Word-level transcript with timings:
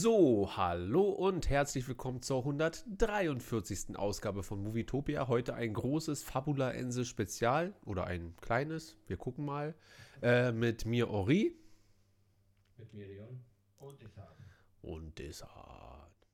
So, 0.00 0.48
hallo 0.56 1.10
und 1.10 1.50
herzlich 1.50 1.88
willkommen 1.88 2.22
zur 2.22 2.38
143. 2.38 3.98
Ausgabe 3.98 4.44
von 4.44 4.62
Movietopia. 4.62 5.26
Heute 5.26 5.56
ein 5.56 5.74
großes 5.74 6.22
Fabula 6.22 6.70
Ense 6.70 7.04
Spezial 7.04 7.74
oder 7.84 8.06
ein 8.06 8.36
kleines, 8.40 8.96
wir 9.08 9.16
gucken 9.16 9.44
mal, 9.44 9.74
äh, 10.22 10.52
mit 10.52 10.84
mir 10.84 11.10
Ori. 11.10 11.52
Mit 12.76 12.94
Miriam 12.94 13.44
und 13.78 14.00
Desart. 14.00 14.38
Und 14.82 15.18
Desart. 15.18 16.28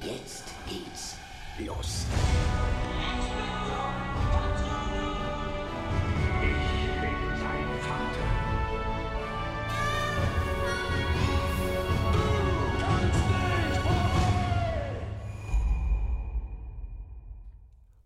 Jetzt 0.00 0.44
geht's 0.66 1.18
los. 1.58 2.06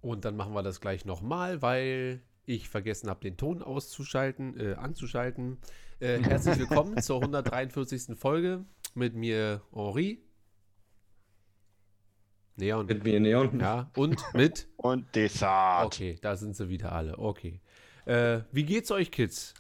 Und 0.01 0.25
dann 0.25 0.37
machen 0.37 0.53
wir 0.55 0.63
das 0.63 0.81
gleich 0.81 1.05
nochmal, 1.05 1.61
weil 1.63 2.23
ich 2.47 2.69
vergessen 2.69 3.11
habe, 3.11 3.21
den 3.21 3.37
Ton 3.37 3.63
auszuschalten, 3.63 4.59
äh, 4.59 4.75
anzuschalten. 4.75 5.59
Äh, 6.01 6.19
herzlich 6.23 6.59
willkommen 6.59 7.03
zur 7.03 7.21
143. 7.21 8.17
Folge 8.17 8.65
mit 8.95 9.15
mir 9.15 9.63
Henri. 9.73 10.23
Neon. 12.57 12.87
Mit 12.87 13.05
mir 13.05 13.21
Neon. 13.21 13.61
Ja, 13.61 13.91
und 13.97 14.23
mit. 14.35 14.69
Und 14.77 15.15
Dessert. 15.15 15.87
Okay, 15.87 16.19
da 16.21 16.37
sind 16.37 16.57
sie 16.57 16.69
wieder 16.69 16.93
alle. 16.93 17.19
Okay. 17.19 17.61
Äh, 18.05 18.41
wie 18.51 18.65
geht's 18.65 18.91
euch, 18.91 19.11
Kids? 19.11 19.55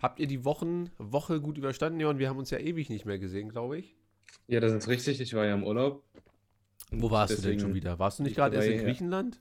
Habt 0.00 0.20
ihr 0.20 0.26
die 0.26 0.44
Wochen, 0.44 0.90
Woche 0.96 1.40
gut 1.40 1.58
überstanden? 1.58 1.98
Neon, 1.98 2.18
wir 2.18 2.28
haben 2.28 2.38
uns 2.38 2.50
ja 2.50 2.58
ewig 2.58 2.88
nicht 2.88 3.04
mehr 3.04 3.18
gesehen, 3.18 3.48
glaube 3.48 3.78
ich. 3.78 3.96
Ja, 4.46 4.60
das 4.60 4.72
ist 4.72 4.88
richtig. 4.88 5.20
Ich 5.20 5.34
war 5.34 5.44
ja 5.44 5.54
im 5.54 5.64
Urlaub. 5.64 6.04
Wo 6.90 7.10
warst 7.10 7.32
du 7.32 7.34
denn 7.36 7.42
Deswegen 7.44 7.60
schon 7.60 7.74
wieder? 7.74 7.98
Warst 7.98 8.18
du 8.18 8.22
nicht 8.22 8.32
ich 8.32 8.36
gerade 8.36 8.56
erst 8.56 8.68
in. 8.68 8.80
Griechenland? 8.80 9.40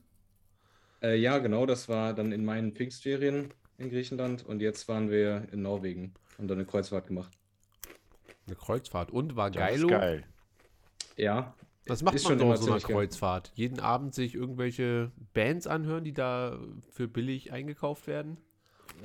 Äh, 1.01 1.15
ja, 1.17 1.37
genau. 1.37 1.65
Das 1.65 1.87
war 1.89 2.13
dann 2.13 2.31
in 2.31 2.43
meinen 2.43 2.73
Pfingstferien 2.73 3.53
in 3.77 3.89
Griechenland. 3.89 4.45
Und 4.45 4.61
jetzt 4.61 4.87
waren 4.87 5.09
wir 5.09 5.47
in 5.51 5.61
Norwegen 5.61 6.13
und 6.37 6.47
dann 6.47 6.57
eine 6.57 6.65
Kreuzfahrt 6.67 7.07
gemacht. 7.07 7.31
Eine 8.47 8.55
Kreuzfahrt. 8.55 9.11
Und 9.11 9.35
war 9.35 9.49
Das 9.51 9.59
geilo? 9.59 9.87
ist 9.87 9.91
geil. 9.93 10.23
Ja. 11.15 11.53
Was 11.85 12.03
macht 12.03 12.15
Ist 12.15 12.23
man 12.23 12.31
schon 12.31 12.39
so 12.39 12.45
immer 12.45 12.53
auf 12.55 12.61
so 12.61 12.71
einer. 12.71 12.81
Kreuzfahrt? 12.81 13.51
Jeden 13.55 13.79
Abend 13.79 14.13
sich 14.13 14.35
irgendwelche 14.35 15.11
Bands 15.33 15.67
anhören, 15.67 16.03
die 16.03 16.13
da 16.13 16.59
für 16.91 17.07
billig 17.07 17.53
eingekauft 17.53 18.07
werden? 18.07 18.37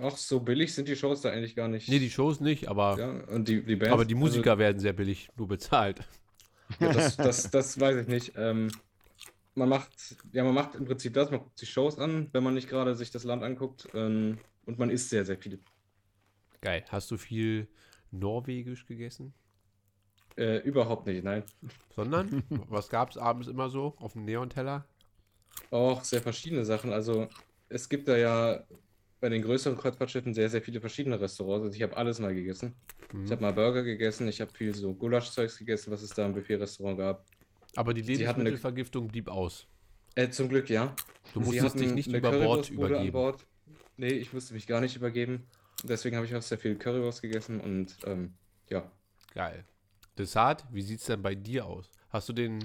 Ach, 0.01 0.17
so 0.17 0.41
billig 0.41 0.75
sind 0.75 0.89
die 0.89 0.97
Shows 0.97 1.21
da 1.21 1.31
eigentlich 1.31 1.55
gar 1.55 1.69
nicht. 1.69 1.89
Nee, 1.89 1.99
die 2.01 2.11
Shows 2.11 2.41
nicht, 2.41 2.69
aber, 2.69 2.97
Ja, 2.99 3.11
und 3.35 3.47
die, 3.47 3.63
die 3.63 3.77
Bands. 3.77 3.93
aber 3.93 4.05
die 4.05 4.15
Musiker 4.15 4.59
werden 4.59 4.79
sehr 4.81 4.93
billig 4.95 5.29
nur 5.37 5.47
bezahlt. 5.49 6.01
Ja, 6.81 6.93
das, 6.93 7.17
das, 7.19 7.51
das 7.51 7.81
weiß 7.81 7.97
ich 7.97 8.09
nicht. 8.09 8.33
Ähm, 8.37 8.71
man 9.55 9.69
macht, 9.69 10.17
ja, 10.33 10.45
man 10.45 10.55
macht 10.55 10.75
im 10.75 10.85
Prinzip 10.85 11.15
das. 11.15 11.31
Man 11.31 11.41
guckt 11.41 11.59
sich 11.59 11.71
Shows 11.71 11.99
an, 11.99 12.29
wenn 12.33 12.43
man 12.43 12.55
nicht 12.55 12.69
gerade 12.69 12.95
sich 12.95 13.11
das 13.11 13.25
Land 13.25 13.43
anguckt. 13.43 13.89
Ähm, 13.95 14.39
und 14.65 14.79
man 14.79 14.91
isst 14.91 15.11
sehr, 15.11 15.25
sehr 15.25 15.39
viel. 15.39 15.61
Geil. 16.61 16.85
Hast 16.89 17.11
du 17.11 17.17
viel 17.17 17.69
Norwegisch 18.11 18.87
gegessen? 18.87 19.35
Äh, 20.37 20.59
überhaupt 20.59 21.07
nicht, 21.07 21.25
nein. 21.25 21.43
Sondern, 21.95 22.43
was 22.69 22.89
gab 22.89 23.11
es 23.11 23.19
abends 23.19 23.49
immer 23.49 23.69
so 23.69 23.95
auf 23.99 24.15
dem 24.15 24.25
Neonteller? 24.25 24.87
Auch 25.71 26.05
sehr 26.05 26.23
verschiedene 26.23 26.65
Sachen. 26.65 26.93
Also 26.93 27.29
es 27.69 27.89
gibt 27.89 28.09
da 28.09 28.17
ja 28.17 28.65
bei 29.23 29.29
den 29.29 29.43
größeren 29.43 29.79
Kreuzfahrtschiffen 29.79 30.35
sehr, 30.35 30.51
sehr 30.51 30.61
viele 30.61 30.81
verschiedene 30.81 31.19
Restaurants. 31.21 31.67
Also 31.67 31.77
ich 31.77 31.83
habe 31.85 31.97
alles 31.97 32.19
mal 32.19 32.35
gegessen. 32.35 32.75
Mhm. 33.13 33.25
Ich 33.25 33.31
habe 33.31 33.41
mal 33.41 33.53
Burger 33.53 33.85
gegessen, 33.85 34.27
ich 34.27 34.41
habe 34.41 34.51
viel 34.53 34.75
so 34.75 34.93
Gulaschzeugs 34.95 35.59
gegessen, 35.59 35.93
was 35.93 36.03
es 36.03 36.11
da 36.11 36.27
im 36.27 36.35
Buffet-Restaurant 36.35 36.99
gab. 36.99 37.25
Aber 37.77 37.95
die 37.95 38.03
Lebensmittelvergiftung 38.03 39.07
blieb 39.07 39.29
aus. 39.29 39.69
Äh, 40.17 40.31
zum 40.31 40.49
Glück, 40.49 40.69
ja. 40.69 40.97
Du 41.35 41.41
musstest 41.41 41.79
dich 41.79 41.95
nicht 41.95 42.09
über 42.09 42.33
Bord 42.33 42.69
übergeben. 42.69 43.13
Bord. 43.13 43.47
Nee, 43.97 44.09
ich 44.09 44.33
musste 44.33 44.55
mich 44.55 44.67
gar 44.67 44.81
nicht 44.81 44.97
übergeben. 44.97 45.47
Deswegen 45.85 46.17
habe 46.17 46.27
ich 46.27 46.35
auch 46.35 46.43
sehr 46.43 46.59
viel 46.59 46.75
Currywurst 46.75 47.23
gegessen 47.23 47.61
und 47.61 47.97
ähm, 48.05 48.35
ja. 48.71 48.91
Geil. 49.35 49.65
Desart, 50.19 50.67
wie 50.73 50.83
sieht 50.83 50.99
es 50.99 51.07
denn 51.07 51.23
bei 51.23 51.37
dir 51.37 51.65
aus? 51.67 51.93
Hast 52.09 52.29
du 52.29 52.33
den 52.33 52.59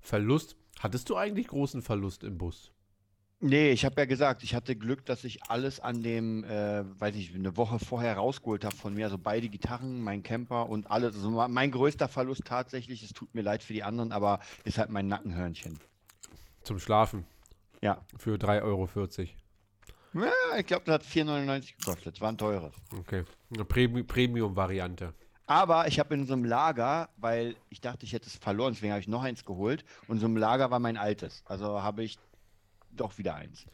Verlust? 0.00 0.54
Hattest 0.78 1.10
du 1.10 1.16
eigentlich 1.16 1.48
großen 1.48 1.82
Verlust 1.82 2.22
im 2.22 2.38
Bus? 2.38 2.70
Nee, 3.40 3.70
ich 3.70 3.84
habe 3.84 4.00
ja 4.00 4.06
gesagt, 4.06 4.42
ich 4.42 4.54
hatte 4.54 4.74
Glück, 4.76 5.04
dass 5.04 5.22
ich 5.22 5.42
alles 5.50 5.78
an 5.78 6.02
dem, 6.02 6.42
äh, 6.44 6.84
weiß 6.98 7.14
ich, 7.16 7.34
eine 7.34 7.56
Woche 7.58 7.78
vorher 7.78 8.16
rausgeholt 8.16 8.64
habe 8.64 8.74
von 8.74 8.94
mir. 8.94 9.04
Also 9.04 9.18
beide 9.18 9.48
Gitarren, 9.50 10.00
mein 10.00 10.22
Camper 10.22 10.68
und 10.70 10.90
alles. 10.90 11.14
Also 11.16 11.30
mein 11.30 11.70
größter 11.70 12.08
Verlust 12.08 12.46
tatsächlich, 12.46 13.02
es 13.02 13.12
tut 13.12 13.34
mir 13.34 13.42
leid 13.42 13.62
für 13.62 13.74
die 13.74 13.82
anderen, 13.82 14.10
aber 14.12 14.40
ist 14.64 14.78
halt 14.78 14.88
mein 14.88 15.08
Nackenhörnchen. 15.08 15.78
Zum 16.62 16.78
Schlafen 16.80 17.26
Ja. 17.82 18.00
für 18.16 18.36
3,40 18.38 18.62
Euro. 18.62 18.88
ja 20.14 20.58
ich 20.58 20.66
glaube, 20.66 20.84
das 20.86 20.94
hat 20.94 21.02
4,99 21.04 21.76
gekostet. 21.78 22.14
Das 22.14 22.20
war 22.22 22.30
ein 22.32 22.38
teures. 22.38 22.72
Okay. 22.98 23.24
Eine 23.52 23.64
Premi- 23.64 24.02
Premium-Variante. 24.02 25.12
Aber 25.48 25.86
ich 25.86 26.00
habe 26.00 26.12
in 26.14 26.26
so 26.26 26.32
einem 26.32 26.44
Lager, 26.44 27.08
weil 27.18 27.54
ich 27.68 27.80
dachte, 27.80 28.04
ich 28.04 28.12
hätte 28.14 28.26
es 28.26 28.34
verloren, 28.36 28.72
deswegen 28.72 28.92
habe 28.92 29.00
ich 29.00 29.06
noch 29.06 29.22
eins 29.22 29.44
geholt. 29.44 29.84
Und 30.08 30.18
so 30.18 30.26
einem 30.26 30.38
Lager 30.38 30.70
war 30.72 30.80
mein 30.80 30.96
altes. 30.96 31.42
Also 31.44 31.82
habe 31.82 32.02
ich 32.02 32.18
doch 32.96 33.18
wieder 33.18 33.34
eins. 33.34 33.66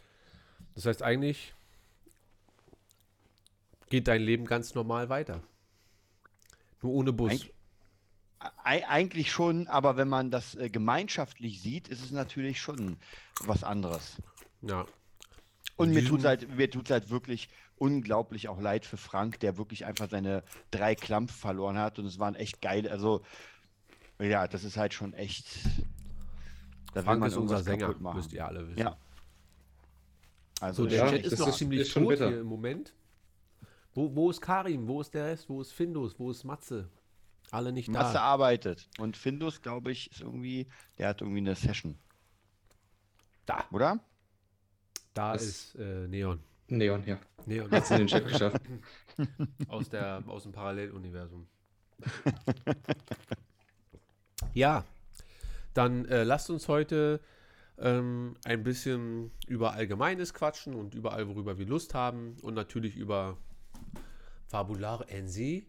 Das 0.75 0.87
heißt, 0.87 1.03
eigentlich 1.03 1.55
geht 3.91 4.09
dein 4.09 4.23
Leben 4.23 4.45
ganz 4.47 4.75
normal 4.75 5.09
weiter. 5.09 5.43
Nur 6.81 6.93
ohne 6.93 7.13
Bus. 7.13 7.33
Eig- 7.33 7.51
Ei- 8.65 8.89
Eigentlich 8.89 9.31
schon, 9.31 9.69
aber 9.69 9.97
wenn 9.97 10.09
man 10.09 10.31
das 10.31 10.55
äh, 10.57 10.69
gemeinschaftlich 10.69 11.61
sieht, 11.63 11.89
ist 11.89 12.03
es 12.03 12.11
natürlich 12.11 12.61
schon 12.61 12.97
was 13.45 13.63
anderes. 13.63 14.21
Ja. 14.63 14.87
Und 15.77 15.91
mir 15.91 16.05
tut 16.05 16.25
halt, 16.25 16.49
mir 16.57 16.71
tut's 16.71 16.91
halt 16.91 17.11
wirklich 17.11 17.49
unglaublich 17.77 18.49
auch 18.49 18.61
leid 18.61 18.85
für 18.87 18.97
Frank, 18.97 19.41
der 19.41 19.57
wirklich 19.59 19.85
einfach 19.87 20.09
seine 20.11 20.43
drei 20.71 20.95
Klampf 20.95 21.35
verloren 21.35 21.79
hat 21.79 21.99
und 21.99 22.07
es 22.07 22.19
waren 22.19 22.35
echt 22.35 22.61
geil. 22.63 22.89
Also, 22.89 23.23
ja, 24.21 24.47
das 24.49 24.65
ist 24.65 24.77
halt 24.77 24.95
schon 24.95 25.15
echt. 25.15 25.47
Da 26.95 27.03
Frank 27.03 27.25
ist 27.25 27.37
unser 27.37 27.63
Sänger, 27.63 27.95
müsst 28.15 28.33
ihr 28.33 28.47
alle 28.47 28.69
wissen. 28.69 28.79
Ja. 28.79 28.97
Also, 30.63 30.85
So, 30.85 30.89
der 30.89 30.99
Ja, 30.99 31.11
Chat 31.11 31.27
ist 31.27 31.39
noch 31.41 31.57
ziemlich 31.57 31.81
ist 31.81 31.93
tot 31.95 32.09
bitter. 32.09 32.29
hier 32.29 32.41
im 32.41 32.47
Moment. 32.47 32.95
Wo, 33.95 34.15
wo 34.15 34.31
ist 34.31 34.41
Karim? 34.41 34.87
Wo 34.87 35.01
ist 35.01 35.13
der 35.13 35.27
Rest? 35.27 35.49
Wo 35.49 35.61
ist 35.61 35.73
Findus? 35.73 36.17
Wo 36.19 36.31
ist 36.31 36.45
Matze? 36.45 36.89
Alle 37.51 37.73
nicht 37.73 37.89
Masse 37.89 38.15
da. 38.15 38.21
arbeitet. 38.23 38.89
Und 38.99 39.17
Findus, 39.17 39.61
glaube 39.61 39.91
ich, 39.91 40.11
ist 40.13 40.21
irgendwie, 40.21 40.69
der 40.99 41.09
hat 41.09 41.21
irgendwie 41.21 41.41
eine 41.41 41.57
Session, 41.57 41.99
Da, 43.45 43.65
oder? 43.73 43.99
da 45.15 45.33
Das- 45.33 45.43
ist 45.43 45.75
äh, 45.75 46.07
Neon. 46.07 46.39
Neon, 46.69 47.03
ja. 47.07 47.19
Neon 47.45 47.71
Hat's 47.71 47.91
in 47.91 47.99
den 47.99 48.07
Chat 48.07 48.27
geschafft. 48.27 48.63
aus, 49.69 49.89
der, 49.91 50.23
aus 50.29 50.45
dem 50.45 50.53
Paralleluniversum. 50.53 51.47
ja, 54.55 54.85
dann 55.75 56.05
äh, 56.07 56.23
lasst 56.23 56.49
uns 56.51 56.69
heute 56.69 57.21
ähm, 57.79 58.37
ein 58.45 58.63
bisschen 58.63 59.31
über 59.47 59.73
Allgemeines 59.73 60.35
quatschen 60.35 60.75
und 60.75 60.95
überall, 60.95 61.29
worüber 61.29 61.59
wir 61.59 61.67
Lust 61.67 61.95
haben 61.95 62.37
und 62.43 62.55
natürlich 62.55 62.97
über 62.97 63.39
Fabular 64.49 65.07
NC 65.11 65.67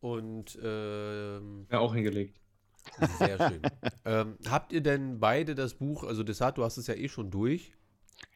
und 0.00 0.58
ähm, 0.62 1.66
Ja, 1.70 1.78
auch 1.78 1.94
hingelegt. 1.94 2.40
sehr 3.18 3.38
schön. 3.50 3.62
ähm, 4.04 4.36
habt 4.48 4.72
ihr 4.72 4.80
denn 4.80 5.18
beide 5.20 5.54
das 5.54 5.74
Buch, 5.74 6.04
also 6.04 6.22
Desart, 6.22 6.58
du 6.58 6.64
hast 6.64 6.76
es 6.76 6.86
ja 6.86 6.94
eh 6.94 7.08
schon 7.08 7.30
durch, 7.30 7.72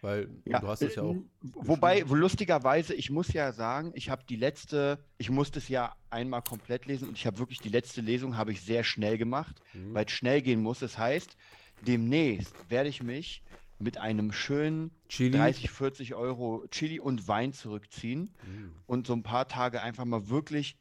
weil 0.03 0.29
du 0.44 0.67
hast 0.69 0.82
es 0.82 0.94
ja 0.94 1.02
auch. 1.02 1.14
äh, 1.14 1.23
Wobei, 1.55 2.08
wo 2.08 2.14
lustigerweise, 2.14 2.94
ich 2.94 3.11
muss 3.11 3.32
ja 3.32 3.52
sagen, 3.52 3.93
ich 3.94 4.11
habe 4.11 4.25
die 4.29 4.37
letzte, 4.37 5.05
ich 5.19 5.31
musste 5.31 5.58
es 5.58 5.69
ja 5.69 5.94
einmal 6.11 6.43
komplett 6.43 6.87
lesen 6.87 7.08
und 7.08 7.17
ich 7.17 7.26
habe 7.26 7.38
wirklich 7.38 7.61
die 7.61 7.69
letzte 7.69 8.00
Lesung 8.00 8.37
habe 8.37 8.52
ich 8.52 8.62
sehr 8.62 8.84
schnell 8.84 9.19
gemacht, 9.19 9.61
Mhm. 9.75 9.94
weil 9.94 10.05
es 10.06 10.12
schnell 10.12 10.43
gehen 10.43 10.62
muss. 10.62 10.81
Das 10.81 10.99
heißt, 10.99 11.37
demnächst 11.81 12.55
werde 12.71 12.88
ich 12.88 13.03
mich 13.03 13.43
mit 13.79 13.99
einem 13.99 14.32
schönen 14.32 14.91
Chili. 15.09 15.38
30, 15.38 15.71
40 15.71 16.15
Euro 16.15 16.67
Chili 16.71 17.00
und 17.00 17.27
Wein 17.29 17.53
zurückziehen 17.53 18.35
Mhm. 18.43 18.75
und 18.87 19.06
so 19.06 19.12
ein 19.15 19.23
paar 19.23 19.49
Tage 19.49 19.82
einfach 19.82 20.05
mal 20.05 20.29
wirklich 20.29 20.77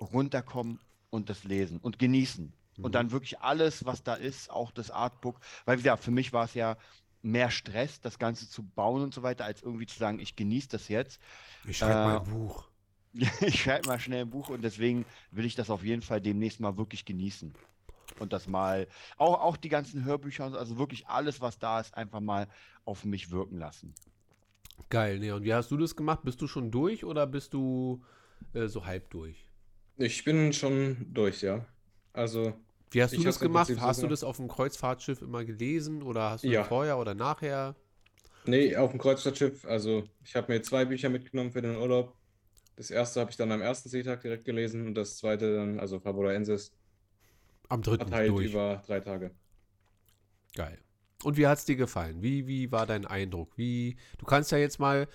runterkommen 0.00 0.80
und 1.10 1.28
das 1.28 1.44
lesen 1.44 1.78
und 1.78 1.98
genießen. 1.98 2.52
Mhm. 2.76 2.84
Und 2.84 2.94
dann 2.94 3.10
wirklich 3.10 3.40
alles, 3.40 3.84
was 3.84 4.02
da 4.02 4.14
ist, 4.14 4.50
auch 4.50 4.70
das 4.72 4.90
Artbook. 4.90 5.40
Weil, 5.64 5.78
wie 5.78 5.82
gesagt, 5.82 6.02
für 6.02 6.10
mich 6.10 6.32
war 6.32 6.44
es 6.44 6.54
ja 6.54 6.76
mehr 7.22 7.50
Stress, 7.50 8.00
das 8.00 8.18
Ganze 8.18 8.48
zu 8.48 8.62
bauen 8.62 9.02
und 9.02 9.12
so 9.14 9.22
weiter, 9.22 9.44
als 9.44 9.62
irgendwie 9.62 9.86
zu 9.86 9.98
sagen, 9.98 10.18
ich 10.20 10.36
genieße 10.36 10.68
das 10.68 10.88
jetzt. 10.88 11.20
Ich 11.64 11.78
schreibe 11.78 12.00
Äh, 12.00 12.04
mal 12.04 12.16
ein 12.18 12.24
Buch. 12.24 12.70
Ich 13.40 13.62
schreibe 13.62 13.86
mal 13.86 13.98
schnell 13.98 14.22
ein 14.22 14.30
Buch 14.30 14.48
und 14.48 14.62
deswegen 14.62 15.04
will 15.30 15.44
ich 15.44 15.54
das 15.54 15.70
auf 15.70 15.82
jeden 15.84 16.02
Fall 16.02 16.20
demnächst 16.20 16.60
mal 16.60 16.76
wirklich 16.76 17.04
genießen. 17.04 17.54
Und 18.20 18.32
das 18.32 18.46
mal, 18.46 18.88
auch, 19.16 19.40
auch 19.40 19.56
die 19.56 19.68
ganzen 19.68 20.04
Hörbücher, 20.04 20.46
und 20.46 20.52
so, 20.52 20.58
also 20.58 20.78
wirklich 20.78 21.06
alles, 21.08 21.40
was 21.40 21.58
da 21.58 21.80
ist, 21.80 21.94
einfach 21.94 22.20
mal 22.20 22.48
auf 22.84 23.04
mich 23.04 23.30
wirken 23.30 23.58
lassen. 23.58 23.94
Geil, 24.90 25.18
Neon. 25.18 25.42
Wie 25.44 25.54
hast 25.54 25.70
du 25.70 25.76
das 25.78 25.96
gemacht? 25.96 26.20
Bist 26.24 26.40
du 26.42 26.46
schon 26.46 26.70
durch 26.70 27.04
oder 27.04 27.26
bist 27.26 27.54
du 27.54 28.04
äh, 28.52 28.66
so 28.66 28.84
halb 28.86 29.08
durch? 29.10 29.46
Ich 29.96 30.24
bin 30.24 30.52
schon 30.52 31.12
durch, 31.12 31.42
ja. 31.42 31.66
Also, 32.12 32.54
Wie 32.90 33.02
hast 33.02 33.16
du 33.16 33.22
das 33.22 33.38
gemacht? 33.38 33.70
Hast 33.78 34.02
du 34.02 34.06
das 34.08 34.24
auf 34.24 34.36
dem 34.38 34.48
Kreuzfahrtschiff 34.48 35.22
immer 35.22 35.44
gelesen 35.44 36.02
oder 36.02 36.30
hast 36.30 36.48
du 36.48 36.52
Ja. 36.52 36.64
vorher 36.64 36.98
oder 36.98 37.14
nachher? 37.14 37.76
nee, 38.44 38.76
auf 38.76 38.90
dem 38.90 39.00
Kreuzfahrtschiff. 39.00 39.64
Also, 39.64 40.08
ich 40.24 40.34
habe 40.36 40.52
mir 40.52 40.62
zwei 40.62 40.84
Bücher 40.84 41.08
mitgenommen 41.08 41.52
für 41.52 41.62
den 41.62 41.76
Urlaub. 41.76 42.16
Das 42.76 42.90
erste 42.90 43.20
habe 43.20 43.30
ich 43.30 43.36
dann 43.36 43.52
am 43.52 43.62
ersten 43.62 43.88
Seetag 43.90 44.22
direkt 44.22 44.44
gelesen 44.44 44.86
und 44.86 44.94
das 44.94 45.18
zweite 45.18 45.54
dann, 45.56 45.80
also 45.80 46.00
Fabulaensis, 46.00 46.74
Am 47.70 47.80
dritten 47.82 48.08
verteilt 48.08 48.30
durch. 48.30 48.50
über 48.50 48.82
drei 48.86 49.00
Tage. 49.00 49.30
Geil. 50.54 50.78
Und 51.22 51.36
wie 51.36 51.46
hat 51.46 51.58
es 51.58 51.64
dir 51.64 51.76
gefallen? 51.76 52.22
Wie, 52.22 52.46
wie 52.46 52.70
war 52.72 52.86
dein 52.86 53.06
Eindruck? 53.06 53.56
Wie, 53.56 53.96
du 54.18 54.26
kannst 54.26 54.52
ja 54.52 54.58
jetzt 54.58 54.78
mal 54.78 55.06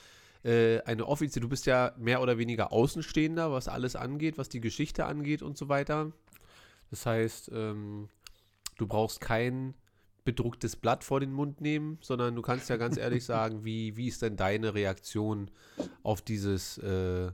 äh, 0.44 0.80
eine 0.82 1.06
offizielle, 1.08 1.42
du 1.44 1.50
bist 1.50 1.66
ja 1.66 1.94
mehr 1.98 2.22
oder 2.22 2.38
weniger 2.38 2.72
Außenstehender, 2.72 3.52
was 3.52 3.68
alles 3.68 3.96
angeht, 3.96 4.38
was 4.38 4.50
die 4.50 4.62
Geschichte 4.62 5.06
angeht 5.06 5.42
und 5.42 5.58
so 5.58 5.68
weiter. 5.70 6.12
Das 6.92 7.06
heißt, 7.06 7.52
ähm, 7.54 8.10
du 8.78 8.88
brauchst 8.88 9.20
kein 9.20 9.74
bedrucktes 10.24 10.76
Blatt 10.76 11.04
vor 11.04 11.20
den 11.20 11.32
Mund 11.34 11.62
nehmen, 11.62 11.98
sondern 12.02 12.36
du 12.36 12.42
kannst 12.42 12.70
ja 12.70 12.78
ganz 12.78 12.98
ehrlich 12.98 13.26
sagen, 13.26 13.66
wie, 13.66 13.98
wie 13.98 14.08
ist 14.08 14.22
denn 14.22 14.38
deine 14.38 14.74
Reaktion 14.74 15.52
auf 16.04 16.22
dieses 16.22 16.78
äh, 16.78 17.32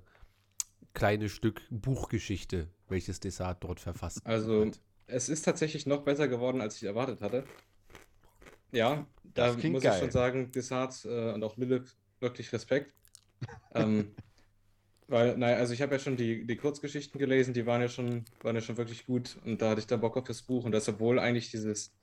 kleine 0.94 1.30
Stück 1.30 1.62
Buchgeschichte, 1.70 2.68
welches 2.88 3.20
Desart 3.20 3.64
dort 3.64 3.80
verfasst 3.80 4.26
Also, 4.26 4.66
hat? 4.66 4.80
Es 5.12 5.30
ist 5.30 5.44
tatsächlich 5.44 5.86
noch 5.86 6.04
besser 6.04 6.28
geworden, 6.28 6.62
als 6.62 6.78
ich 6.78 6.84
erwartet 6.84 7.22
hatte. 7.22 7.44
Ja, 8.72 9.06
da 9.34 9.54
muss 9.54 9.84
geil. 9.84 9.94
ich 9.94 10.00
schon 10.00 10.12
sagen, 10.12 10.52
Desart 10.52 11.06
äh, 11.06 11.34
und 11.34 11.44
auch 11.44 11.58
Lilith 11.58 11.96
wirklich 12.20 12.52
Respekt. 12.54 12.94
ähm, 13.76 14.12
weil, 15.08 15.38
naja, 15.38 15.58
also 15.58 15.74
ich 15.74 15.82
habe 15.82 15.94
ja 15.94 16.00
schon 16.00 16.16
die, 16.16 16.46
die 16.46 16.56
Kurzgeschichten 16.56 17.20
gelesen, 17.20 17.54
die 17.54 17.66
waren 17.66 17.82
ja 17.82 17.90
schon, 17.90 18.24
waren 18.44 18.56
ja 18.56 18.62
schon 18.62 18.78
wirklich 18.78 19.06
gut 19.06 19.38
und 19.46 19.62
da 19.62 19.72
hatte 19.72 19.82
ich 19.82 19.88
dann 19.88 20.00
Bock 20.00 20.16
auf 20.16 20.24
das 20.24 20.42
Buch 20.42 20.64
und 20.64 20.72
das, 20.72 20.88
obwohl 20.88 21.20
eigentlich 21.20 21.52
dieses 21.52 21.94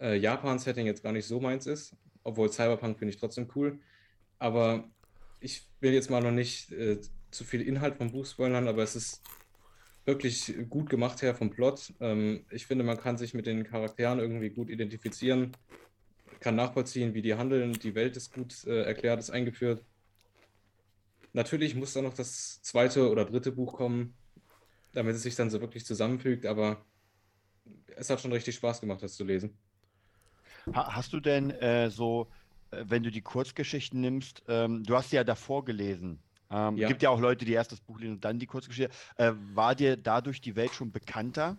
äh, 0.00 0.16
Japan-Setting 0.16 0.86
jetzt 0.86 1.04
gar 1.04 1.12
nicht 1.12 1.26
so 1.26 1.40
meins 1.40 1.66
ist, 1.66 1.94
obwohl 2.24 2.50
Cyberpunk 2.50 2.98
finde 2.98 3.14
ich 3.14 3.20
trotzdem 3.20 3.48
cool, 3.54 3.78
aber 4.40 4.90
ich 5.40 5.68
will 5.80 5.92
jetzt 5.92 6.10
mal 6.10 6.20
noch 6.20 6.32
nicht 6.32 6.72
äh, 6.72 6.98
zu 7.30 7.44
viel 7.44 7.60
Inhalt 7.60 7.96
vom 7.96 8.10
Buch 8.10 8.26
spoilern, 8.26 8.66
aber 8.66 8.82
es 8.82 8.96
ist 8.96 9.22
wirklich 10.08 10.54
gut 10.70 10.88
gemacht 10.88 11.20
her 11.22 11.34
vom 11.34 11.50
Plot. 11.50 11.92
Ähm, 12.00 12.44
ich 12.50 12.66
finde, 12.66 12.82
man 12.82 12.96
kann 12.96 13.18
sich 13.18 13.34
mit 13.34 13.46
den 13.46 13.62
Charakteren 13.62 14.18
irgendwie 14.18 14.48
gut 14.48 14.70
identifizieren, 14.70 15.52
kann 16.40 16.56
nachvollziehen, 16.56 17.14
wie 17.14 17.22
die 17.22 17.34
handeln, 17.34 17.74
die 17.74 17.94
Welt 17.94 18.16
ist 18.16 18.32
gut 18.32 18.64
äh, 18.64 18.82
erklärt, 18.82 19.20
ist 19.20 19.30
eingeführt. 19.30 19.84
Natürlich 21.34 21.74
muss 21.74 21.92
da 21.92 22.00
noch 22.00 22.14
das 22.14 22.62
zweite 22.62 23.10
oder 23.10 23.26
dritte 23.26 23.52
Buch 23.52 23.74
kommen, 23.74 24.14
damit 24.94 25.14
es 25.14 25.22
sich 25.22 25.36
dann 25.36 25.50
so 25.50 25.60
wirklich 25.60 25.84
zusammenfügt, 25.84 26.46
aber 26.46 26.84
es 27.94 28.08
hat 28.08 28.20
schon 28.20 28.32
richtig 28.32 28.54
Spaß 28.54 28.80
gemacht, 28.80 29.02
das 29.02 29.14
zu 29.14 29.24
lesen. 29.24 29.58
Ha 30.74 30.94
hast 30.96 31.12
du 31.12 31.20
denn 31.20 31.50
äh, 31.50 31.90
so, 31.90 32.28
äh, 32.70 32.82
wenn 32.86 33.02
du 33.02 33.10
die 33.10 33.20
Kurzgeschichten 33.20 34.00
nimmst, 34.00 34.42
ähm, 34.48 34.84
du 34.84 34.96
hast 34.96 35.10
sie 35.10 35.16
ja 35.16 35.24
davor 35.24 35.66
gelesen. 35.66 36.22
Ähm, 36.50 36.76
Ja. 36.76 36.88
Gibt 36.88 37.02
ja 37.02 37.10
auch 37.10 37.20
Leute, 37.20 37.44
die 37.44 37.52
erst 37.52 37.72
das 37.72 37.80
Buch 37.80 37.98
lesen 37.98 38.14
und 38.14 38.24
dann 38.24 38.38
die 38.38 38.46
Kurzgeschichte. 38.46 38.92
Äh, 39.16 39.32
war 39.54 39.74
dir 39.74 39.96
dadurch 39.96 40.40
die 40.40 40.56
Welt 40.56 40.74
schon 40.74 40.92
bekannter? 40.92 41.58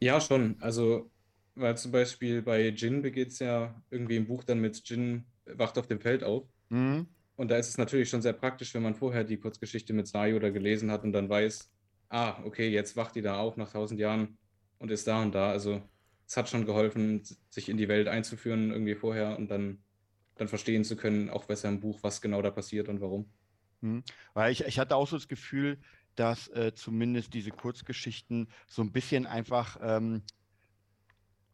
Ja, 0.00 0.20
schon. 0.20 0.56
Also, 0.60 1.10
weil 1.54 1.76
zum 1.76 1.92
Beispiel 1.92 2.42
bei 2.42 2.68
Jin 2.68 3.02
begeht 3.02 3.28
es 3.28 3.38
ja 3.38 3.82
irgendwie 3.90 4.16
im 4.16 4.26
Buch 4.26 4.44
dann 4.44 4.60
mit 4.60 4.88
Jin 4.88 5.26
wacht 5.46 5.78
auf 5.78 5.86
dem 5.86 6.00
Feld 6.00 6.22
auf. 6.24 6.44
Mhm. 6.68 7.08
Und 7.36 7.50
da 7.50 7.56
ist 7.56 7.68
es 7.68 7.78
natürlich 7.78 8.08
schon 8.08 8.22
sehr 8.22 8.32
praktisch, 8.32 8.74
wenn 8.74 8.82
man 8.82 8.94
vorher 8.94 9.24
die 9.24 9.38
Kurzgeschichte 9.38 9.92
mit 9.92 10.06
Sayo 10.06 10.38
da 10.38 10.50
gelesen 10.50 10.90
hat 10.90 11.04
und 11.04 11.12
dann 11.12 11.28
weiß, 11.28 11.70
ah, 12.08 12.42
okay, 12.44 12.68
jetzt 12.70 12.96
wacht 12.96 13.14
die 13.14 13.22
da 13.22 13.38
auf 13.38 13.56
nach 13.56 13.72
tausend 13.72 14.00
Jahren 14.00 14.38
und 14.78 14.90
ist 14.90 15.06
da 15.06 15.22
und 15.22 15.34
da. 15.34 15.50
Also 15.50 15.82
es 16.26 16.36
hat 16.36 16.48
schon 16.48 16.66
geholfen, 16.66 17.22
sich 17.50 17.68
in 17.68 17.76
die 17.76 17.88
Welt 17.88 18.08
einzuführen 18.08 18.70
irgendwie 18.70 18.94
vorher 18.94 19.38
und 19.38 19.50
dann, 19.50 19.84
dann 20.36 20.48
verstehen 20.48 20.84
zu 20.84 20.96
können, 20.96 21.30
auch 21.30 21.44
besser 21.44 21.68
im 21.68 21.80
Buch, 21.80 21.98
was 22.02 22.20
genau 22.20 22.42
da 22.42 22.50
passiert 22.50 22.88
und 22.88 23.00
warum. 23.00 23.30
Mhm. 23.80 24.02
Weil 24.34 24.52
ich, 24.52 24.64
ich 24.64 24.78
hatte 24.78 24.96
auch 24.96 25.08
so 25.08 25.16
das 25.16 25.28
Gefühl, 25.28 25.78
dass 26.14 26.48
äh, 26.48 26.72
zumindest 26.74 27.34
diese 27.34 27.50
Kurzgeschichten 27.50 28.48
so 28.66 28.82
ein 28.82 28.92
bisschen 28.92 29.26
einfach, 29.26 29.78
ähm, 29.82 30.22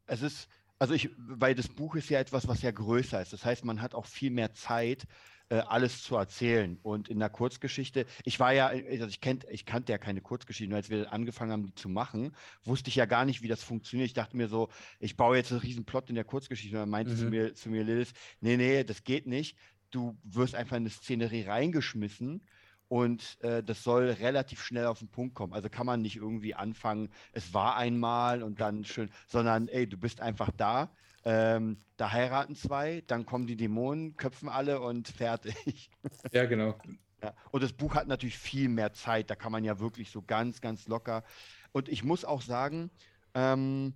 es 0.06 0.22
ist, 0.22 0.48
also 0.78 0.94
ich, 0.94 1.10
weil 1.16 1.54
das 1.54 1.68
Buch 1.68 1.94
ist 1.94 2.08
ja 2.10 2.18
etwas, 2.18 2.48
was 2.48 2.62
ja 2.62 2.70
größer 2.70 3.22
ist. 3.22 3.32
Das 3.32 3.44
heißt, 3.44 3.64
man 3.64 3.82
hat 3.82 3.94
auch 3.94 4.06
viel 4.06 4.30
mehr 4.30 4.52
Zeit, 4.52 5.06
äh, 5.52 5.58
alles 5.66 6.02
zu 6.02 6.16
erzählen. 6.16 6.78
Und 6.82 7.08
in 7.08 7.18
der 7.18 7.28
Kurzgeschichte, 7.28 8.06
ich 8.24 8.40
war 8.40 8.52
ja, 8.54 8.68
also 8.68 9.06
ich, 9.06 9.20
kennt, 9.20 9.44
ich 9.50 9.66
kannte 9.66 9.92
ja 9.92 9.98
keine 9.98 10.22
Kurzgeschichten, 10.22 10.70
nur 10.70 10.78
als 10.78 10.88
wir 10.88 11.12
angefangen 11.12 11.52
haben, 11.52 11.66
die 11.66 11.74
zu 11.74 11.90
machen, 11.90 12.34
wusste 12.64 12.88
ich 12.88 12.96
ja 12.96 13.04
gar 13.04 13.26
nicht, 13.26 13.42
wie 13.42 13.48
das 13.48 13.62
funktioniert. 13.62 14.06
Ich 14.06 14.14
dachte 14.14 14.36
mir 14.36 14.48
so, 14.48 14.70
ich 14.98 15.16
baue 15.16 15.36
jetzt 15.36 15.52
einen 15.52 15.60
riesen 15.60 15.84
Plot 15.84 16.08
in 16.08 16.14
der 16.14 16.24
Kurzgeschichte. 16.24 16.76
Und 16.76 16.80
dann 16.80 16.90
meinte 16.90 17.14
zu 17.14 17.24
Mhm. 17.24 17.30
mir, 17.30 17.54
zu 17.54 17.68
mir 17.68 17.84
Lilith, 17.84 18.12
nee, 18.40 18.56
nee, 18.56 18.82
das 18.84 19.04
geht 19.04 19.26
nicht. 19.26 19.58
Du 19.90 20.18
wirst 20.22 20.54
einfach 20.54 20.76
in 20.76 20.84
eine 20.84 20.90
Szenerie 20.90 21.42
reingeschmissen 21.44 22.46
und 22.88 23.38
äh, 23.42 23.62
das 23.62 23.82
soll 23.82 24.08
relativ 24.10 24.62
schnell 24.62 24.86
auf 24.86 25.00
den 25.00 25.10
Punkt 25.10 25.34
kommen. 25.34 25.52
Also 25.52 25.68
kann 25.68 25.86
man 25.86 26.00
nicht 26.00 26.16
irgendwie 26.16 26.54
anfangen, 26.54 27.10
es 27.32 27.52
war 27.52 27.76
einmal 27.76 28.42
und 28.42 28.60
dann 28.60 28.84
schön, 28.84 29.10
sondern 29.26 29.68
ey, 29.68 29.86
du 29.86 29.98
bist 29.98 30.20
einfach 30.22 30.50
da. 30.56 30.94
Ähm, 31.24 31.78
da 31.96 32.10
heiraten 32.12 32.56
zwei, 32.56 33.02
dann 33.06 33.26
kommen 33.26 33.46
die 33.46 33.56
Dämonen, 33.56 34.16
köpfen 34.16 34.48
alle 34.48 34.80
und 34.80 35.08
fertig. 35.08 35.90
Ja, 36.32 36.46
genau. 36.46 36.76
Ja. 37.22 37.34
Und 37.52 37.62
das 37.62 37.72
Buch 37.72 37.94
hat 37.94 38.08
natürlich 38.08 38.36
viel 38.36 38.68
mehr 38.68 38.92
Zeit, 38.92 39.30
da 39.30 39.36
kann 39.36 39.52
man 39.52 39.62
ja 39.62 39.78
wirklich 39.78 40.10
so 40.10 40.22
ganz, 40.22 40.60
ganz 40.60 40.88
locker. 40.88 41.22
Und 41.70 41.88
ich 41.88 42.02
muss 42.02 42.24
auch 42.24 42.42
sagen, 42.42 42.90
ähm, 43.34 43.94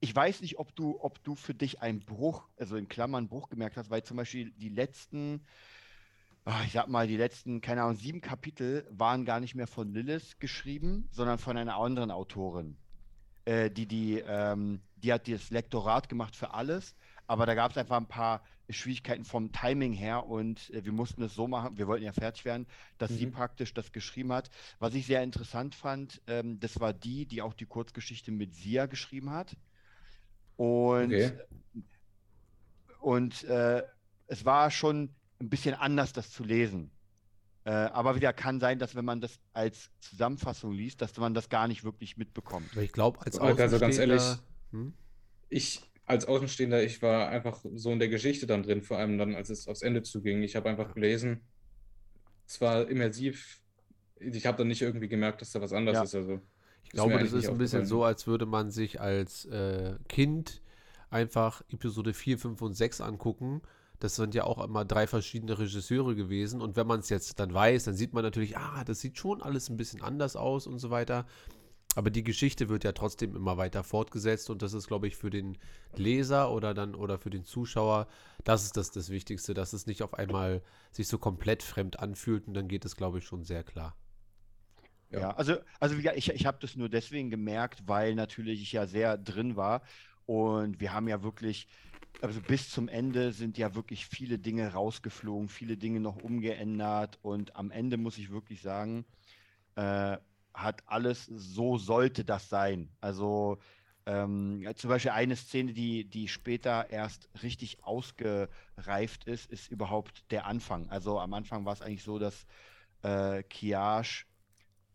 ich 0.00 0.14
weiß 0.14 0.40
nicht, 0.42 0.58
ob 0.58 0.74
du, 0.74 1.00
ob 1.00 1.22
du 1.22 1.34
für 1.34 1.54
dich 1.54 1.80
einen 1.80 2.00
Bruch, 2.00 2.48
also 2.58 2.76
in 2.76 2.88
Klammern 2.88 3.28
Bruch 3.28 3.48
gemerkt 3.48 3.76
hast, 3.76 3.90
weil 3.90 4.02
zum 4.02 4.16
Beispiel 4.16 4.50
die 4.50 4.68
letzten, 4.68 5.44
ah, 6.44 6.62
ich 6.64 6.72
sag 6.72 6.88
mal, 6.88 7.06
die 7.06 7.16
letzten, 7.16 7.60
keine 7.60 7.82
Ahnung, 7.82 7.96
sieben 7.96 8.20
Kapitel 8.20 8.86
waren 8.90 9.24
gar 9.24 9.40
nicht 9.40 9.54
mehr 9.54 9.66
von 9.66 9.92
Lilith 9.92 10.38
geschrieben, 10.38 11.08
sondern 11.10 11.38
von 11.38 11.56
einer 11.56 11.76
anderen 11.76 12.10
Autorin. 12.10 12.76
Äh, 13.46 13.70
die, 13.72 13.88
die, 13.88 14.20
ähm, 14.20 14.82
die 14.96 15.12
hat 15.14 15.28
das 15.28 15.50
Lektorat 15.50 16.08
gemacht 16.10 16.36
für 16.36 16.52
alles, 16.54 16.96
aber 17.28 17.46
da 17.46 17.54
gab 17.54 17.72
es 17.72 17.78
einfach 17.78 17.98
ein 17.98 18.08
paar 18.08 18.44
Schwierigkeiten 18.70 19.24
vom 19.24 19.52
Timing 19.52 19.94
her 19.94 20.26
und 20.26 20.70
äh, 20.70 20.84
wir 20.84 20.92
mussten 20.92 21.22
es 21.22 21.34
so 21.34 21.48
machen, 21.48 21.78
wir 21.78 21.88
wollten 21.88 22.04
ja 22.04 22.12
fertig 22.12 22.44
werden, 22.46 22.68
dass 22.98 23.16
sie 23.16 23.26
Mhm. 23.26 23.32
praktisch 23.32 23.74
das 23.74 23.92
geschrieben 23.92 24.32
hat. 24.32 24.50
Was 24.80 24.94
ich 24.94 25.06
sehr 25.06 25.22
interessant 25.24 25.74
fand, 25.76 26.22
ähm, 26.28 26.60
das 26.60 26.80
war 26.80 26.94
die, 26.94 27.26
die 27.26 27.42
auch 27.42 27.54
die 27.54 27.66
Kurzgeschichte 27.66 28.32
mit 28.32 28.54
Sia 28.54 28.86
geschrieben 28.86 29.30
hat. 29.32 29.56
Und, 30.56 31.14
Okay. 31.14 31.46
und 33.00 33.44
äh, 33.44 33.82
es 34.26 34.44
war 34.44 34.70
schon 34.70 35.16
ein 35.40 35.50
bisschen 35.50 35.74
anders, 35.74 36.12
das 36.12 36.30
zu 36.30 36.44
lesen. 36.44 36.95
Äh, 37.66 37.70
aber 37.70 38.14
wieder 38.14 38.32
kann 38.32 38.60
sein, 38.60 38.78
dass 38.78 38.94
wenn 38.94 39.04
man 39.04 39.20
das 39.20 39.40
als 39.52 39.90
Zusammenfassung 39.98 40.70
liest, 40.72 41.02
dass 41.02 41.16
man 41.16 41.34
das 41.34 41.48
gar 41.48 41.66
nicht 41.66 41.82
wirklich 41.82 42.16
mitbekommt. 42.16 42.76
Ich 42.76 42.92
glaube, 42.92 43.20
als 43.26 43.40
Also 43.40 43.56
ganz 43.56 43.72
Außenstehender... 43.74 44.14
ehrlich, 44.14 44.38
Hm? 44.70 44.94
Ich 45.48 45.82
als 46.04 46.26
Außenstehender, 46.26 46.84
ich 46.84 47.02
war 47.02 47.28
einfach 47.28 47.64
so 47.74 47.90
in 47.90 47.98
der 47.98 48.08
Geschichte 48.08 48.46
dann 48.46 48.62
drin, 48.62 48.82
vor 48.82 48.98
allem 48.98 49.18
dann, 49.18 49.34
als 49.34 49.50
es 49.50 49.66
aufs 49.66 49.82
Ende 49.82 50.04
zuging. 50.04 50.44
Ich 50.44 50.54
habe 50.54 50.68
einfach 50.68 50.94
gelesen, 50.94 51.40
es 52.46 52.60
war 52.60 52.88
immersiv. 52.88 53.60
Ich 54.20 54.46
habe 54.46 54.58
dann 54.58 54.68
nicht 54.68 54.82
irgendwie 54.82 55.08
gemerkt, 55.08 55.40
dass 55.40 55.50
da 55.50 55.60
was 55.60 55.72
anderes 55.72 55.96
Ja. 55.96 56.02
ist. 56.04 56.14
Also, 56.14 56.40
Ich 56.84 56.90
glaube, 56.90 57.14
das 57.14 57.32
ist 57.32 57.34
nicht 57.34 57.48
ein 57.48 57.58
bisschen 57.58 57.84
so, 57.84 58.04
als 58.04 58.28
würde 58.28 58.46
man 58.46 58.70
sich 58.70 59.00
als 59.00 59.44
äh, 59.46 59.96
Kind 60.08 60.62
einfach 61.10 61.62
Episode 61.68 62.14
4, 62.14 62.38
5 62.38 62.62
und 62.62 62.74
6 62.74 63.00
angucken. 63.00 63.62
Das 63.98 64.16
sind 64.16 64.34
ja 64.34 64.44
auch 64.44 64.62
immer 64.62 64.84
drei 64.84 65.06
verschiedene 65.06 65.58
Regisseure 65.58 66.14
gewesen. 66.14 66.60
Und 66.60 66.76
wenn 66.76 66.86
man 66.86 67.00
es 67.00 67.08
jetzt 67.08 67.38
dann 67.40 67.52
weiß, 67.52 67.84
dann 67.84 67.94
sieht 67.94 68.12
man 68.12 68.22
natürlich, 68.22 68.56
ah, 68.56 68.84
das 68.84 69.00
sieht 69.00 69.18
schon 69.18 69.42
alles 69.42 69.68
ein 69.68 69.76
bisschen 69.76 70.02
anders 70.02 70.36
aus 70.36 70.66
und 70.66 70.78
so 70.78 70.90
weiter. 70.90 71.26
Aber 71.96 72.10
die 72.10 72.22
Geschichte 72.22 72.68
wird 72.68 72.84
ja 72.84 72.92
trotzdem 72.92 73.34
immer 73.34 73.56
weiter 73.56 73.82
fortgesetzt 73.82 74.50
und 74.50 74.60
das 74.60 74.74
ist, 74.74 74.86
glaube 74.86 75.06
ich, 75.06 75.16
für 75.16 75.30
den 75.30 75.56
Leser 75.94 76.52
oder 76.52 76.74
dann 76.74 76.94
oder 76.94 77.18
für 77.18 77.30
den 77.30 77.46
Zuschauer, 77.46 78.06
das 78.44 78.64
ist 78.64 78.76
das, 78.76 78.90
das 78.90 79.08
Wichtigste, 79.08 79.54
dass 79.54 79.72
es 79.72 79.86
nicht 79.86 80.02
auf 80.02 80.12
einmal 80.12 80.62
sich 80.92 81.08
so 81.08 81.16
komplett 81.16 81.62
fremd 81.62 81.98
anfühlt 81.98 82.46
und 82.48 82.52
dann 82.52 82.68
geht 82.68 82.84
es, 82.84 82.96
glaube 82.96 83.18
ich, 83.18 83.24
schon 83.24 83.44
sehr 83.44 83.64
klar. 83.64 83.96
Ja. 85.10 85.20
Ja, 85.20 85.30
also, 85.30 85.56
also 85.80 85.96
wie 85.96 86.10
ich, 86.10 86.28
ich 86.28 86.44
habe 86.44 86.58
das 86.60 86.76
nur 86.76 86.90
deswegen 86.90 87.30
gemerkt, 87.30 87.84
weil 87.86 88.14
natürlich 88.14 88.60
ich 88.60 88.72
ja 88.72 88.86
sehr 88.86 89.16
drin 89.16 89.56
war 89.56 89.80
und 90.26 90.80
wir 90.80 90.92
haben 90.92 91.08
ja 91.08 91.22
wirklich, 91.22 91.66
also 92.22 92.40
bis 92.40 92.70
zum 92.70 92.88
Ende 92.88 93.32
sind 93.32 93.58
ja 93.58 93.74
wirklich 93.74 94.06
viele 94.06 94.38
Dinge 94.38 94.72
rausgeflogen, 94.72 95.48
viele 95.48 95.76
Dinge 95.76 96.00
noch 96.00 96.16
umgeändert 96.16 97.18
und 97.22 97.56
am 97.56 97.70
Ende 97.70 97.96
muss 97.96 98.18
ich 98.18 98.30
wirklich 98.30 98.62
sagen, 98.62 99.04
äh, 99.76 100.16
hat 100.54 100.82
alles, 100.86 101.26
so 101.26 101.76
sollte 101.76 102.24
das 102.24 102.48
sein. 102.48 102.88
Also 103.00 103.58
ähm, 104.06 104.66
zum 104.76 104.88
Beispiel 104.88 105.10
eine 105.10 105.36
Szene, 105.36 105.72
die, 105.72 106.04
die 106.04 106.28
später 106.28 106.90
erst 106.90 107.28
richtig 107.42 107.84
ausgereift 107.84 109.24
ist, 109.24 109.50
ist 109.50 109.70
überhaupt 109.70 110.30
der 110.30 110.46
Anfang. 110.46 110.88
Also 110.88 111.18
am 111.18 111.34
Anfang 111.34 111.64
war 111.64 111.72
es 111.72 111.82
eigentlich 111.82 112.04
so, 112.04 112.18
dass 112.18 112.46
äh, 113.02 113.42
Kiash 113.42 114.26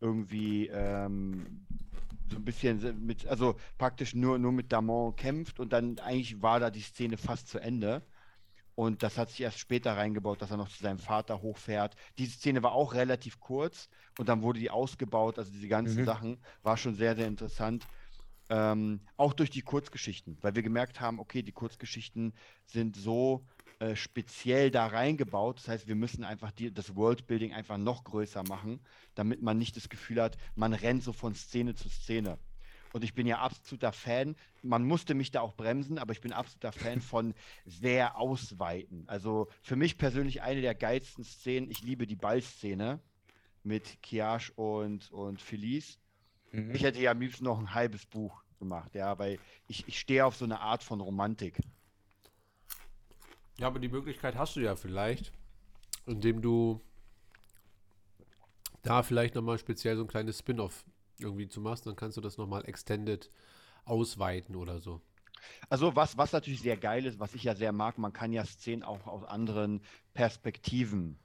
irgendwie 0.00 0.66
ähm, 0.68 1.66
so 2.32 2.38
ein 2.38 2.44
bisschen 2.44 3.04
mit, 3.06 3.26
also 3.26 3.56
praktisch 3.78 4.14
nur, 4.14 4.38
nur 4.38 4.52
mit 4.52 4.72
Damon 4.72 5.16
kämpft 5.16 5.60
und 5.60 5.72
dann 5.72 5.98
eigentlich 6.00 6.42
war 6.42 6.60
da 6.60 6.70
die 6.70 6.80
Szene 6.82 7.16
fast 7.18 7.48
zu 7.48 7.58
Ende. 7.60 8.06
Und 8.74 9.02
das 9.02 9.18
hat 9.18 9.30
sich 9.30 9.42
erst 9.42 9.58
später 9.58 9.96
reingebaut, 9.96 10.40
dass 10.42 10.50
er 10.50 10.56
noch 10.56 10.70
zu 10.70 10.82
seinem 10.82 10.98
Vater 10.98 11.42
hochfährt. 11.42 11.94
Diese 12.18 12.32
Szene 12.38 12.62
war 12.62 12.72
auch 12.72 12.94
relativ 12.94 13.38
kurz 13.40 13.88
und 14.16 14.28
dann 14.28 14.42
wurde 14.42 14.60
die 14.60 14.70
ausgebaut. 14.70 15.38
Also 15.38 15.52
diese 15.52 15.68
ganzen 15.68 16.02
Mhm. 16.02 16.04
Sachen 16.04 16.42
war 16.62 16.76
schon 16.78 16.94
sehr, 16.94 17.14
sehr 17.16 17.26
interessant. 17.28 17.88
Ähm, 18.48 19.06
auch 19.16 19.32
durch 19.34 19.50
die 19.50 19.62
Kurzgeschichten, 19.62 20.38
weil 20.42 20.54
wir 20.54 20.62
gemerkt 20.62 21.00
haben, 21.00 21.20
okay, 21.20 21.42
die 21.42 21.52
Kurzgeschichten 21.52 22.34
sind 22.66 22.96
so 22.96 23.46
äh, 23.82 23.96
speziell 23.96 24.70
da 24.70 24.86
reingebaut. 24.86 25.58
Das 25.58 25.66
heißt, 25.66 25.88
wir 25.88 25.96
müssen 25.96 26.22
einfach 26.22 26.52
die, 26.52 26.72
das 26.72 26.94
Worldbuilding 26.94 27.52
einfach 27.52 27.78
noch 27.78 28.04
größer 28.04 28.44
machen, 28.44 28.78
damit 29.16 29.42
man 29.42 29.58
nicht 29.58 29.76
das 29.76 29.88
Gefühl 29.88 30.22
hat, 30.22 30.36
man 30.54 30.72
rennt 30.72 31.02
so 31.02 31.12
von 31.12 31.34
Szene 31.34 31.74
zu 31.74 31.88
Szene. 31.88 32.38
Und 32.92 33.02
ich 33.02 33.12
bin 33.12 33.26
ja 33.26 33.40
absoluter 33.40 33.90
Fan. 33.90 34.36
Man 34.62 34.84
musste 34.84 35.14
mich 35.14 35.32
da 35.32 35.40
auch 35.40 35.54
bremsen, 35.54 35.98
aber 35.98 36.12
ich 36.12 36.20
bin 36.20 36.32
absoluter 36.32 36.70
Fan 36.70 37.00
von 37.00 37.34
sehr 37.66 38.16
ausweiten. 38.18 39.02
Also 39.08 39.48
für 39.62 39.74
mich 39.74 39.98
persönlich 39.98 40.42
eine 40.42 40.60
der 40.60 40.76
geilsten 40.76 41.24
Szenen. 41.24 41.68
Ich 41.68 41.82
liebe 41.82 42.06
die 42.06 42.14
Ballszene 42.14 43.00
mit 43.64 44.00
Kiash 44.00 44.52
und, 44.54 45.10
und 45.10 45.40
Felice. 45.40 45.98
Mhm. 46.52 46.72
Ich 46.72 46.84
hätte 46.84 47.00
ja 47.00 47.10
am 47.10 47.20
liebsten 47.20 47.46
noch 47.46 47.58
ein 47.58 47.74
halbes 47.74 48.06
Buch 48.06 48.44
gemacht, 48.60 48.94
ja, 48.94 49.18
weil 49.18 49.40
ich, 49.66 49.88
ich 49.88 49.98
stehe 49.98 50.24
auf 50.24 50.36
so 50.36 50.44
eine 50.44 50.60
Art 50.60 50.84
von 50.84 51.00
Romantik. 51.00 51.58
Ja, 53.58 53.66
aber 53.66 53.78
die 53.78 53.88
Möglichkeit 53.88 54.36
hast 54.36 54.56
du 54.56 54.60
ja 54.60 54.76
vielleicht, 54.76 55.32
indem 56.06 56.42
du 56.42 56.80
da 58.82 59.02
vielleicht 59.02 59.34
nochmal 59.34 59.58
speziell 59.58 59.96
so 59.96 60.02
ein 60.04 60.08
kleines 60.08 60.38
Spin-off 60.38 60.84
irgendwie 61.18 61.48
zu 61.48 61.60
machst, 61.60 61.86
dann 61.86 61.96
kannst 61.96 62.16
du 62.16 62.20
das 62.20 62.36
nochmal 62.36 62.64
extended 62.68 63.30
ausweiten 63.84 64.56
oder 64.56 64.80
so. 64.80 65.00
Also 65.68 65.96
was, 65.96 66.16
was 66.16 66.32
natürlich 66.32 66.60
sehr 66.62 66.76
geil 66.76 67.04
ist, 67.06 67.18
was 67.18 67.34
ich 67.34 67.44
ja 67.44 67.54
sehr 67.54 67.72
mag, 67.72 67.98
man 67.98 68.12
kann 68.12 68.32
ja 68.32 68.44
Szenen 68.44 68.82
auch 68.82 69.06
aus 69.06 69.24
anderen 69.24 69.82
Perspektiven 70.14 71.18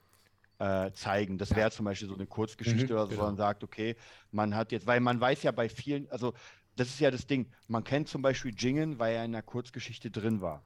äh, 0.59 0.91
zeigen. 0.93 1.37
Das 1.37 1.55
wäre 1.55 1.71
zum 1.71 1.85
Beispiel 1.85 2.07
so 2.07 2.15
eine 2.15 2.27
Kurzgeschichte 2.27 2.93
Mhm, 2.93 2.95
oder 2.95 3.07
so, 3.07 3.11
genau. 3.11 3.21
wo 3.21 3.25
man 3.25 3.37
sagt, 3.37 3.63
okay, 3.63 3.95
man 4.31 4.55
hat 4.55 4.71
jetzt, 4.71 4.87
weil 4.87 4.99
man 5.01 5.19
weiß 5.21 5.43
ja 5.43 5.51
bei 5.51 5.69
vielen, 5.69 6.09
also 6.11 6.33
das 6.75 6.89
ist 6.89 6.99
ja 6.99 7.11
das 7.11 7.27
Ding, 7.27 7.51
man 7.67 7.83
kennt 7.83 8.09
zum 8.09 8.21
Beispiel 8.21 8.53
Jingen, 8.57 8.99
weil 8.99 9.15
er 9.15 9.25
in 9.25 9.35
einer 9.35 9.43
Kurzgeschichte 9.43 10.11
drin 10.11 10.41
war. 10.41 10.63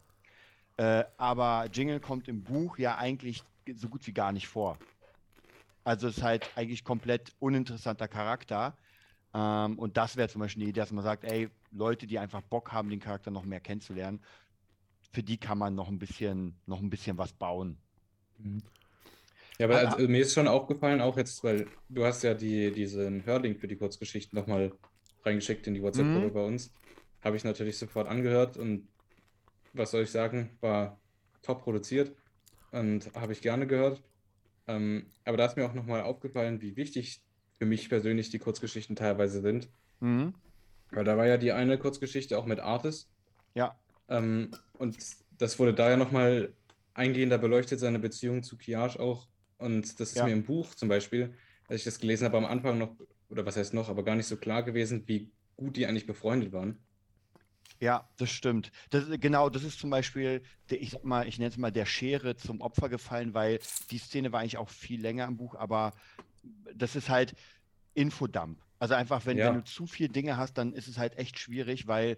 Äh, 0.82 1.06
aber 1.18 1.70
Jingle 1.72 2.00
kommt 2.00 2.28
im 2.28 2.44
Buch 2.44 2.80
ja 2.80 2.98
eigentlich 2.98 3.44
so 3.76 3.88
gut 3.88 4.08
wie 4.08 4.14
gar 4.14 4.32
nicht 4.32 4.48
vor. 4.48 4.80
Also 5.84 6.08
ist 6.08 6.24
halt 6.24 6.42
eigentlich 6.56 6.84
komplett 6.84 7.36
uninteressanter 7.38 8.08
Charakter. 8.08 8.76
Ähm, 9.36 9.78
und 9.78 9.96
das 9.96 10.18
wäre 10.18 10.28
zum 10.28 10.42
Beispiel 10.42 10.64
eine 10.64 10.72
Idee, 10.72 10.80
dass 10.80 10.92
man 10.92 11.04
sagt, 11.04 11.24
ey, 11.24 11.50
Leute, 11.72 12.08
die 12.08 12.18
einfach 12.18 12.42
Bock 12.42 12.72
haben, 12.72 12.90
den 12.90 13.00
Charakter 13.00 13.30
noch 13.30 13.46
mehr 13.46 13.60
kennenzulernen, 13.60 14.24
für 15.14 15.22
die 15.22 15.38
kann 15.38 15.60
man 15.60 15.76
noch 15.76 15.88
ein 15.88 16.00
bisschen, 16.00 16.60
noch 16.66 16.80
ein 16.82 16.90
bisschen 16.90 17.20
was 17.20 17.34
bauen. 17.34 17.78
Ja, 19.60 19.68
aber 19.68 19.82
Aber- 19.82 19.94
also, 19.94 20.08
mir 20.08 20.22
ist 20.22 20.34
schon 20.34 20.48
aufgefallen, 20.48 21.00
auch 21.00 21.16
jetzt, 21.16 21.44
weil 21.44 21.68
du 21.90 22.06
hast 22.06 22.24
ja 22.24 22.34
die, 22.34 22.72
diesen 22.72 23.24
Hörlink 23.24 23.60
für 23.60 23.68
die 23.68 23.78
Kurzgeschichten 23.78 24.36
nochmal 24.38 24.74
reingeschickt 25.24 25.68
in 25.68 25.76
die 25.76 25.82
WhatsApp-Gruppe 25.84 26.30
Mhm. 26.30 26.34
bei 26.34 26.44
uns. 26.44 26.74
Habe 27.24 27.36
ich 27.38 27.44
natürlich 27.44 27.78
sofort 27.78 28.08
angehört 28.08 28.58
und 28.58 28.88
was 29.74 29.92
soll 29.92 30.04
ich 30.04 30.12
sagen, 30.12 30.58
war 30.62 31.01
top 31.42 31.63
produziert 31.63 32.16
und 32.72 33.13
habe 33.16 33.34
ich 33.34 33.42
gerne 33.42 33.68
gehört. 33.68 34.04
Ähm, 34.68 35.12
aber 35.25 35.38
da 35.38 35.46
ist 35.46 35.58
mir 35.58 35.66
auch 35.66 35.74
nochmal 35.74 36.01
aufgefallen, 36.04 36.62
wie 36.62 36.75
wichtig 36.75 37.24
für 37.58 37.66
mich 37.66 37.90
persönlich 37.90 38.30
die 38.30 38.40
Kurzgeschichten 38.40 38.96
teilweise 38.96 39.42
sind. 39.42 39.70
Mhm. 40.00 40.34
Weil 40.92 41.04
da 41.06 41.18
war 41.18 41.25
ja 41.28 41.38
die 41.38 41.51
eine 41.51 41.78
Kurzgeschichte 41.78 42.38
auch 42.38 42.46
mit 42.46 42.60
Artis. 42.60 43.10
Ja, 43.56 43.80
Ähm, 44.10 44.51
und 44.74 44.98
das 45.32 45.58
wurde 45.60 45.74
da 45.74 45.90
ja 45.90 45.98
nochmal 45.98 46.56
eingehender 46.94 47.38
beleuchtet, 47.38 47.80
seine 47.80 48.00
Beziehung 48.00 48.44
zu 48.44 48.58
Kiage 48.58 49.00
auch. 49.00 49.28
Und 49.58 50.00
das 50.00 50.10
ist 50.12 50.16
Ja. 50.18 50.25
mir 50.25 50.34
im 50.34 50.44
Buch 50.44 50.75
zum 50.75 50.90
Beispiel, 50.90 51.36
als 51.68 51.80
ich 51.82 51.86
das 51.86 52.00
gelesen 52.00 52.25
habe, 52.25 52.38
am 52.38 52.46
Anfang 52.46 52.78
noch, 52.78 52.96
oder 53.30 53.46
was 53.46 53.56
heißt 53.56 53.74
noch, 53.74 53.90
aber 53.90 54.04
gar 54.04 54.16
nicht 54.16 54.28
so 54.28 54.38
klar 54.38 54.63
gewesen, 54.63 55.08
wie 55.08 55.32
gut 55.56 55.78
die 55.78 55.86
eigentlich 55.86 56.08
befreundet 56.08 56.51
waren. 56.51 56.86
Ja, 57.80 58.10
das 58.18 58.30
stimmt. 58.32 58.72
Das, 58.90 59.06
genau, 59.20 59.50
das 59.50 59.63
ist 59.63 59.80
zum 59.80 59.90
Beispiel, 59.90 60.44
ich 60.70 60.92
sag 60.92 61.04
mal, 61.04 61.28
ich 61.28 61.40
nenne 61.40 61.50
es 61.50 61.58
mal 61.58 61.72
der 61.72 61.86
Schere 61.86 62.36
zum 62.36 62.62
Opfer 62.62 62.90
gefallen, 62.90 63.34
weil 63.34 63.60
die 63.90 63.98
Szene 63.98 64.32
war 64.32 64.42
eigentlich 64.42 64.58
auch 64.58 64.70
viel 64.70 65.01
länger 65.01 65.25
im 65.25 65.38
Buch, 65.38 65.56
aber 65.56 65.94
das 66.75 66.96
ist 66.96 67.10
halt 67.10 67.36
Infodump. 67.94 68.60
Also 68.80 68.96
einfach, 68.96 69.25
wenn, 69.25 69.38
Ja. 69.38 69.48
wenn 69.48 69.56
du 69.56 69.63
zu 69.63 69.86
viele 69.86 70.10
Dinge 70.10 70.38
hast, 70.38 70.58
dann 70.58 70.74
ist 70.74 70.88
es 70.88 70.98
halt 70.98 71.18
echt 71.18 71.38
schwierig, 71.40 71.88
weil 71.88 72.18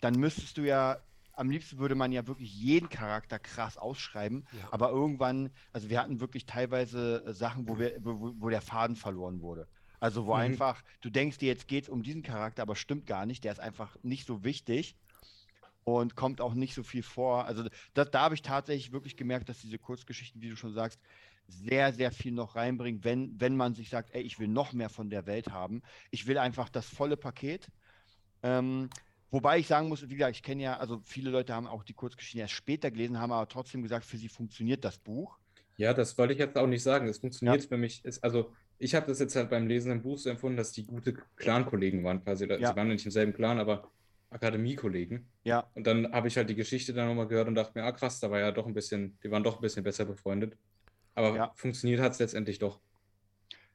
dann 0.00 0.14
müsstest 0.14 0.56
du 0.58 0.62
ja, 0.62 0.98
am 1.34 1.50
liebsten 1.50 1.78
würde 1.78 1.94
man 1.94 2.12
ja 2.12 2.26
wirklich 2.26 2.52
jeden 2.54 2.88
Charakter 2.88 3.38
krass 3.38 3.76
ausschreiben, 3.78 4.46
Ja. 4.52 4.68
aber 4.70 4.90
irgendwann, 4.90 5.50
also 5.72 5.88
wir 5.90 6.00
hatten 6.00 6.20
wirklich 6.20 6.46
teilweise 6.46 7.24
äh, 7.26 7.32
Sachen, 7.32 7.68
wo, 7.68 7.78
wir, 7.78 7.96
wo, 8.00 8.34
wo 8.38 8.48
der 8.48 8.60
Faden 8.60 8.96
verloren 8.96 9.40
wurde. 9.40 9.68
Also 10.02 10.26
wo 10.26 10.34
Mhm. 10.34 10.38
einfach, 10.40 10.82
du 11.00 11.10
denkst 11.10 11.38
dir, 11.38 11.46
jetzt 11.46 11.68
geht 11.68 11.84
es 11.84 11.88
um 11.88 12.02
diesen 12.02 12.22
Charakter, 12.22 12.62
aber 12.62 12.74
stimmt 12.74 13.06
gar 13.06 13.24
nicht, 13.24 13.44
der 13.44 13.52
ist 13.52 13.60
einfach 13.60 13.96
nicht 14.02 14.26
so 14.26 14.42
wichtig 14.42 14.96
und 15.84 16.16
kommt 16.16 16.40
auch 16.40 16.54
nicht 16.54 16.74
so 16.74 16.82
viel 16.82 17.02
vor. 17.02 17.46
Also 17.46 17.68
das, 17.94 18.10
da 18.10 18.22
habe 18.22 18.34
ich 18.34 18.42
tatsächlich 18.42 18.92
wirklich 18.92 19.16
gemerkt, 19.16 19.48
dass 19.48 19.60
diese 19.60 19.78
Kurzgeschichten, 19.78 20.40
wie 20.42 20.50
du 20.50 20.56
schon 20.56 20.72
sagst, 20.74 21.00
sehr, 21.48 21.92
sehr 21.92 22.12
viel 22.12 22.32
noch 22.32 22.56
reinbringen, 22.56 23.04
wenn, 23.04 23.40
wenn 23.40 23.56
man 23.56 23.74
sich 23.74 23.90
sagt, 23.90 24.10
ey, 24.14 24.22
ich 24.22 24.38
will 24.38 24.48
noch 24.48 24.72
mehr 24.72 24.90
von 24.90 25.10
der 25.10 25.26
Welt 25.26 25.50
haben. 25.50 25.82
Ich 26.10 26.26
will 26.26 26.38
einfach 26.38 26.68
das 26.68 26.86
volle 26.88 27.16
Paket. 27.16 27.68
Ähm, 28.42 28.90
wobei 29.30 29.58
ich 29.58 29.66
sagen 29.68 29.88
muss, 29.88 30.08
wie 30.08 30.16
gesagt, 30.16 30.36
ich 30.36 30.42
kenne 30.42 30.62
ja, 30.64 30.78
also 30.78 31.00
viele 31.04 31.30
Leute 31.30 31.54
haben 31.54 31.66
auch 31.68 31.84
die 31.84 31.94
Kurzgeschichten 31.94 32.40
erst 32.40 32.54
später 32.54 32.90
gelesen, 32.90 33.18
haben 33.20 33.32
aber 33.32 33.48
trotzdem 33.48 33.82
gesagt, 33.82 34.06
für 34.06 34.18
sie 34.18 34.28
funktioniert 34.28 34.84
das 34.84 34.98
Buch. 34.98 35.38
Ja, 35.76 35.94
das 35.94 36.16
wollte 36.18 36.32
ich 36.34 36.38
jetzt 36.38 36.56
auch 36.56 36.66
nicht 36.66 36.82
sagen. 36.82 37.08
Es 37.08 37.18
funktioniert 37.18 37.64
für 37.64 37.76
mich. 37.76 38.04
Ist, 38.04 38.22
also, 38.22 38.54
ich 38.82 38.96
habe 38.96 39.06
das 39.06 39.20
jetzt 39.20 39.36
halt 39.36 39.48
beim 39.48 39.68
Lesen 39.68 39.92
im 39.92 40.02
Buch 40.02 40.18
so 40.18 40.28
empfunden, 40.28 40.56
dass 40.56 40.72
die 40.72 40.84
gute 40.84 41.14
Clan-Kollegen 41.36 42.02
waren 42.02 42.22
quasi. 42.24 42.46
Ja. 42.46 42.56
Sie 42.70 42.76
waren 42.76 42.88
nicht 42.88 43.04
im 43.04 43.12
selben 43.12 43.32
Clan, 43.32 43.60
aber 43.60 43.88
Akademie-Kollegen. 44.30 45.28
Ja, 45.44 45.70
Und 45.74 45.86
dann 45.86 46.12
habe 46.12 46.26
ich 46.26 46.36
halt 46.36 46.50
die 46.50 46.56
Geschichte 46.56 46.92
dann 46.92 47.06
nochmal 47.06 47.28
gehört 47.28 47.46
und 47.46 47.54
dachte 47.54 47.78
mir, 47.78 47.84
ah 47.84 47.92
krass, 47.92 48.18
da 48.18 48.30
war 48.30 48.40
ja 48.40 48.50
doch 48.50 48.66
ein 48.66 48.74
bisschen, 48.74 49.16
die 49.22 49.30
waren 49.30 49.44
doch 49.44 49.56
ein 49.56 49.60
bisschen 49.60 49.84
besser 49.84 50.04
befreundet. 50.04 50.56
Aber 51.14 51.36
Ja. 51.36 51.52
funktioniert 51.54 52.00
hat 52.00 52.12
es 52.12 52.18
letztendlich 52.18 52.58
doch. 52.58 52.80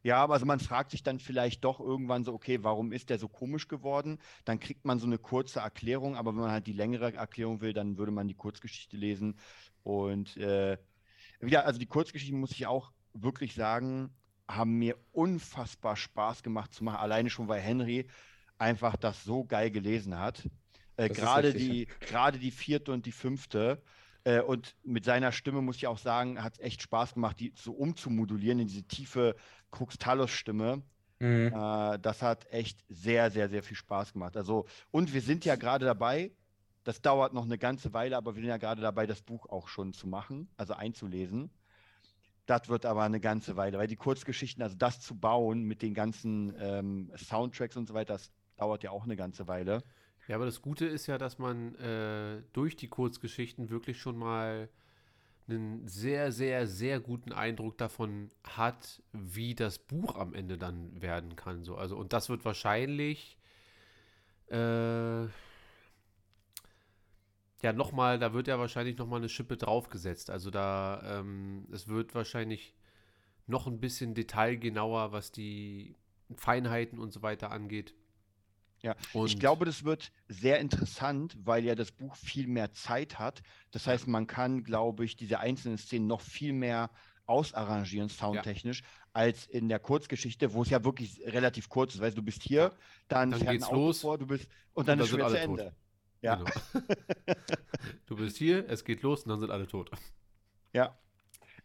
Ja, 0.03 0.17
aber 0.17 0.33
also 0.33 0.45
man 0.45 0.59
fragt 0.59 0.91
sich 0.91 1.03
dann 1.03 1.19
vielleicht 1.19 1.63
doch 1.63 1.79
irgendwann 1.79 2.23
so, 2.23 2.33
okay, 2.33 2.59
warum 2.63 2.91
ist 2.91 3.09
der 3.09 3.17
so 3.17 3.29
komisch 3.29 3.67
geworden? 3.67 4.19
Dann 4.45 4.59
kriegt 4.59 4.83
man 4.83 4.99
so 4.99 5.05
eine 5.05 5.17
kurze 5.17 5.59
Erklärung, 5.59 6.15
aber 6.15 6.33
wenn 6.33 6.41
man 6.41 6.51
halt 6.51 6.67
die 6.67 6.73
längere 6.73 7.13
Erklärung 7.13 7.61
will, 7.61 7.73
dann 7.73 7.97
würde 7.97 8.11
man 8.11 8.27
die 8.27 8.35
Kurzgeschichte 8.35 8.97
lesen. 8.97 9.39
Und 9.83 10.35
äh, 10.37 10.77
wieder, 11.39 11.65
also 11.65 11.79
die 11.79 11.87
Kurzgeschichten 11.87 12.39
muss 12.39 12.51
ich 12.51 12.67
auch 12.67 12.91
wirklich 13.13 13.53
sagen, 13.53 14.13
haben 14.47 14.77
mir 14.77 14.95
unfassbar 15.11 15.95
Spaß 15.95 16.43
gemacht 16.43 16.73
zu 16.73 16.83
machen. 16.83 16.97
Alleine 16.97 17.29
schon, 17.29 17.47
weil 17.47 17.61
Henry 17.61 18.07
einfach 18.57 18.95
das 18.95 19.23
so 19.23 19.43
geil 19.43 19.71
gelesen 19.71 20.17
hat. 20.17 20.47
Äh, 20.95 21.09
gerade 21.09 21.53
die, 21.53 21.87
gerade 21.99 22.39
die 22.39 22.51
vierte 22.51 22.91
und 22.91 23.05
die 23.05 23.11
fünfte. 23.11 23.81
Äh, 24.23 24.41
und 24.41 24.75
mit 24.83 25.05
seiner 25.05 25.31
Stimme 25.31 25.61
muss 25.61 25.77
ich 25.77 25.87
auch 25.87 25.97
sagen, 25.99 26.43
hat 26.43 26.53
es 26.53 26.59
echt 26.59 26.81
Spaß 26.81 27.13
gemacht, 27.13 27.39
die 27.39 27.53
so 27.55 27.73
umzumodulieren 27.73 28.59
in 28.59 28.67
diese 28.67 28.83
tiefe 28.83 29.35
Krux-Talos-Stimme. 29.71 30.81
Mhm. 31.19 31.53
Äh, 31.53 31.99
das 31.99 32.21
hat 32.21 32.51
echt 32.51 32.83
sehr, 32.89 33.31
sehr, 33.31 33.49
sehr 33.49 33.63
viel 33.63 33.77
Spaß 33.77 34.13
gemacht. 34.13 34.37
Also, 34.37 34.65
und 34.91 35.13
wir 35.13 35.21
sind 35.21 35.45
ja 35.45 35.55
gerade 35.55 35.85
dabei, 35.85 36.31
das 36.83 37.01
dauert 37.01 37.33
noch 37.33 37.43
eine 37.43 37.57
ganze 37.57 37.93
Weile, 37.93 38.17
aber 38.17 38.35
wir 38.35 38.41
sind 38.41 38.49
ja 38.49 38.57
gerade 38.57 38.81
dabei, 38.81 39.07
das 39.07 39.21
Buch 39.21 39.47
auch 39.49 39.67
schon 39.67 39.93
zu 39.93 40.07
machen, 40.07 40.49
also 40.57 40.73
einzulesen. 40.73 41.51
Das 42.47 42.69
wird 42.69 42.85
aber 42.85 43.03
eine 43.03 43.19
ganze 43.19 43.57
Weile, 43.57 43.77
weil 43.77 43.87
die 43.87 43.97
Kurzgeschichten, 43.97 44.63
also 44.63 44.75
das 44.75 45.01
zu 45.01 45.19
bauen 45.19 45.63
mit 45.63 45.81
den 45.81 45.93
ganzen 45.93 46.55
ähm, 46.59 47.11
Soundtracks 47.15 47.75
und 47.75 47.87
so 47.87 47.93
weiter, 47.93 48.13
das 48.13 48.31
dauert 48.55 48.83
ja 48.83 48.91
auch 48.91 49.03
eine 49.03 49.17
ganze 49.17 49.47
Weile. 49.47 49.83
Ja, 50.27 50.35
aber 50.35 50.45
das 50.45 50.61
Gute 50.61 50.85
ist 50.85 51.07
ja, 51.07 51.17
dass 51.17 51.39
man 51.39 51.75
äh, 51.75 52.41
durch 52.53 52.77
die 52.77 52.87
Kurzgeschichten 52.87 53.69
wirklich 53.69 53.99
schon 53.99 54.17
mal 54.17 54.69
einen 55.49 55.87
sehr, 55.87 56.31
sehr, 56.31 56.67
sehr 56.67 57.01
guten 57.01 57.33
Eindruck 57.33 57.77
davon 57.77 58.31
hat, 58.45 59.01
wie 59.11 59.53
das 59.53 59.77
Buch 59.79 60.15
am 60.15 60.33
Ende 60.33 60.57
dann 60.57 61.01
werden 61.01 61.35
kann. 61.35 61.63
So. 61.63 61.75
Also, 61.75 61.97
und 61.97 62.13
das 62.13 62.29
wird 62.29 62.45
wahrscheinlich 62.45 63.37
äh, 64.47 65.27
ja 67.61 67.73
nochmal, 67.73 68.19
da 68.19 68.33
wird 68.33 68.47
ja 68.47 68.59
wahrscheinlich 68.59 68.97
nochmal 68.97 69.19
eine 69.19 69.29
Schippe 69.29 69.57
draufgesetzt. 69.57 70.29
Also 70.29 70.51
da, 70.51 71.19
ähm, 71.19 71.67
es 71.71 71.87
wird 71.87 72.13
wahrscheinlich 72.15 72.75
noch 73.47 73.67
ein 73.67 73.79
bisschen 73.79 74.13
detailgenauer, 74.13 75.11
was 75.11 75.31
die 75.31 75.95
Feinheiten 76.35 76.99
und 76.99 77.13
so 77.13 77.21
weiter 77.21 77.51
angeht. 77.51 77.95
Ja, 78.83 78.95
Und 79.13 79.27
ich 79.27 79.39
glaube, 79.39 79.65
das 79.65 79.83
wird 79.85 80.11
sehr 80.27 80.59
interessant, 80.59 81.35
weil 81.43 81.63
ja 81.65 81.73
das 81.73 81.91
Buch 81.91 82.15
viel 82.15 82.47
mehr 82.47 82.73
Zeit 82.73 83.17
hat. 83.17 83.41
Das 83.71 83.87
heißt, 83.87 84.07
man 84.07 84.27
kann, 84.27 84.63
glaube 84.63 85.03
ich, 85.03 85.15
diese 85.15 85.39
einzelnen 85.39 85.79
Szenen 85.79 86.05
noch 86.05 86.21
viel 86.21 86.53
mehr 86.53 86.91
ausarrangieren, 87.25 88.09
soundtechnisch, 88.09 88.83
als 89.13 89.47
in 89.47 89.67
der 89.67 89.79
Kurzgeschichte, 89.79 90.53
wo 90.53 90.61
es 90.61 90.69
ja 90.69 90.83
wirklich 90.83 91.19
relativ 91.25 91.69
kurz 91.69 91.95
ist. 91.95 92.01
Weißt 92.01 92.15
du, 92.15 92.21
du 92.21 92.25
bist 92.25 92.43
hier, 92.43 92.71
dann, 93.07 93.31
Dann 93.31 93.39
fährt 93.39 93.55
ein 93.55 93.63
Auto 93.63 93.75
los 93.75 94.01
vor, 94.01 94.17
du 94.17 94.27
bist, 94.27 94.47
und 94.73 94.87
dann 94.87 94.99
und 94.99 95.05
ist 95.05 95.13
dann 95.13 95.21
schon 95.21 95.29
sind 95.29 95.39
wieder 95.39 95.55
zu 95.57 95.63
Ende. 95.63 95.75
Ja. 96.21 96.35
Genau. 96.35 96.49
du 98.05 98.15
bist 98.15 98.37
hier, 98.37 98.67
es 98.69 98.83
geht 98.83 99.01
los 99.03 99.23
und 99.23 99.29
dann 99.29 99.39
sind 99.39 99.51
alle 99.51 99.67
tot. 99.67 99.91
Ja. 100.73 100.97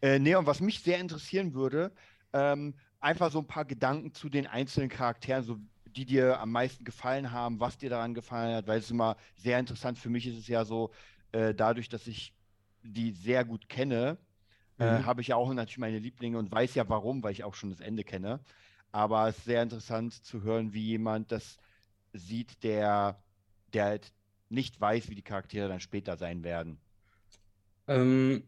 Äh, 0.01 0.19
nee, 0.19 0.35
und 0.35 0.45
was 0.45 0.59
mich 0.61 0.79
sehr 0.81 0.99
interessieren 0.99 1.53
würde, 1.53 1.93
ähm, 2.33 2.75
einfach 2.99 3.31
so 3.31 3.39
ein 3.39 3.47
paar 3.47 3.65
Gedanken 3.65 4.13
zu 4.13 4.29
den 4.29 4.47
einzelnen 4.47 4.89
Charakteren, 4.89 5.43
so 5.43 5.59
die 5.85 6.05
dir 6.05 6.39
am 6.39 6.51
meisten 6.51 6.83
gefallen 6.85 7.31
haben, 7.31 7.59
was 7.59 7.77
dir 7.77 7.89
daran 7.89 8.13
gefallen 8.13 8.55
hat, 8.55 8.67
weil 8.67 8.79
es 8.79 8.85
ist 8.85 8.91
immer 8.91 9.17
sehr 9.35 9.59
interessant. 9.59 9.99
Für 9.99 10.09
mich 10.09 10.25
ist 10.27 10.37
es 10.37 10.47
ja 10.47 10.65
so, 10.65 10.91
äh, 11.31 11.53
dadurch, 11.53 11.89
dass 11.89 12.07
ich 12.07 12.35
die 12.81 13.11
sehr 13.13 13.45
gut 13.45 13.69
kenne, 13.69 14.17
äh, 14.79 14.99
Mhm. 14.99 15.05
habe 15.05 15.21
ich 15.21 15.27
ja 15.27 15.35
auch 15.35 15.53
natürlich 15.53 15.77
meine 15.77 15.99
Lieblinge 15.99 16.37
und 16.39 16.51
weiß 16.51 16.75
ja 16.75 16.89
warum, 16.89 17.23
weil 17.23 17.31
ich 17.33 17.43
auch 17.43 17.53
schon 17.55 17.69
das 17.69 17.79
Ende 17.79 18.03
kenne. 18.03 18.43
Aber 18.91 19.27
es 19.29 19.37
ist 19.39 19.45
sehr 19.45 19.63
interessant 19.63 20.13
zu 20.25 20.41
hören, 20.43 20.73
wie 20.73 20.81
jemand 20.83 21.31
das 21.31 21.57
sieht, 22.13 22.63
der, 22.63 23.23
der 23.73 23.85
halt 23.85 24.13
nicht 24.53 24.79
weiß, 24.79 25.09
wie 25.09 25.15
die 25.15 25.23
Charaktere 25.23 25.67
dann 25.67 25.79
später 25.79 26.17
sein 26.17 26.43
werden. 26.43 26.79
Ähm, 27.87 28.43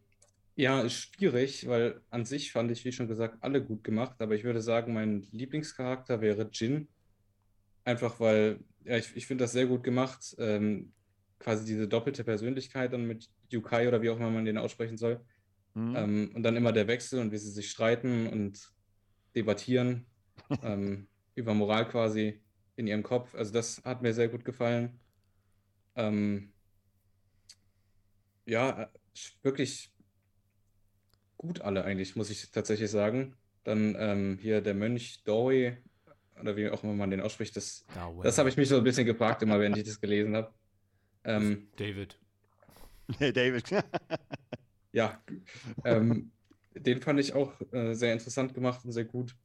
ja, 0.56 0.82
ist 0.82 0.94
schwierig, 0.94 1.68
weil 1.68 2.02
an 2.10 2.26
sich 2.26 2.52
fand 2.52 2.72
ich, 2.72 2.86
wie 2.86 2.92
schon 2.92 3.08
gesagt, 3.08 3.38
alle 3.42 3.64
gut 3.64 3.84
gemacht, 3.84 4.16
aber 4.20 4.36
ich 4.36 4.44
würde 4.44 4.62
sagen, 4.62 4.94
mein 4.94 5.28
Lieblingscharakter 5.32 6.22
wäre 6.22 6.50
Jin. 6.52 6.88
Einfach 7.84 8.20
weil, 8.20 8.60
ja, 8.84 8.98
ich, 8.98 9.16
ich 9.16 9.28
finde 9.28 9.44
das 9.44 9.52
sehr 9.52 9.66
gut 9.66 9.84
gemacht. 9.84 10.36
Ähm, 10.40 10.94
quasi 11.40 11.66
diese 11.66 11.88
doppelte 11.88 12.24
Persönlichkeit 12.24 12.94
dann 12.94 13.06
mit 13.06 13.30
Yukai 13.50 13.88
oder 13.88 14.02
wie 14.02 14.10
auch 14.10 14.18
immer 14.18 14.32
man 14.32 14.46
den 14.46 14.58
aussprechen 14.58 14.98
soll. 14.98 15.20
Hm? 15.74 15.96
Ähm, 15.96 16.32
und 16.34 16.44
dann 16.44 16.56
immer 16.56 16.72
der 16.72 16.88
Wechsel 16.88 17.20
und 17.20 17.32
wie 17.32 17.38
sie 17.38 17.52
sich 17.52 17.70
streiten 17.70 18.28
und 18.28 18.72
debattieren 19.36 20.06
ähm, 20.64 21.08
über 21.36 21.54
Moral 21.54 21.88
quasi 21.88 22.42
in 22.78 22.88
ihrem 22.88 23.04
Kopf. 23.04 23.36
Also 23.36 23.52
das 23.54 23.84
hat 23.84 24.02
mir 24.02 24.14
sehr 24.14 24.30
gut 24.30 24.46
gefallen. 24.46 25.00
Ähm, 25.96 26.54
ja, 28.46 28.90
wirklich 29.42 29.94
gut 31.38 31.62
alle 31.62 31.84
eigentlich, 31.84 32.16
muss 32.16 32.30
ich 32.30 32.52
tatsächlich 32.52 32.92
sagen. 32.92 33.36
Dann 33.64 33.96
ähm, 33.98 34.38
hier 34.42 34.62
der 34.62 34.74
Mönch 34.74 35.24
Dory, 35.24 35.78
oder 36.40 36.56
wie 36.56 36.70
auch 36.70 36.84
immer 36.84 36.94
man 36.94 37.10
den 37.10 37.22
ausspricht, 37.22 37.56
das, 37.56 37.86
das 38.22 38.38
habe 38.38 38.50
ich 38.50 38.58
mich 38.58 38.70
so 38.70 38.78
ein 38.78 38.84
bisschen 38.84 39.06
gefragt, 39.06 39.42
immer 39.42 39.60
wenn 39.60 39.76
ich 39.76 39.84
das 39.84 40.00
gelesen 40.00 40.36
habe. 40.36 40.54
Ähm, 41.24 41.70
David. 41.78 42.20
Nee, 43.20 43.32
David. 43.32 43.70
ja, 44.92 45.24
ähm, 45.84 46.32
den 46.74 47.02
fand 47.04 47.20
ich 47.20 47.34
auch 47.34 47.54
äh, 47.72 47.94
sehr 47.94 48.14
interessant 48.14 48.56
gemacht 48.56 48.84
und 48.84 48.94
sehr 48.94 49.06
gut, 49.06 49.36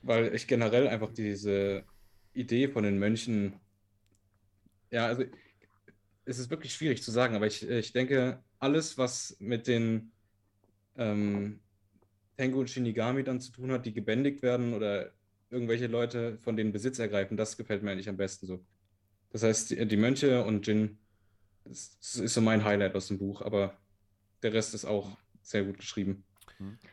weil 0.00 0.34
ich 0.34 0.46
generell 0.46 0.88
einfach 0.88 1.12
diese 1.12 1.84
Idee 2.32 2.68
von 2.68 2.84
den 2.84 2.98
Mönchen, 2.98 3.60
ja, 4.90 5.06
also 5.06 5.24
es 6.24 6.38
ist 6.38 6.50
wirklich 6.50 6.74
schwierig 6.74 7.02
zu 7.02 7.10
sagen, 7.10 7.34
aber 7.34 7.46
ich, 7.46 7.68
ich 7.68 7.92
denke, 7.92 8.42
alles, 8.58 8.98
was 8.98 9.36
mit 9.40 9.66
den 9.66 10.12
ähm, 10.96 11.60
Tengu 12.36 12.60
und 12.60 12.70
Shinigami 12.70 13.24
dann 13.24 13.40
zu 13.40 13.52
tun 13.52 13.72
hat, 13.72 13.86
die 13.86 13.94
gebändigt 13.94 14.42
werden 14.42 14.74
oder 14.74 15.12
irgendwelche 15.50 15.86
Leute 15.86 16.38
von 16.38 16.56
denen 16.56 16.72
Besitz 16.72 16.98
ergreifen, 16.98 17.36
das 17.36 17.56
gefällt 17.56 17.82
mir 17.82 17.92
eigentlich 17.92 18.08
am 18.08 18.16
besten 18.16 18.46
so. 18.46 18.64
Das 19.30 19.42
heißt, 19.42 19.70
die, 19.70 19.86
die 19.86 19.96
Mönche 19.96 20.44
und 20.44 20.66
Jin, 20.66 20.98
das, 21.64 21.98
das 21.98 22.16
ist 22.16 22.34
so 22.34 22.40
mein 22.40 22.64
Highlight 22.64 22.94
aus 22.94 23.08
dem 23.08 23.18
Buch, 23.18 23.42
aber 23.42 23.76
der 24.42 24.52
Rest 24.52 24.74
ist 24.74 24.84
auch 24.84 25.16
sehr 25.42 25.64
gut 25.64 25.78
geschrieben. 25.78 26.24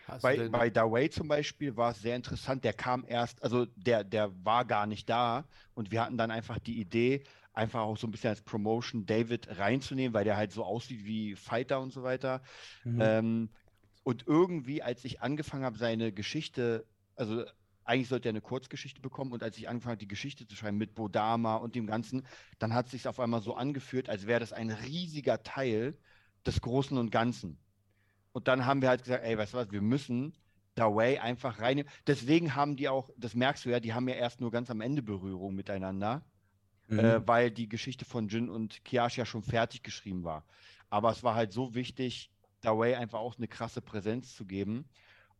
Hast 0.07 0.21
Bei, 0.21 0.47
bei 0.49 0.69
Dawei 0.69 1.07
zum 1.07 1.27
Beispiel 1.27 1.75
war 1.75 1.91
es 1.91 2.01
sehr 2.01 2.15
interessant. 2.15 2.63
Der 2.63 2.73
kam 2.73 3.03
erst, 3.07 3.41
also 3.41 3.65
der, 3.75 4.03
der 4.03 4.31
war 4.43 4.63
gar 4.63 4.85
nicht 4.85 5.09
da 5.09 5.45
und 5.73 5.91
wir 5.91 6.03
hatten 6.03 6.17
dann 6.17 6.29
einfach 6.29 6.59
die 6.59 6.79
Idee, 6.79 7.23
einfach 7.55 7.81
auch 7.81 7.97
so 7.97 8.07
ein 8.07 8.11
bisschen 8.11 8.29
als 8.29 8.41
Promotion 8.41 9.05
David 9.05 9.57
reinzunehmen, 9.57 10.13
weil 10.13 10.25
der 10.25 10.37
halt 10.37 10.51
so 10.51 10.63
aussieht 10.63 11.05
wie 11.05 11.35
Fighter 11.35 11.79
und 11.79 11.91
so 11.91 12.03
weiter. 12.03 12.41
Mhm. 12.83 13.01
Ähm, 13.01 13.49
und 14.03 14.27
irgendwie, 14.27 14.83
als 14.83 15.03
ich 15.05 15.21
angefangen 15.21 15.63
habe, 15.63 15.77
seine 15.77 16.11
Geschichte, 16.11 16.85
also 17.15 17.43
eigentlich 17.85 18.09
sollte 18.09 18.29
er 18.29 18.31
eine 18.31 18.41
Kurzgeschichte 18.41 19.01
bekommen 19.01 19.31
und 19.31 19.41
als 19.41 19.57
ich 19.57 19.69
angefangen 19.69 19.93
habe, 19.93 19.99
die 19.99 20.07
Geschichte 20.07 20.47
zu 20.47 20.55
schreiben 20.55 20.77
mit 20.77 20.95
Bodama 20.95 21.55
und 21.55 21.75
dem 21.75 21.87
Ganzen, 21.87 22.25
dann 22.59 22.73
hat 22.73 22.87
es 22.87 22.91
sich 22.91 23.07
auf 23.07 23.19
einmal 23.19 23.41
so 23.41 23.55
angeführt, 23.55 24.09
als 24.09 24.27
wäre 24.27 24.39
das 24.39 24.53
ein 24.53 24.69
riesiger 24.71 25.41
Teil 25.43 25.97
des 26.45 26.61
Großen 26.61 26.97
und 26.97 27.11
Ganzen. 27.11 27.57
Und 28.31 28.47
dann 28.47 28.65
haben 28.65 28.81
wir 28.81 28.89
halt 28.89 29.03
gesagt, 29.03 29.23
ey, 29.23 29.37
weißt 29.37 29.53
du 29.53 29.57
was, 29.57 29.71
wir 29.71 29.81
müssen 29.81 30.33
Dawei 30.75 31.21
einfach 31.21 31.61
reinnehmen. 31.61 31.89
Deswegen 32.05 32.53
haben 32.53 32.75
die 32.75 32.89
auch, 32.89 33.09
das 33.17 33.33
merkst 33.33 33.63
du 33.63 33.69
ja, 33.69 33.79
die 33.79 33.93
haben 33.93 34.09
ja 34.09 34.15
erst 34.15 34.41
nur 34.41 34.51
ganz 34.51 34.69
am 34.69 34.81
Ende 34.81 35.01
Berührung 35.01 35.55
miteinander, 35.55 36.25
Mhm. 36.89 36.99
äh, 36.99 37.27
weil 37.27 37.51
die 37.51 37.69
Geschichte 37.69 38.05
von 38.05 38.27
Jin 38.27 38.49
und 38.49 38.83
Kiash 38.85 39.17
ja 39.17 39.25
schon 39.25 39.43
fertig 39.43 39.83
geschrieben 39.83 40.23
war. 40.23 40.45
Aber 40.89 41.11
es 41.11 41.23
war 41.23 41.35
halt 41.35 41.51
so 41.53 41.73
wichtig, 41.75 42.31
Dawei 42.61 42.97
einfach 42.97 43.19
auch 43.19 43.37
eine 43.37 43.47
krasse 43.47 43.81
Präsenz 43.81 44.35
zu 44.35 44.45
geben. 44.45 44.89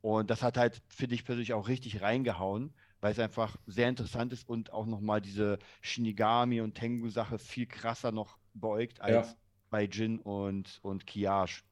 Und 0.02 0.30
das 0.30 0.44
hat 0.44 0.58
halt, 0.58 0.82
finde 0.90 1.16
ich 1.16 1.26
persönlich, 1.26 1.54
auch 1.54 1.68
richtig 1.68 2.02
reingehauen, 2.02 2.74
weil 3.02 3.12
es 3.12 3.20
einfach 3.20 3.58
sehr 3.66 3.90
interessant 3.90 4.34
ist 4.34 4.48
und 4.48 4.72
auch 4.74 4.86
nochmal 4.86 5.22
diese 5.22 5.60
Shinigami- 5.82 6.62
und 6.62 6.76
Tengu-Sache 6.76 7.40
viel 7.40 7.66
krasser 7.68 8.12
noch 8.12 8.38
beugt 8.54 9.02
als 9.02 9.36
Ja. 9.36 9.38
bei 9.70 9.86
Jin 9.86 10.20
und, 10.20 10.80
und 10.84 11.08
Kiash. 11.08 11.64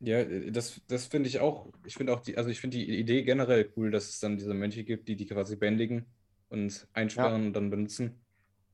Ja, 0.00 0.18
äh, 0.20 0.50
das, 0.50 0.82
das 0.88 1.06
finde 1.06 1.28
ich 1.28 1.38
auch. 1.40 1.72
Ich 1.84 1.96
finde 1.96 2.12
auch 2.14 2.20
die, 2.20 2.36
also 2.36 2.50
ich 2.50 2.60
finde 2.60 2.78
die 2.78 2.98
Idee 2.98 3.22
generell 3.22 3.72
cool, 3.76 3.90
dass 3.90 4.08
es 4.08 4.20
dann 4.20 4.36
diese 4.36 4.54
Mönche 4.54 4.84
gibt, 4.84 5.08
die 5.08 5.16
die 5.16 5.26
quasi 5.26 5.56
bändigen 5.56 6.12
und 6.48 6.88
einsperren 6.92 7.46
und 7.46 7.52
dann 7.54 7.70
benutzen. 7.70 8.21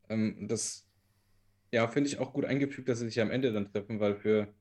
Ähm, 0.09 0.49
das, 0.49 0.89
ja, 1.73 1.89
finde 1.89 2.11
ich 2.11 2.19
auch 2.19 2.33
gut 2.33 2.45
eingefügt, 2.45 2.89
dass 2.89 3.01
sie 3.01 3.07
sich 3.07 3.21
am 3.21 3.31
Ende 3.31 3.53
dann 3.53 3.73
treffen, 3.73 4.01
weil 4.01 4.17
für, 4.17 4.55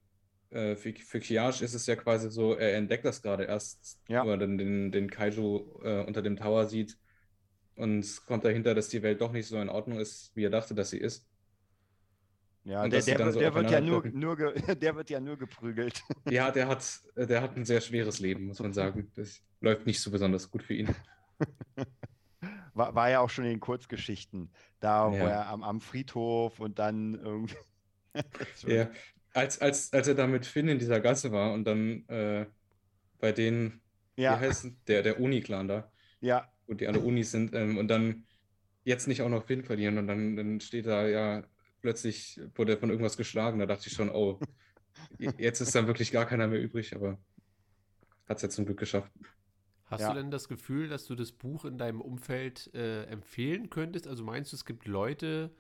äh, 0.52 0.76
für, 0.76 0.94
für 0.94 1.20
Kiyash 1.20 1.62
ist 1.62 1.74
es 1.76 1.86
ja 1.88 1.96
quasi 1.96 2.32
so, 2.32 2.56
er 2.56 2.76
entdeckt 2.78 3.06
das 3.06 3.22
gerade 3.22 3.46
erst, 3.46 4.00
Ja. 4.10 4.26
wo 4.26 4.32
er 4.32 4.38
dann 4.38 4.58
den, 4.58 4.92
den 4.92 5.10
Kaiju 5.12 5.82
äh, 5.84 6.06
unter 6.06 6.22
dem 6.22 6.38
Tower 6.38 6.68
sieht 6.68 6.98
und 7.76 8.06
kommt 8.28 8.46
dahinter, 8.46 8.76
dass 8.76 8.90
die 8.90 9.04
Welt 9.04 9.22
doch 9.22 9.32
nicht 9.32 9.48
so 9.48 9.60
in 9.62 9.70
Ordnung 9.70 10.00
ist, 10.00 10.32
wie 10.36 10.46
er 10.46 10.50
dachte, 10.52 10.76
dass 10.76 10.92
sie 10.92 11.00
ist. 11.00 11.28
Ja, 12.64 12.84
Und 12.84 12.92
der, 12.92 13.02
der, 13.02 13.32
so 13.32 13.40
der 13.40 13.54
wird 13.56 13.72
ja 13.72 13.80
nur, 13.82 14.04
nur 14.12 14.36
der 14.76 14.96
wird 14.96 15.10
ja 15.10 15.20
nur 15.20 15.38
geprügelt. 15.38 16.04
Ja, 16.30 16.52
der 16.52 16.68
hat, 16.68 16.86
der 17.16 17.42
hat 17.42 17.56
ein 17.56 17.66
sehr 17.66 17.80
schweres 17.82 18.20
Leben, 18.20 18.48
muss 18.48 18.60
man 18.60 18.74
sagen. 18.74 19.12
Das 19.16 19.42
läuft 19.62 19.86
nicht 19.86 20.02
so 20.02 20.12
besonders 20.12 20.50
gut 20.52 20.64
für 20.64 20.74
ihn. 20.74 20.94
War, 22.78 22.96
war 22.96 23.10
ja 23.10 23.20
auch 23.22 23.30
schon 23.30 23.46
in 23.46 23.52
den 23.52 23.60
Kurzgeschichten. 23.60 24.52
Da, 24.80 25.18
wo 25.18 25.26
Ja. 25.26 25.28
er 25.28 25.48
am, 25.48 25.64
am 25.64 25.82
Friedhof 25.82 26.60
und 26.60 26.80
dann 26.80 27.16
irgendwie. 27.16 27.56
Ja, 28.66 28.92
als, 29.34 29.60
als, 29.62 29.94
als 29.94 30.08
er 30.08 30.16
da 30.16 30.28
mit 30.28 30.46
Finn 30.46 30.68
in 30.68 30.80
dieser 30.80 31.00
Gasse 31.00 31.32
war 31.32 31.54
und 31.54 31.66
dann 31.66 32.08
äh, 32.10 32.48
bei 33.20 33.32
denen, 33.32 33.84
wie 34.26 34.40
ja, 34.40 34.40
heißt 34.40 34.68
der, 34.88 35.04
der 35.04 35.20
Uni-Clan 35.20 35.68
da, 35.68 35.92
ja, 36.22 36.54
wo 36.68 36.74
die 36.76 36.88
alle 36.88 37.02
Unis 37.02 37.32
sind, 37.32 37.56
ähm, 37.56 37.78
und 37.78 37.88
dann 37.90 38.28
jetzt 38.86 39.08
nicht 39.08 39.22
auch 39.22 39.30
noch 39.30 39.46
Finn 39.48 39.64
verlieren 39.66 39.98
und 39.98 40.08
dann, 40.08 40.36
dann 40.38 40.60
steht 40.62 40.88
da 40.88 41.08
ja 41.08 41.46
plötzlich, 41.82 42.40
wurde 42.56 42.74
er 42.74 42.80
von 42.80 42.90
irgendwas 42.92 43.18
geschlagen, 43.18 43.60
da 43.60 43.66
dachte 43.68 43.88
ich 43.88 43.94
schon, 43.94 44.10
oh, 44.12 44.46
jetzt 45.20 45.62
ist 45.62 45.76
dann 45.76 45.88
wirklich 45.88 46.12
gar 46.12 46.26
keiner 46.28 46.48
mehr 46.48 46.62
übrig, 46.62 46.96
aber 46.96 47.20
hat 48.28 48.38
es 48.38 48.44
ja 48.44 48.50
zum 48.50 48.66
Glück 48.66 48.80
geschafft. 48.80 49.12
Hast 49.88 50.02
ja. 50.02 50.10
du 50.10 50.16
denn 50.16 50.32
das 50.32 50.48
Gefühl, 50.48 50.88
dass 50.88 51.06
du 51.06 51.16
das 51.16 51.32
Buch 51.32 51.66
in 51.66 51.78
deinem 51.78 52.02
Umfeld 52.02 52.74
äh, 52.74 53.04
empfehlen 53.06 53.70
könntest? 53.70 54.08
Also 54.08 54.24
meinst 54.24 54.52
du, 54.52 54.56
es 54.56 54.66
gibt 54.66 54.86
Leute, 54.86 55.52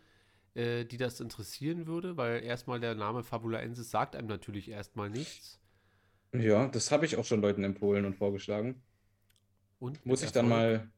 äh, 0.54 0.86
die 0.86 0.98
das 0.98 1.20
interessieren 1.20 1.88
würde? 1.88 2.18
Weil 2.18 2.44
erstmal 2.44 2.80
der 2.80 2.96
Name 2.96 3.24
Fabulaensis 3.24 3.90
sagt 3.90 4.16
einem 4.16 4.28
natürlich 4.28 4.70
erstmal 4.70 5.10
nichts. 5.10 5.60
Ja, 6.34 6.68
das 6.68 6.92
habe 6.92 7.06
ich 7.06 7.16
auch 7.18 7.26
schon 7.26 7.42
Leuten 7.42 7.64
empfohlen 7.64 8.06
und 8.06 8.16
vorgeschlagen. 8.16 8.82
Und 9.80 10.06
Muss 10.06 10.24
ich 10.24 10.32
dann 10.32 10.50
mal, 10.50 10.90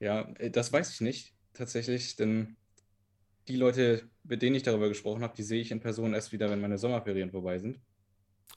ja, 0.00 0.22
äh, 0.38 0.50
das 0.50 0.72
weiß 0.72 0.92
ich 0.92 1.00
nicht 1.00 1.34
tatsächlich, 1.54 2.16
denn 2.16 2.56
die 3.48 3.56
Leute, 3.56 4.08
mit 4.22 4.42
denen 4.42 4.56
ich 4.56 4.62
darüber 4.62 4.88
gesprochen 4.88 5.22
habe, 5.22 5.34
die 5.34 5.42
sehe 5.42 5.60
ich 5.60 5.70
in 5.70 5.80
Person 5.80 6.14
erst 6.14 6.32
wieder, 6.32 6.50
wenn 6.50 6.60
meine 6.60 6.78
Sommerferien 6.78 7.30
vorbei 7.30 7.58
sind. 7.58 7.80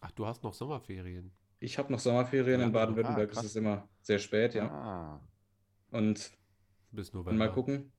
Ach, 0.02 0.12
du 0.12 0.26
hast 0.26 0.44
noch 0.44 0.54
Sommerferien. 0.54 1.32
Ich 1.62 1.78
habe 1.78 1.92
noch 1.92 2.00
Sommerferien 2.00 2.60
Ja, 2.60 2.66
in 2.66 2.72
Baden-Württemberg, 2.74 3.30
ah, 3.36 3.40
ist 3.40 3.46
es 3.46 3.56
immer 3.56 3.88
sehr 4.02 4.18
spät, 4.18 4.56
ja. 4.56 4.68
Ah. 4.68 5.22
Und 5.92 6.32
Bis 6.92 7.14
November. 7.14 7.46
mal 7.46 7.52
gucken. 7.52 7.92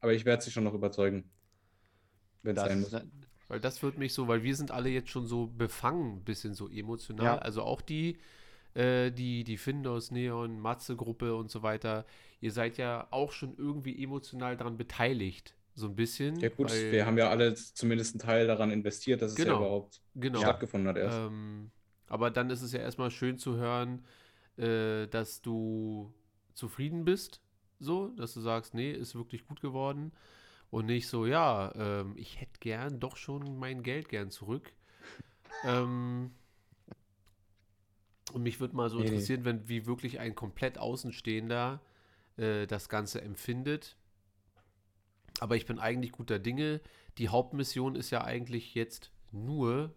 Aber 0.00 0.14
ich 0.14 0.24
werde 0.24 0.44
sie 0.44 0.52
schon 0.52 0.62
noch 0.62 0.72
überzeugen, 0.72 1.28
wenn 2.42 2.56
es 2.56 2.62
sein 2.62 2.82
ist, 2.82 2.92
muss. 2.92 3.02
Weil 3.48 3.60
das 3.60 3.82
wird 3.82 3.98
mich 3.98 4.14
so, 4.14 4.28
weil 4.28 4.44
wir 4.44 4.54
sind 4.54 4.70
alle 4.70 4.88
jetzt 4.88 5.10
schon 5.10 5.26
so 5.26 5.48
befangen, 5.48 6.18
ein 6.18 6.24
bisschen 6.24 6.54
so 6.54 6.68
emotional. 6.68 7.24
Ja. 7.26 7.38
Also 7.38 7.62
auch 7.62 7.80
die, 7.80 8.16
äh, 8.74 9.10
die, 9.10 9.42
die 9.42 9.56
Findus, 9.56 10.12
Neon, 10.12 10.60
Matze-Gruppe 10.60 11.34
und 11.34 11.50
so 11.50 11.64
weiter, 11.64 12.06
ihr 12.40 12.52
seid 12.52 12.78
ja 12.78 13.08
auch 13.10 13.32
schon 13.32 13.56
irgendwie 13.56 14.00
emotional 14.02 14.56
daran 14.56 14.76
beteiligt. 14.76 15.56
So 15.74 15.86
ein 15.88 15.96
bisschen. 15.96 16.38
Ja 16.38 16.48
gut, 16.48 16.70
weil, 16.70 16.92
wir 16.92 17.06
haben 17.06 17.18
ja 17.18 17.28
alle 17.28 17.54
zumindest 17.54 18.14
einen 18.14 18.20
Teil 18.20 18.46
daran 18.46 18.70
investiert, 18.70 19.20
dass 19.20 19.32
es 19.32 19.38
ja 19.38 19.44
Genau. 19.44 19.56
überhaupt 19.58 20.00
genau. 20.14 20.38
stattgefunden 20.38 20.88
hat 20.88 20.96
erst. 20.96 21.18
Ähm, 21.18 21.72
Aber 22.08 22.30
dann 22.30 22.50
ist 22.50 22.62
es 22.62 22.72
ja 22.72 22.80
erstmal 22.80 23.10
schön 23.10 23.38
zu 23.38 23.56
hören, 23.56 24.04
äh, 24.56 25.06
dass 25.08 25.42
du 25.42 26.12
zufrieden 26.54 27.04
bist, 27.04 27.40
so, 27.78 28.08
dass 28.08 28.34
du 28.34 28.40
sagst, 28.40 28.74
nee, 28.74 28.92
ist 28.92 29.14
wirklich 29.14 29.46
gut 29.46 29.60
geworden. 29.60 30.12
Und 30.70 30.86
nicht 30.86 31.08
so, 31.08 31.26
ja, 31.26 31.72
ähm, 31.76 32.14
ich 32.16 32.40
hätte 32.40 32.58
gern 32.60 32.98
doch 33.00 33.16
schon 33.16 33.58
mein 33.58 33.82
Geld 33.82 34.08
gern 34.08 34.30
zurück. 34.30 34.72
ähm, 35.64 36.32
und 38.32 38.42
mich 38.42 38.60
würde 38.60 38.74
mal 38.76 38.90
so 38.90 38.98
Nee, 38.98 39.06
interessieren, 39.06 39.44
wenn 39.44 39.68
wie 39.68 39.86
wirklich 39.86 40.18
ein 40.18 40.34
komplett 40.34 40.78
Außenstehender 40.78 41.80
äh, 42.36 42.66
das 42.66 42.88
Ganze 42.88 43.22
empfindet. 43.22 43.96
Aber 45.40 45.56
ich 45.56 45.66
bin 45.66 45.78
eigentlich 45.78 46.12
guter 46.12 46.38
Dinge. 46.38 46.80
Die 47.18 47.28
Hauptmission 47.28 47.94
ist 47.94 48.10
ja 48.10 48.24
eigentlich 48.24 48.74
jetzt 48.74 49.12
nur, 49.32 49.94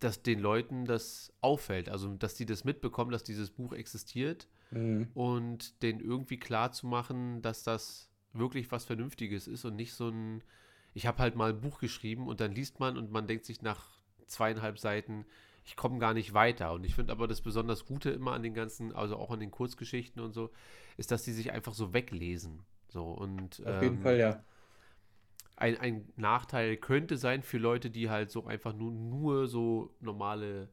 dass 0.00 0.22
den 0.22 0.40
Leuten 0.40 0.84
das 0.84 1.32
auffällt. 1.40 1.88
Also, 1.88 2.14
dass 2.14 2.34
die 2.34 2.46
das 2.46 2.64
mitbekommen, 2.64 3.10
dass 3.10 3.24
dieses 3.24 3.50
Buch 3.50 3.72
existiert 3.72 4.48
Mhm. 4.70 5.08
und 5.14 5.82
den 5.82 6.00
irgendwie 6.00 6.38
klar 6.38 6.72
zu 6.72 6.86
machen, 6.86 7.40
dass 7.42 7.62
das 7.62 8.10
wirklich 8.32 8.70
was 8.70 8.84
Vernünftiges 8.84 9.48
ist 9.48 9.64
und 9.64 9.76
nicht 9.76 9.94
so 9.94 10.08
ein, 10.08 10.42
ich 10.94 11.06
habe 11.06 11.18
halt 11.18 11.36
mal 11.36 11.50
ein 11.50 11.60
Buch 11.60 11.78
geschrieben 11.80 12.28
und 12.28 12.40
dann 12.40 12.52
liest 12.52 12.78
man 12.80 12.96
und 12.98 13.10
man 13.10 13.26
denkt 13.26 13.46
sich 13.46 13.62
nach 13.62 13.98
zweieinhalb 14.26 14.78
Seiten, 14.78 15.24
ich 15.64 15.76
komme 15.76 15.98
gar 15.98 16.14
nicht 16.14 16.32
weiter. 16.34 16.72
Und 16.72 16.84
ich 16.84 16.94
finde 16.94 17.12
aber 17.12 17.26
das 17.26 17.40
besonders 17.42 17.84
Gute 17.84 18.10
immer 18.10 18.32
an 18.32 18.42
den 18.42 18.54
ganzen, 18.54 18.94
also 18.94 19.16
auch 19.16 19.30
an 19.30 19.40
den 19.40 19.50
Kurzgeschichten 19.50 20.22
und 20.22 20.32
so, 20.32 20.50
ist, 20.96 21.10
dass 21.10 21.24
die 21.24 21.32
sich 21.32 21.52
einfach 21.52 21.74
so 21.74 21.92
weglesen. 21.92 22.64
So 22.88 23.04
und 23.04 23.60
Auf 23.66 23.82
jeden 23.82 23.96
ähm, 23.96 24.02
Fall, 24.02 24.18
ja. 24.18 24.44
Ein, 25.58 25.76
ein 25.78 26.12
Nachteil 26.16 26.76
könnte 26.76 27.16
sein 27.18 27.42
für 27.42 27.58
Leute, 27.58 27.90
die 27.90 28.10
halt 28.10 28.30
so 28.30 28.46
einfach 28.46 28.74
nur, 28.74 28.92
nur 28.92 29.48
so 29.48 29.94
normale, 30.00 30.68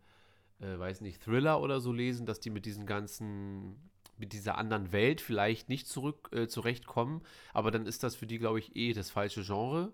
äh, 0.60 0.78
weiß 0.80 1.02
nicht, 1.02 1.24
Thriller 1.24 1.62
oder 1.62 1.82
so 1.82 1.92
lesen, 1.94 2.26
dass 2.26 2.40
die 2.40 2.52
mit 2.52 2.66
diesen 2.66 2.86
ganzen, 2.86 3.90
mit 4.18 4.34
dieser 4.34 4.58
anderen 4.58 4.92
Welt 4.94 5.22
vielleicht 5.22 5.70
nicht 5.70 5.88
zurück 5.88 6.30
äh, 6.34 6.48
zurechtkommen. 6.48 7.22
Aber 7.54 7.72
dann 7.72 7.88
ist 7.88 8.04
das 8.04 8.16
für 8.16 8.28
die, 8.28 8.40
glaube 8.40 8.60
ich, 8.60 8.76
eh 8.76 8.94
das 8.94 9.12
falsche 9.12 9.44
Genre. 9.44 9.94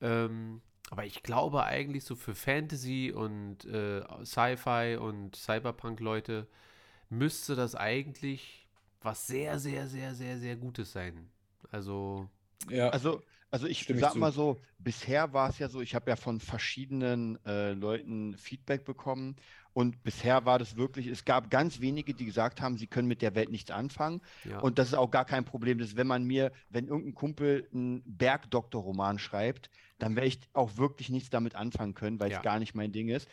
Ähm, 0.00 0.60
aber 0.90 1.04
ich 1.04 1.22
glaube 1.22 1.64
eigentlich 1.64 2.04
so 2.04 2.16
für 2.16 2.34
Fantasy 2.34 3.12
und 3.14 3.64
äh, 3.66 4.02
Sci-Fi 4.24 4.96
und 4.98 5.36
Cyberpunk-Leute 5.36 6.46
müsste 7.10 7.56
das 7.56 7.74
eigentlich 7.74 8.68
was 9.02 9.26
sehr, 9.26 9.58
sehr, 9.58 9.86
sehr, 9.86 10.14
sehr, 10.14 10.38
sehr 10.38 10.56
Gutes 10.56 10.92
sein. 10.92 11.30
Also, 11.70 12.28
Ja, 12.68 12.88
Also, 12.90 13.22
also 13.50 13.66
ich 13.66 13.80
Stimme 13.80 13.98
ich 13.98 14.04
sag 14.04 14.12
zu. 14.12 14.18
mal 14.18 14.32
so, 14.32 14.58
bisher 14.78 15.32
war 15.32 15.48
es 15.48 15.58
ja 15.58 15.68
so, 15.68 15.80
ich 15.80 15.94
habe 15.94 16.10
ja 16.10 16.16
von 16.16 16.40
verschiedenen 16.40 17.38
äh, 17.46 17.72
Leuten 17.72 18.36
Feedback 18.36 18.84
bekommen 18.84 19.36
und 19.72 20.02
bisher 20.02 20.44
war 20.44 20.58
das 20.58 20.76
wirklich, 20.76 21.06
es 21.06 21.24
gab 21.24 21.50
ganz 21.50 21.80
wenige, 21.80 22.12
die 22.14 22.24
gesagt 22.26 22.60
haben, 22.60 22.76
sie 22.76 22.86
können 22.86 23.08
mit 23.08 23.22
der 23.22 23.34
Welt 23.34 23.50
nichts 23.50 23.70
anfangen 23.70 24.20
ja. 24.44 24.58
und 24.58 24.78
das 24.78 24.88
ist 24.88 24.94
auch 24.94 25.10
gar 25.10 25.24
kein 25.24 25.44
Problem. 25.44 25.78
Das 25.78 25.88
ist, 25.88 25.96
wenn 25.96 26.06
man 26.06 26.24
mir, 26.24 26.52
wenn 26.68 26.88
irgendein 26.88 27.14
Kumpel 27.14 27.68
einen 27.72 28.02
Bergdoktor-Roman 28.04 29.18
schreibt, 29.18 29.70
dann 29.98 30.14
werde 30.16 30.28
ich 30.28 30.40
auch 30.52 30.76
wirklich 30.76 31.08
nichts 31.10 31.30
damit 31.30 31.54
anfangen 31.54 31.94
können, 31.94 32.20
weil 32.20 32.30
Ja. 32.30 32.38
es 32.38 32.42
gar 32.42 32.58
nicht 32.58 32.74
mein 32.74 32.92
Ding 32.92 33.08
ist. 33.08 33.28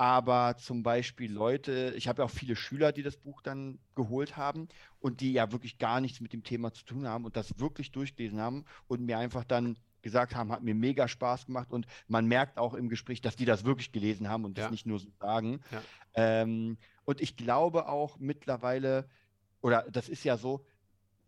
Aber 0.00 0.56
zum 0.56 0.84
Beispiel 0.84 1.32
Leute, 1.32 1.92
ich 1.96 2.06
habe 2.06 2.22
ja 2.22 2.26
auch 2.26 2.30
viele 2.30 2.54
Schüler, 2.54 2.92
die 2.92 3.02
das 3.02 3.16
Buch 3.16 3.42
dann 3.42 3.80
geholt 3.96 4.36
haben 4.36 4.68
und 5.00 5.20
die 5.20 5.32
ja 5.32 5.50
wirklich 5.50 5.78
gar 5.78 6.00
nichts 6.00 6.20
mit 6.20 6.32
dem 6.32 6.44
Thema 6.44 6.72
zu 6.72 6.84
tun 6.84 7.08
haben 7.08 7.24
und 7.24 7.36
das 7.36 7.58
wirklich 7.58 7.90
durchgelesen 7.90 8.40
haben 8.40 8.64
und 8.86 9.00
mir 9.04 9.18
einfach 9.18 9.42
dann 9.42 9.76
gesagt 10.00 10.36
haben, 10.36 10.52
hat 10.52 10.62
mir 10.62 10.76
mega 10.76 11.08
Spaß 11.08 11.46
gemacht 11.46 11.72
und 11.72 11.86
man 12.06 12.26
merkt 12.26 12.58
auch 12.58 12.74
im 12.74 12.88
Gespräch, 12.88 13.20
dass 13.20 13.34
die 13.34 13.44
das 13.44 13.64
wirklich 13.64 13.90
gelesen 13.90 14.28
haben 14.28 14.44
und 14.44 14.56
das 14.56 14.66
Ja. 14.66 14.70
nicht 14.70 14.86
nur 14.86 15.00
so 15.00 15.10
sagen. 15.18 15.60
Ja. 15.72 15.82
Ähm, 16.14 16.78
und 17.04 17.20
ich 17.20 17.36
glaube 17.36 17.88
auch 17.88 18.18
mittlerweile, 18.18 19.08
oder 19.62 19.84
das 19.90 20.08
ist 20.08 20.22
ja 20.22 20.36
so, 20.36 20.64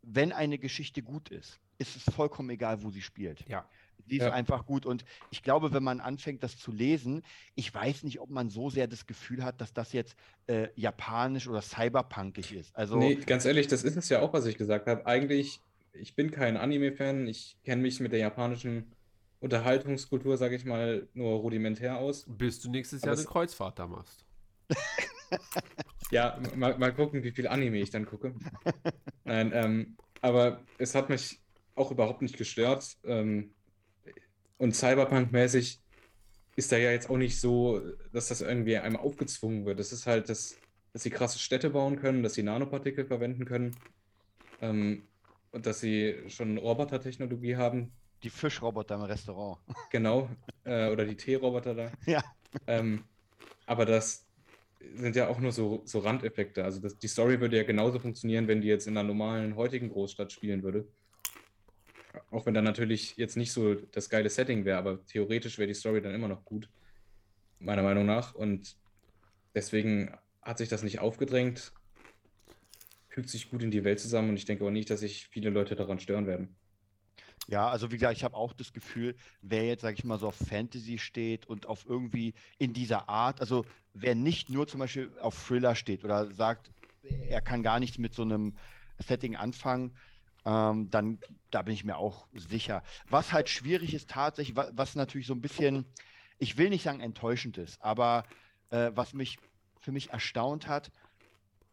wenn 0.02 0.32
eine 0.32 0.58
Geschichte 0.58 1.02
gut 1.02 1.28
ist, 1.30 1.60
ist 1.78 1.96
es 1.96 2.14
vollkommen 2.14 2.50
egal, 2.50 2.82
wo 2.84 2.90
sie 2.90 3.02
spielt. 3.02 3.48
Ja. 3.48 3.68
Die 4.06 4.16
ist 4.18 4.24
Ja. 4.24 4.32
einfach 4.32 4.66
gut. 4.66 4.86
Und 4.86 5.04
ich 5.30 5.42
glaube, 5.42 5.72
wenn 5.72 5.82
man 5.82 6.00
anfängt, 6.00 6.42
das 6.42 6.56
zu 6.58 6.72
lesen, 6.72 7.22
ich 7.54 7.72
weiß 7.74 8.02
nicht, 8.04 8.20
ob 8.20 8.30
man 8.30 8.50
so 8.50 8.70
sehr 8.70 8.86
das 8.86 9.06
Gefühl 9.06 9.44
hat, 9.44 9.60
dass 9.60 9.72
das 9.72 9.92
jetzt 9.92 10.16
äh, 10.46 10.68
japanisch 10.74 11.48
oder 11.48 11.62
cyberpunkig 11.62 12.52
ist. 12.52 12.74
Also, 12.76 12.96
nee, 12.96 13.14
ganz 13.16 13.44
ehrlich, 13.44 13.66
das 13.68 13.84
ist 13.84 13.96
es 13.96 14.08
ja 14.08 14.20
auch, 14.20 14.32
was 14.32 14.46
ich 14.46 14.56
gesagt 14.56 14.86
habe. 14.86 15.06
Eigentlich, 15.06 15.60
ich 15.92 16.14
bin 16.14 16.30
kein 16.30 16.56
Anime-Fan. 16.56 17.26
Ich 17.26 17.56
kenne 17.64 17.82
mich 17.82 18.00
mit 18.00 18.12
der 18.12 18.20
japanischen 18.20 18.92
Unterhaltungskultur, 19.40 20.36
sage 20.36 20.54
ich 20.56 20.64
mal, 20.64 21.08
nur 21.14 21.38
rudimentär 21.40 21.98
aus. 21.98 22.26
bis 22.28 22.60
du 22.60 22.70
nächstes 22.70 23.02
Jahr 23.02 23.14
eine 23.16 23.24
Kreuzfahrt 23.24 23.78
da 23.78 23.86
machst. 23.86 24.24
Ja, 26.10 26.40
mal, 26.56 26.76
mal 26.76 26.92
gucken, 26.92 27.22
wie 27.22 27.30
viel 27.30 27.46
Anime 27.46 27.78
ich 27.78 27.90
dann 27.90 28.04
gucke. 28.04 28.34
Nein, 29.24 29.52
ähm, 29.54 29.96
aber 30.20 30.64
es 30.78 30.94
hat 30.96 31.08
mich 31.08 31.40
auch 31.76 31.92
überhaupt 31.92 32.20
nicht 32.22 32.36
gestört. 32.36 32.96
Ähm, 33.04 33.54
und 34.60 34.76
Cyberpunk-mäßig 34.76 35.80
ist 36.54 36.70
da 36.70 36.76
ja 36.76 36.90
jetzt 36.90 37.08
auch 37.08 37.16
nicht 37.16 37.40
so, 37.40 37.80
dass 38.12 38.28
das 38.28 38.42
irgendwie 38.42 38.76
einem 38.76 38.96
aufgezwungen 38.96 39.64
wird. 39.64 39.80
Es 39.80 39.90
ist 39.90 40.06
halt, 40.06 40.28
dass, 40.28 40.54
dass 40.92 41.02
sie 41.02 41.08
krasse 41.08 41.38
Städte 41.38 41.70
bauen 41.70 41.96
können, 41.96 42.22
dass 42.22 42.34
sie 42.34 42.42
Nanopartikel 42.42 43.06
verwenden 43.06 43.46
können 43.46 43.74
ähm, 44.60 45.08
und 45.52 45.64
dass 45.64 45.80
sie 45.80 46.14
schon 46.28 46.58
Robotertechnologie 46.58 47.56
haben. 47.56 47.90
die 48.22 48.28
Fischroboter 48.28 48.96
im 48.96 49.02
Restaurant. 49.02 49.58
Genau. 49.90 50.28
Äh, 50.64 50.90
oder 50.90 51.06
die 51.06 51.16
T-Roboter 51.16 51.74
da. 51.74 51.92
Ja. 52.04 52.22
Ähm, 52.66 53.04
aber 53.64 53.86
das 53.86 54.26
sind 54.94 55.16
ja 55.16 55.28
auch 55.28 55.38
nur 55.38 55.52
so, 55.52 55.80
so 55.86 56.00
Randeffekte. 56.00 56.64
Also 56.64 56.80
das, 56.80 56.98
die 56.98 57.08
Story 57.08 57.40
würde 57.40 57.56
ja 57.56 57.62
genauso 57.62 57.98
funktionieren, 57.98 58.46
wenn 58.46 58.60
die 58.60 58.68
jetzt 58.68 58.86
in 58.86 58.98
einer 58.98 59.06
normalen 59.06 59.56
heutigen 59.56 59.88
Großstadt 59.88 60.32
spielen 60.32 60.62
würde. 60.62 60.86
Auch 62.30 62.46
wenn 62.46 62.54
da 62.54 62.62
natürlich 62.62 63.16
jetzt 63.16 63.36
nicht 63.36 63.52
so 63.52 63.74
das 63.74 64.10
geile 64.10 64.30
Setting 64.30 64.64
wäre, 64.64 64.78
aber 64.78 65.04
theoretisch 65.06 65.58
wäre 65.58 65.68
die 65.68 65.74
Story 65.74 66.00
dann 66.00 66.14
immer 66.14 66.28
noch 66.28 66.44
gut. 66.44 66.68
Meiner 67.58 67.82
Meinung 67.82 68.06
nach. 68.06 68.34
Und 68.34 68.76
deswegen 69.54 70.16
hat 70.42 70.58
sich 70.58 70.68
das 70.68 70.82
nicht 70.82 71.00
aufgedrängt. 71.00 71.72
Fügt 73.08 73.28
sich 73.28 73.50
gut 73.50 73.62
in 73.62 73.70
die 73.70 73.84
Welt 73.84 74.00
zusammen 74.00 74.30
und 74.30 74.36
ich 74.36 74.44
denke 74.44 74.64
auch 74.64 74.70
nicht, 74.70 74.90
dass 74.90 75.00
sich 75.00 75.28
viele 75.28 75.50
Leute 75.50 75.76
daran 75.76 76.00
stören 76.00 76.26
werden. 76.26 76.56
Ja, 77.48 77.68
also 77.68 77.90
wie 77.90 77.96
gesagt, 77.96 78.16
ich 78.16 78.22
habe 78.22 78.36
auch 78.36 78.52
das 78.52 78.72
Gefühl, 78.72 79.16
wer 79.42 79.66
jetzt, 79.66 79.82
sage 79.82 79.96
ich 79.98 80.04
mal, 80.04 80.18
so 80.18 80.28
auf 80.28 80.36
Fantasy 80.36 80.98
steht 80.98 81.46
und 81.46 81.66
auf 81.66 81.84
irgendwie 81.84 82.34
in 82.58 82.72
dieser 82.72 83.08
Art, 83.08 83.40
also 83.40 83.64
wer 83.92 84.14
nicht 84.14 84.50
nur 84.50 84.68
zum 84.68 84.78
Beispiel 84.78 85.10
auf 85.20 85.46
Thriller 85.46 85.74
steht 85.74 86.04
oder 86.04 86.32
sagt, 86.32 86.70
er 87.02 87.40
kann 87.40 87.62
gar 87.62 87.80
nichts 87.80 87.98
mit 87.98 88.14
so 88.14 88.22
einem 88.22 88.56
Setting 88.98 89.34
anfangen, 89.34 89.96
ähm, 90.44 90.90
dann 90.90 91.18
da 91.50 91.62
bin 91.62 91.74
ich 91.74 91.84
mir 91.84 91.96
auch 91.96 92.28
sicher. 92.34 92.82
Was 93.08 93.32
halt 93.32 93.48
schwierig 93.48 93.94
ist 93.94 94.10
tatsächlich, 94.10 94.56
was, 94.56 94.70
was 94.74 94.94
natürlich 94.94 95.26
so 95.26 95.34
ein 95.34 95.40
bisschen, 95.40 95.84
ich 96.38 96.56
will 96.56 96.70
nicht 96.70 96.82
sagen 96.82 97.00
enttäuschend 97.00 97.58
ist, 97.58 97.82
aber 97.82 98.24
äh, 98.70 98.90
was 98.94 99.12
mich 99.12 99.38
für 99.80 99.92
mich 99.92 100.10
erstaunt 100.10 100.68
hat, 100.68 100.90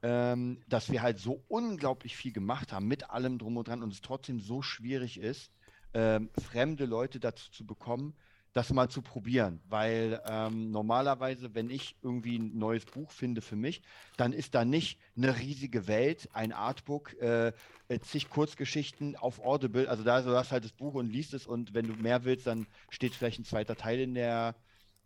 ähm, 0.02 0.62
dass 0.68 0.92
wir 0.92 1.02
halt 1.02 1.20
so 1.20 1.44
unglaublich 1.48 2.16
viel 2.16 2.32
gemacht 2.32 2.72
haben 2.72 2.88
mit 2.88 3.10
allem 3.10 3.38
drum 3.38 3.58
und 3.58 3.68
dran 3.68 3.84
und 3.84 3.94
es 3.94 4.02
trotzdem 4.02 4.40
so 4.40 4.62
schwierig 4.62 5.20
ist, 5.20 5.52
ähm, 5.94 6.30
fremde 6.38 6.86
Leute 6.86 7.20
dazu 7.20 7.50
zu 7.52 7.66
bekommen, 7.66 8.16
das 8.54 8.72
mal 8.74 8.90
zu 8.90 9.02
probieren. 9.02 9.62
Weil 9.68 10.22
ähm, 10.26 10.72
normalerweise, 10.72 11.54
wenn 11.54 11.70
ich 11.70 11.96
irgendwie 12.02 12.40
ein 12.40 12.58
neues 12.58 12.86
Buch 12.86 13.12
finde 13.12 13.42
für 13.42 13.56
mich, 13.56 13.82
dann 14.18 14.34
ist 14.34 14.56
da 14.56 14.66
nicht 14.66 15.00
eine 15.16 15.38
riesige 15.38 15.88
Welt, 15.88 16.30
ein 16.34 16.52
Artbook, 16.54 17.14
äh, 17.22 17.54
äh, 17.88 18.00
zig 18.02 18.30
Kurzgeschichten 18.30 19.16
auf 19.16 19.40
Audible. 19.40 19.90
Also 19.90 20.04
da 20.04 20.22
du 20.22 20.36
hast 20.36 20.52
halt 20.52 20.64
das 20.64 20.74
Buch 20.74 20.96
und 20.96 21.10
liest 21.12 21.34
es 21.34 21.48
und 21.48 21.74
wenn 21.74 21.88
du 21.88 21.94
mehr 21.96 22.24
willst, 22.26 22.48
dann 22.48 22.68
steht 22.90 23.16
vielleicht 23.16 23.40
ein 23.40 23.46
zweiter 23.46 23.76
Teil 23.76 24.00
in 24.00 24.14
der 24.14 24.56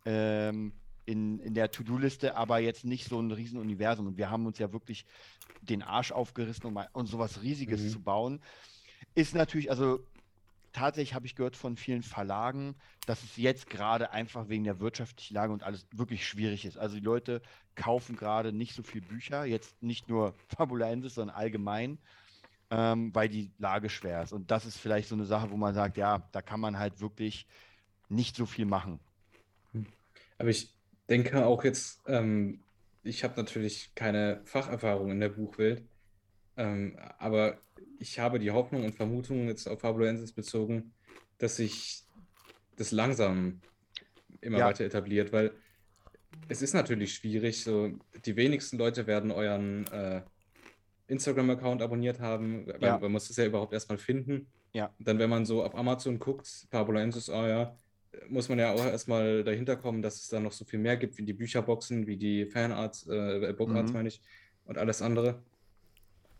ähm, 0.05 0.73
in, 1.05 1.39
in 1.39 1.53
der 1.53 1.71
To-Do-Liste, 1.71 2.35
aber 2.35 2.59
jetzt 2.59 2.85
nicht 2.85 3.07
so 3.07 3.19
ein 3.19 3.31
Riesenuniversum. 3.31 4.07
Und 4.07 4.17
wir 4.17 4.29
haben 4.29 4.45
uns 4.45 4.59
ja 4.59 4.71
wirklich 4.71 5.05
den 5.61 5.81
Arsch 5.81 6.11
aufgerissen, 6.11 6.65
um, 6.65 6.79
um 6.93 7.05
sowas 7.05 7.41
Riesiges 7.41 7.81
Mhm. 7.81 7.89
zu 7.89 8.01
bauen. 8.01 8.41
Ist 9.13 9.35
natürlich, 9.35 9.69
also 9.69 9.99
tatsächlich 10.73 11.13
habe 11.13 11.25
ich 11.25 11.35
gehört 11.35 11.55
von 11.55 11.77
vielen 11.77 12.03
Verlagen, 12.03 12.75
dass 13.05 13.23
es 13.23 13.37
jetzt 13.37 13.69
gerade 13.69 14.11
einfach 14.11 14.49
wegen 14.49 14.63
der 14.63 14.79
wirtschaftlichen 14.79 15.33
Lage 15.33 15.53
und 15.53 15.63
alles 15.63 15.85
wirklich 15.91 16.27
schwierig 16.27 16.65
ist. 16.65 16.77
Also 16.77 16.95
die 16.95 17.03
Leute 17.03 17.41
kaufen 17.75 18.15
gerade 18.15 18.51
nicht 18.51 18.75
so 18.75 18.83
viel 18.83 19.01
Bücher, 19.01 19.45
jetzt 19.45 19.81
nicht 19.81 20.09
nur 20.09 20.33
Fabulensis, 20.55 21.15
sondern 21.15 21.35
allgemein, 21.35 21.97
ähm, 22.69 23.13
weil 23.13 23.29
die 23.29 23.51
Lage 23.57 23.89
schwer 23.89 24.23
ist. 24.23 24.33
Und 24.33 24.51
das 24.51 24.65
ist 24.65 24.77
vielleicht 24.77 25.09
so 25.09 25.15
eine 25.15 25.25
Sache, 25.25 25.51
wo 25.51 25.57
man 25.57 25.73
sagt, 25.73 25.97
ja, 25.97 26.27
da 26.31 26.41
kann 26.41 26.59
man 26.59 26.77
halt 26.77 27.01
wirklich 27.01 27.45
nicht 28.09 28.35
so 28.35 28.45
viel 28.45 28.65
machen. 28.65 28.99
Aber 30.37 30.49
ich 30.49 30.73
denke 31.09 31.45
auch 31.45 31.63
jetzt, 31.63 32.01
ähm, 32.07 32.61
ich 33.03 33.23
habe 33.23 33.35
natürlich 33.37 33.91
keine 33.95 34.41
Facherfahrung 34.45 35.11
in 35.11 35.19
der 35.19 35.29
Buchwelt, 35.29 35.83
ähm, 36.57 36.97
aber 37.17 37.61
ich 37.99 38.19
habe 38.19 38.39
die 38.39 38.51
Hoffnung 38.51 38.83
und 38.83 38.95
Vermutung 38.95 39.47
jetzt 39.47 39.67
auf 39.67 39.81
Fabulensis 39.81 40.33
bezogen, 40.33 40.93
dass 41.37 41.57
sich 41.57 42.03
das 42.75 42.91
langsam 42.91 43.61
immer 44.41 44.59
Ja. 44.59 44.65
weiter 44.67 44.85
etabliert, 44.85 45.31
weil 45.31 45.51
es 46.47 46.61
ist 46.61 46.73
natürlich 46.73 47.13
schwierig. 47.13 47.63
So, 47.63 47.99
die 48.25 48.35
wenigsten 48.35 48.77
Leute 48.77 49.07
werden 49.07 49.31
euren 49.31 49.85
äh, 49.87 50.23
Instagram-Account 51.07 51.81
abonniert 51.81 52.19
haben, 52.19 52.67
weil 52.67 52.79
Ja. 52.81 52.97
man 52.99 53.11
muss 53.11 53.29
es 53.29 53.37
ja 53.37 53.45
überhaupt 53.45 53.73
erstmal 53.73 53.97
finden. 53.97 54.51
Ja. 54.73 54.93
Dann, 54.99 55.19
wenn 55.19 55.29
man 55.29 55.45
so 55.45 55.63
auf 55.63 55.75
Amazon 55.75 56.19
guckt, 56.19 56.47
Fabulensis, 56.69 57.29
ah 57.29 57.47
ja, 57.47 57.77
muss 58.29 58.49
man 58.49 58.59
ja 58.59 58.73
auch 58.73 58.85
erstmal 58.85 59.43
dahinter 59.43 59.77
kommen, 59.77 60.01
dass 60.01 60.15
es 60.21 60.27
da 60.27 60.39
noch 60.39 60.51
so 60.51 60.65
viel 60.65 60.79
mehr 60.79 60.97
gibt, 60.97 61.17
wie 61.17 61.25
die 61.25 61.33
Bücherboxen, 61.33 62.07
wie 62.07 62.17
die 62.17 62.45
Fanarts, 62.45 63.07
äh, 63.07 63.53
Bookarts 63.57 63.91
Mhm. 63.91 63.95
meine 63.97 64.07
ich, 64.09 64.21
und 64.65 64.77
alles 64.77 65.01
andere. 65.01 65.43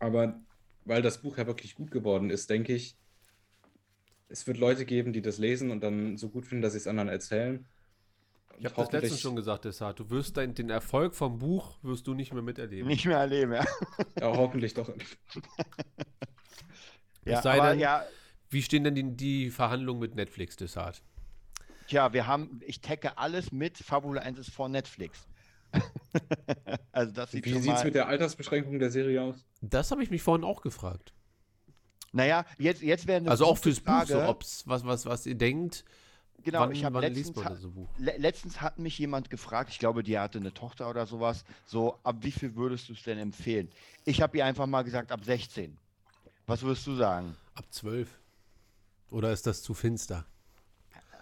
Aber 0.01 0.41
weil 0.83 1.03
das 1.03 1.21
Buch 1.21 1.37
ja 1.37 1.45
wirklich 1.45 1.75
gut 1.75 1.91
geworden 1.91 2.31
ist, 2.31 2.49
denke 2.49 2.73
ich, 2.73 2.97
es 4.29 4.47
wird 4.47 4.57
Leute 4.57 4.85
geben, 4.85 5.13
die 5.13 5.21
das 5.21 5.37
lesen 5.37 5.69
und 5.69 5.81
dann 5.81 6.17
so 6.17 6.29
gut 6.29 6.47
finden, 6.47 6.63
dass 6.63 6.73
sie 6.73 6.79
es 6.79 6.87
anderen 6.87 7.09
erzählen. 7.09 7.65
Ich 8.57 8.65
habe 8.65 8.75
das 8.75 8.91
letztens 8.91 9.21
schon 9.21 9.35
gesagt, 9.35 9.65
Desart. 9.65 9.99
Du 9.99 10.09
wirst 10.09 10.37
dein, 10.37 10.55
den 10.55 10.69
Erfolg 10.69 11.15
vom 11.15 11.37
Buch 11.37 11.77
wirst 11.83 12.07
du 12.07 12.15
nicht 12.15 12.33
mehr 12.33 12.41
miterleben. 12.41 12.87
Nicht 12.87 13.05
mehr 13.05 13.17
erleben, 13.17 13.53
ja. 13.53 13.65
Ja, 14.19 14.35
hoffentlich 14.35 14.73
doch. 14.73 14.89
ja 17.25 17.41
sei 17.41 17.59
aber 17.59 17.71
denn- 17.71 17.79
ja, 17.79 18.03
Wie 18.49 18.63
stehen 18.63 18.83
denn 18.83 18.95
die, 18.95 19.15
die 19.15 19.51
Verhandlungen 19.51 19.99
mit 19.99 20.15
Netflix, 20.15 20.55
Desart? 20.55 21.03
tja, 21.87 22.13
wir 22.13 22.25
haben, 22.25 22.61
ich 22.65 22.81
tagge 22.81 23.17
alles 23.17 23.51
mit, 23.51 23.77
Fabula 23.77 24.21
1 24.21 24.39
ist 24.39 24.51
vor 24.51 24.69
Netflix. 24.69 25.27
also 26.91 27.11
das 27.13 27.31
sieht 27.31 27.45
Wie 27.45 27.59
sieht 27.59 27.73
es 27.73 27.83
mit 27.83 27.95
der 27.95 28.07
Altersbeschränkung 28.07 28.79
der 28.79 28.91
Serie 28.91 29.21
aus? 29.21 29.35
Das 29.61 29.91
habe 29.91 30.03
ich 30.03 30.09
mich 30.09 30.21
vorhin 30.21 30.43
auch 30.43 30.61
gefragt. 30.61 31.13
naja, 32.11 32.45
jetzt, 32.57 32.81
jetzt 32.81 33.07
wäre 33.07 33.17
eine 33.17 33.29
also 33.29 33.45
auch 33.45 33.57
fürs 33.57 33.79
Buch, 33.79 34.01
so, 34.05 34.15
Frage. 34.15 34.27
ob's, 34.27 34.63
was, 34.67 34.85
was, 34.85 35.05
was 35.05 35.25
ihr 35.25 35.35
denkt, 35.35 35.85
Genau, 36.43 36.61
wann, 36.61 36.71
ich 36.71 36.83
habe 36.83 36.99
letztens, 37.01 37.61
so 37.61 37.69
Buch? 37.71 37.89
le 37.97 38.17
letztens 38.17 38.61
hat 38.61 38.79
mich 38.79 38.97
jemand 38.97 39.29
gefragt, 39.29 39.69
ich 39.69 39.79
glaube, 39.79 40.01
die 40.03 40.17
hatte 40.17 40.39
eine 40.39 40.53
Tochter 40.53 40.89
oder 40.89 41.05
sowas, 41.05 41.45
so, 41.65 41.99
ab 42.03 42.17
wie 42.21 42.31
viel 42.31 42.55
würdest 42.55 42.89
du 42.89 42.93
es 42.93 43.03
denn 43.03 43.19
empfehlen? 43.19 43.69
Ich 44.05 44.21
habe 44.21 44.37
ihr 44.37 44.45
einfach 44.45 44.65
mal 44.65 44.83
gesagt, 44.83 45.11
ab 45.11 45.23
16. 45.23 45.77
Was 46.47 46.63
würdest 46.63 46.87
du 46.87 46.95
sagen? 46.95 47.35
Ab 47.53 47.65
12. 47.69 48.09
Oder 49.11 49.31
ist 49.31 49.45
das 49.45 49.61
zu 49.61 49.73
finster? 49.73 50.25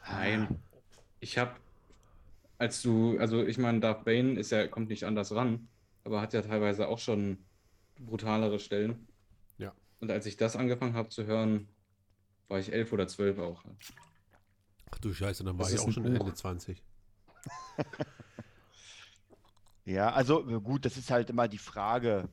Nein. 0.09 0.59
Ich 1.19 1.37
habe, 1.37 1.51
als 2.59 2.83
du, 2.83 3.17
also 3.17 3.43
ich 3.43 3.57
meine, 3.57 3.79
Darth 3.79 4.05
Bane 4.05 4.37
ist 4.39 4.51
ja, 4.51 4.67
kommt 4.67 4.89
nicht 4.89 5.05
anders 5.05 5.33
ran, 5.33 5.67
aber 6.03 6.21
hat 6.21 6.33
ja 6.33 6.43
teilweise 6.43 6.87
auch 6.87 6.99
schon 6.99 7.39
brutalere 7.97 8.59
Stellen. 8.59 9.07
Ja. 9.57 9.73
Und 9.99 10.11
als 10.11 10.27
ich 10.27 10.37
das 10.37 10.55
angefangen 10.55 10.93
habe 10.93 11.09
zu 11.09 11.25
hören, 11.25 11.67
war 12.47 12.59
ich 12.59 12.71
elf 12.71 12.93
oder 12.93 13.07
zwölf 13.07 13.39
auch. 13.39 13.63
Ach 14.91 14.99
du 14.99 15.13
Scheiße, 15.13 15.43
dann 15.43 15.57
war 15.57 15.65
Das 15.65 15.73
ich 15.73 15.79
auch 15.79 15.91
schon 15.91 16.03
Buch. 16.03 16.19
Ende 16.19 16.33
20. 16.33 16.83
Ja, 19.85 20.11
also 20.11 20.43
gut, 20.43 20.85
das 20.85 20.97
ist 20.97 21.09
halt 21.09 21.31
immer 21.31 21.47
die 21.47 21.57
Frage. 21.57 22.29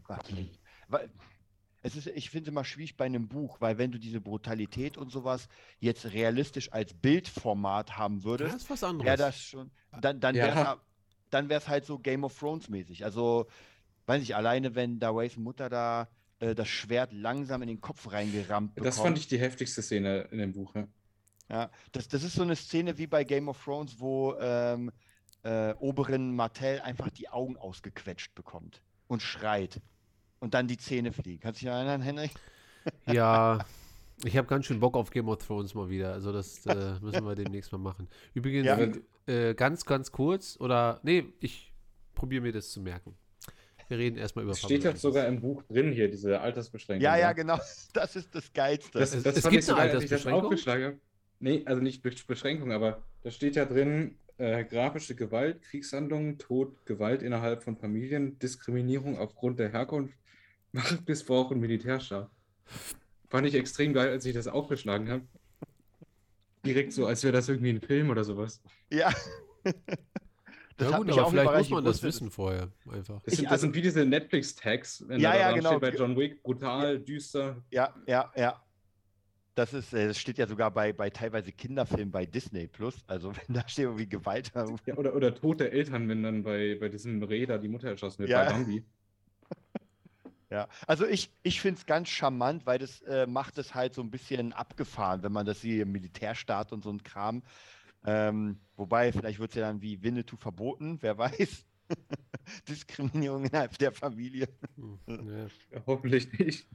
Es 1.86 1.94
ist, 1.94 2.08
ich 2.08 2.30
finde 2.30 2.48
es 2.48 2.52
immer 2.52 2.64
schwierig 2.64 2.96
bei 2.96 3.04
einem 3.04 3.28
Buch, 3.28 3.60
weil 3.60 3.78
wenn 3.78 3.92
du 3.92 3.98
diese 3.98 4.20
Brutalität 4.20 4.96
und 4.98 5.10
sowas 5.10 5.46
jetzt 5.78 6.04
realistisch 6.12 6.72
als 6.72 6.92
Bildformat 6.94 7.96
haben 7.96 8.16
Das 8.16 8.24
würdest, 8.24 8.56
ist 8.56 8.70
was 8.70 8.82
anderes. 8.82 9.06
wäre 9.06 9.16
das 9.16 9.40
schon, 9.40 9.70
dann, 10.00 10.18
dann 10.18 10.34
Ja. 10.34 10.78
wäre 11.30 11.58
es 11.60 11.68
halt 11.68 11.84
so 11.84 12.00
Game 12.00 12.24
of 12.24 12.36
Thrones 12.36 12.68
mäßig. 12.68 13.04
Also, 13.04 13.46
weiß 14.06 14.20
ich, 14.22 14.34
alleine 14.34 14.74
wenn 14.74 14.98
Daways 14.98 15.36
Mutter 15.36 15.68
da 15.68 16.08
äh, 16.40 16.56
das 16.56 16.66
Schwert 16.66 17.12
langsam 17.12 17.62
in 17.62 17.68
den 17.68 17.80
Kopf 17.80 18.10
reingerammt 18.10 18.74
bekommt. 18.74 18.88
Das 18.92 18.98
fand 19.00 19.16
ich 19.18 19.28
die 19.28 19.38
heftigste 19.38 19.80
Szene 19.80 20.22
in 20.32 20.38
dem 20.38 20.52
Buch. 20.52 20.74
Ja. 20.74 20.88
Ja, 21.48 21.70
das, 21.92 22.08
das 22.08 22.24
ist 22.24 22.34
so 22.34 22.42
eine 22.42 22.56
Szene 22.56 22.98
wie 22.98 23.06
bei 23.06 23.22
Game 23.22 23.48
of 23.48 23.62
Thrones, 23.62 24.00
wo 24.00 24.34
ähm, 24.40 24.90
äh, 25.44 25.72
Oberin 25.74 26.34
Martell 26.34 26.80
einfach 26.80 27.10
die 27.10 27.28
Augen 27.28 27.56
ausgequetscht 27.56 28.34
bekommt 28.34 28.82
und 29.06 29.22
schreit. 29.22 29.80
Und 30.46 30.54
dann 30.54 30.68
die 30.68 30.76
Zähne 30.76 31.12
fliegen. 31.12 31.40
Kannst 31.40 31.60
du 31.60 31.64
dich 31.64 31.74
erinnern, 31.74 32.00
Henrik? 32.00 32.30
Ja, 33.12 33.66
ich 34.24 34.36
habe 34.36 34.46
ganz 34.46 34.66
schön 34.66 34.78
Bock 34.78 34.94
auf 34.94 35.10
Game 35.10 35.28
of 35.28 35.44
Thrones 35.44 35.74
mal 35.74 35.90
wieder. 35.90 36.12
Also 36.12 36.32
das 36.32 36.64
äh, 36.66 36.92
müssen 37.02 37.24
wir 37.24 37.34
demnächst 37.34 37.72
mal 37.72 37.78
machen. 37.78 38.06
Übrigens, 38.32 38.64
Ja. 38.64 38.78
äh, 39.26 39.54
ganz, 39.54 39.84
ganz 39.84 40.12
kurz, 40.12 40.56
oder 40.60 41.00
nee, 41.02 41.24
ich 41.40 41.72
probiere 42.14 42.42
mir 42.42 42.52
das 42.52 42.70
zu 42.70 42.80
merken. 42.80 43.16
Wir 43.88 43.98
reden 43.98 44.18
erstmal 44.18 44.44
über 44.44 44.52
Es 44.52 44.60
steht 44.60 44.84
ja 44.84 44.94
sogar 44.94 45.26
im 45.26 45.40
Buch 45.40 45.64
drin 45.64 45.90
hier, 45.90 46.08
diese 46.08 46.40
Altersbeschränkung. 46.40 47.02
Ja, 47.02 47.16
ja, 47.16 47.22
ja. 47.22 47.32
genau. 47.32 47.58
Das 47.92 48.14
ist 48.14 48.32
das 48.32 48.52
Geilste. 48.52 49.00
Das, 49.00 49.20
das 49.20 49.38
es 49.38 49.42
gibt 49.42 49.54
ich 49.56 49.66
so 49.66 49.74
eine 49.74 49.90
als 49.90 50.04
ich 50.04 50.10
das 50.10 50.24
Altersbeschränkung? 50.24 51.00
Nee, 51.40 51.62
also 51.66 51.82
nicht 51.82 52.04
Beschränkung, 52.04 52.70
aber 52.70 53.02
da 53.24 53.32
steht 53.32 53.56
ja 53.56 53.64
drin, 53.64 54.14
äh, 54.38 54.62
grafische 54.62 55.16
Gewalt, 55.16 55.62
Kriegshandlungen, 55.62 56.38
Tod, 56.38 56.86
Gewalt 56.86 57.22
innerhalb 57.22 57.64
von 57.64 57.76
Familien, 57.76 58.38
Diskriminierung 58.38 59.18
aufgrund 59.18 59.58
der 59.58 59.72
Herkunft, 59.72 60.16
Machtmissbrauch 60.76 61.50
und 61.50 61.60
Militärstab. 61.60 62.30
Fand 63.28 63.46
ich 63.46 63.54
extrem 63.54 63.92
geil, 63.92 64.10
als 64.10 64.24
ich 64.24 64.34
das 64.34 64.46
aufgeschlagen 64.46 65.10
habe. 65.10 65.22
Direkt 66.64 66.92
so, 66.92 67.06
als 67.06 67.22
wäre 67.22 67.32
das 67.32 67.48
irgendwie 67.48 67.70
ein 67.70 67.80
Film 67.80 68.10
oder 68.10 68.24
sowas. 68.24 68.60
ja. 68.90 69.10
ja, 69.64 69.72
hat 70.92 70.96
gut, 70.98 71.06
mich 71.06 71.16
aber 71.16 71.26
auch 71.26 71.30
vielleicht 71.30 71.58
muss 71.58 71.70
man 71.70 71.84
das 71.84 72.02
wissen 72.02 72.30
vorher 72.30 72.68
einfach. 72.90 73.20
Das 73.22 73.32
Ich- 73.32 73.36
sind, 73.38 73.44
das 73.46 73.52
also- 73.52 73.62
sind 73.66 73.74
wie 73.74 73.82
diese 73.82 74.04
Netflix-Tags, 74.04 75.04
wenn 75.08 75.20
Ja, 75.20 75.32
da 75.32 75.38
ja, 75.38 75.44
dran 75.48 75.54
genau. 75.56 75.70
steht 75.70 75.80
bei 75.80 75.90
John 75.90 76.16
Wick, 76.16 76.42
brutal, 76.42 76.98
düster. 77.00 77.62
Ja, 77.70 77.94
ja, 78.06 78.32
ja. 78.36 78.62
Das 79.54 79.72
ist, 79.72 79.94
äh, 79.94 80.08
das 80.08 80.18
steht 80.18 80.36
ja 80.38 80.46
sogar 80.46 80.70
bei, 80.70 80.92
bei 80.92 81.08
teilweise 81.08 81.50
Kinderfilmen 81.50 82.10
bei 82.10 82.26
Disney 82.26 82.66
Plus. 82.66 82.94
Also 83.06 83.32
wenn 83.48 83.54
da 83.56 83.66
steht 83.68 83.86
irgendwie 83.86 84.06
Gewalt. 84.08 84.52
Ja, 84.54 84.94
oder, 84.96 85.14
oder 85.16 85.34
tote 85.34 85.70
Eltern, 85.72 86.08
wenn 86.08 86.22
dann 86.22 86.42
bei, 86.42 86.76
bei 86.78 86.88
diesem 86.90 87.22
Räder 87.22 87.58
die 87.58 87.68
Mutter 87.68 87.88
erschossen 87.88 88.20
wird, 88.20 88.30
Ja. 88.30 88.44
bei 88.44 88.50
Bambi. 88.52 88.84
Ja, 90.50 90.68
also 90.86 91.06
ich, 91.06 91.30
ich 91.42 91.60
finde 91.60 91.78
es 91.80 91.86
ganz 91.86 92.08
charmant, 92.08 92.66
weil 92.66 92.78
das 92.78 93.00
äh, 93.02 93.26
macht 93.26 93.58
es 93.58 93.74
halt 93.74 93.94
so 93.94 94.02
ein 94.02 94.10
bisschen 94.10 94.52
abgefahren, 94.52 95.22
wenn 95.22 95.32
man 95.32 95.44
das 95.44 95.60
sieht, 95.60 95.80
im 95.80 95.90
Militärstaat 95.90 96.72
und 96.72 96.84
so 96.84 96.90
ein 96.90 97.02
Kram. 97.02 97.42
Ähm, 98.04 98.60
wobei, 98.76 99.12
vielleicht 99.12 99.40
wird 99.40 99.50
es 99.50 99.56
ja 99.56 99.62
dann 99.62 99.82
wie 99.82 100.02
Winnetou 100.02 100.36
verboten, 100.36 100.98
wer 101.00 101.18
weiß. 101.18 101.66
Diskriminierung 102.68 103.46
innerhalb 103.46 103.76
der 103.78 103.90
Familie. 103.90 104.48
Hm, 104.76 105.00
ja. 105.72 105.80
Hoffentlich 105.86 106.32
nicht. 106.38 106.68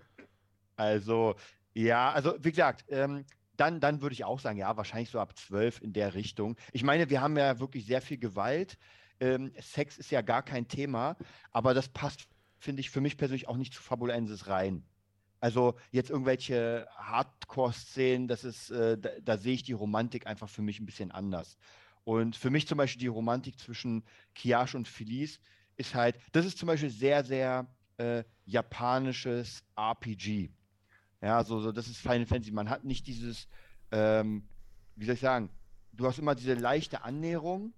Also, 0.76 1.36
ja, 1.74 2.12
also 2.12 2.36
wie 2.42 2.50
gesagt, 2.50 2.84
ähm, 2.90 3.26
dann, 3.56 3.80
dann 3.80 4.02
würde 4.02 4.14
ich 4.14 4.26
auch 4.26 4.40
sagen, 4.40 4.58
ja, 4.58 4.76
wahrscheinlich 4.76 5.10
so 5.10 5.20
ab 5.20 5.38
12 5.38 5.82
in 5.82 5.94
der 5.94 6.14
Richtung. 6.14 6.58
Ich 6.74 6.84
meine, 6.84 7.10
wir 7.10 7.22
haben 7.22 7.38
ja 7.38 7.60
wirklich 7.60 7.86
sehr 7.86 8.02
viel 8.02 8.18
Gewalt. 8.18 8.78
Ähm, 9.20 9.54
Sex 9.60 9.98
ist 9.98 10.12
ja 10.12 10.22
gar 10.22 10.42
kein 10.42 10.68
Thema, 10.68 11.16
aber 11.52 11.74
das 11.74 11.88
passt, 11.88 12.28
finde 12.62 12.80
ich, 12.80 12.92
für 12.92 13.02
mich 13.02 13.18
persönlich 13.18 13.48
auch 13.48 13.58
nicht 13.58 13.74
zu 13.74 13.82
Fabulensis 13.82 14.48
rein. 14.48 14.84
Also 15.40 15.76
jetzt 15.92 16.12
irgendwelche 16.12 16.88
Hardcore-Szenen, 16.96 18.28
das 18.28 18.44
ist, 18.44 18.70
äh, 18.70 18.98
da, 18.98 19.10
da 19.24 19.38
sehe 19.38 19.56
ich 19.56 19.64
die 19.64 19.74
Romantik 19.74 20.28
einfach 20.28 20.48
für 20.48 20.62
mich 20.62 20.80
ein 20.80 20.86
bisschen 20.86 21.12
anders. 21.12 21.58
Und 22.04 22.36
für 22.36 22.52
mich 22.52 22.68
zum 22.68 22.78
Beispiel 22.78 23.00
die 23.00 23.08
Romantik 23.08 23.60
zwischen 23.60 24.04
Kiyash 24.36 24.76
und 24.76 24.88
Felice 24.88 25.40
ist 25.78 25.96
halt, 25.96 26.20
das 26.32 26.46
ist 26.46 26.60
zum 26.60 26.68
Beispiel 26.68 26.92
sehr, 26.92 27.24
sehr 27.24 27.66
äh, 27.98 28.24
japanisches 28.46 29.64
RPG. 29.76 30.52
Ja, 31.22 31.44
so, 31.44 31.60
so, 31.60 31.72
das 31.72 31.88
ist 31.88 31.98
Final 31.98 32.28
Fantasy. 32.28 32.52
Man 32.52 32.70
hat 32.70 32.84
nicht 32.84 33.08
dieses, 33.08 33.48
ähm, 33.92 34.48
wie 34.96 35.06
soll 35.06 35.16
ich 35.16 35.22
sagen, 35.22 35.50
du 35.94 36.06
hast 36.06 36.20
immer 36.20 36.36
diese 36.36 36.54
leichte 36.54 37.04
Annäherung, 37.04 37.74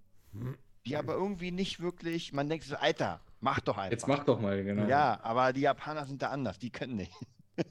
die 0.84 0.96
aber 0.96 1.14
irgendwie 1.14 1.50
nicht 1.50 1.80
wirklich, 1.80 2.32
man 2.32 2.48
denkt 2.48 2.64
so, 2.66 2.76
Alter, 2.76 3.20
mach 3.44 3.60
doch 3.60 3.76
einfach. 3.78 3.92
Jetzt 3.92 4.08
mach 4.08 4.24
doch 4.24 4.40
mal, 4.40 4.64
genau. 4.64 4.88
Ja, 4.88 5.20
aber 5.22 5.52
die 5.52 5.60
Japaner 5.60 6.04
sind 6.06 6.20
da 6.22 6.30
anders, 6.30 6.58
die 6.58 6.70
können 6.70 6.96
nicht. 6.96 7.12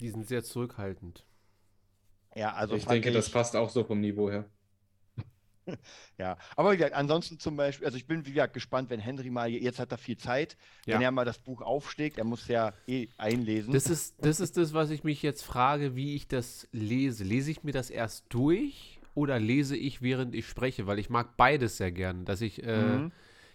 Die 0.00 0.08
sind 0.10 0.26
sehr 0.26 0.42
zurückhaltend. 0.42 1.24
Ja, 2.34 2.54
also 2.54 2.74
ich 2.74 2.86
denke, 2.86 3.12
das 3.12 3.28
ich- 3.28 3.32
passt 3.32 3.54
auch 3.54 3.70
so 3.70 3.84
vom 3.84 4.00
Niveau 4.00 4.30
her. 4.30 4.46
Ja, 6.18 6.38
aber 6.56 6.72
wie 6.72 6.76
gesagt, 6.76 6.94
ansonsten 6.96 7.38
zum 7.38 7.56
Beispiel, 7.56 7.86
also 7.86 7.96
ich 7.96 8.06
bin 8.08 8.26
wie 8.26 8.32
gesagt 8.32 8.52
gespannt, 8.52 8.90
wenn 8.90 8.98
Henry 8.98 9.30
mal, 9.30 9.48
jetzt 9.48 9.78
hat 9.78 9.92
er 9.92 9.98
viel 9.98 10.16
Zeit, 10.16 10.56
wenn 10.86 11.00
Ja. 11.00 11.08
er 11.08 11.10
mal 11.12 11.24
das 11.24 11.38
Buch 11.38 11.62
aufschlägt, 11.62 12.18
er 12.18 12.24
muss 12.24 12.48
ja 12.48 12.72
eh 12.88 13.08
einlesen. 13.16 13.72
Das 13.72 13.86
ist, 13.88 14.16
das 14.24 14.40
ist 14.40 14.56
das, 14.56 14.72
was 14.74 14.90
ich 14.90 15.04
mich 15.04 15.22
jetzt 15.22 15.42
frage, 15.44 15.94
wie 15.94 16.16
ich 16.16 16.26
das 16.26 16.66
lese. 16.72 17.22
Lese 17.22 17.52
ich 17.52 17.62
mir 17.62 17.70
das 17.72 17.90
erst 17.90 18.24
durch 18.30 18.98
oder 19.14 19.38
lese 19.38 19.76
ich, 19.76 20.02
während 20.02 20.34
ich 20.34 20.48
spreche? 20.48 20.88
Weil 20.88 20.98
ich 20.98 21.10
mag 21.10 21.36
beides 21.36 21.76
sehr 21.76 21.92
gern. 21.92 22.24
Dass 22.24 22.40
ich, 22.40 22.64
äh, 22.64 22.96
Mhm. 22.96 23.12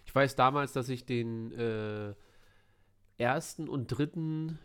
Ich 0.08 0.14
weiß 0.14 0.36
damals, 0.36 0.72
dass 0.72 0.88
ich 0.88 1.04
den 1.04 1.52
äh, 1.52 2.14
ersten 3.18 3.68
und 3.68 3.88
dritten 3.88 4.58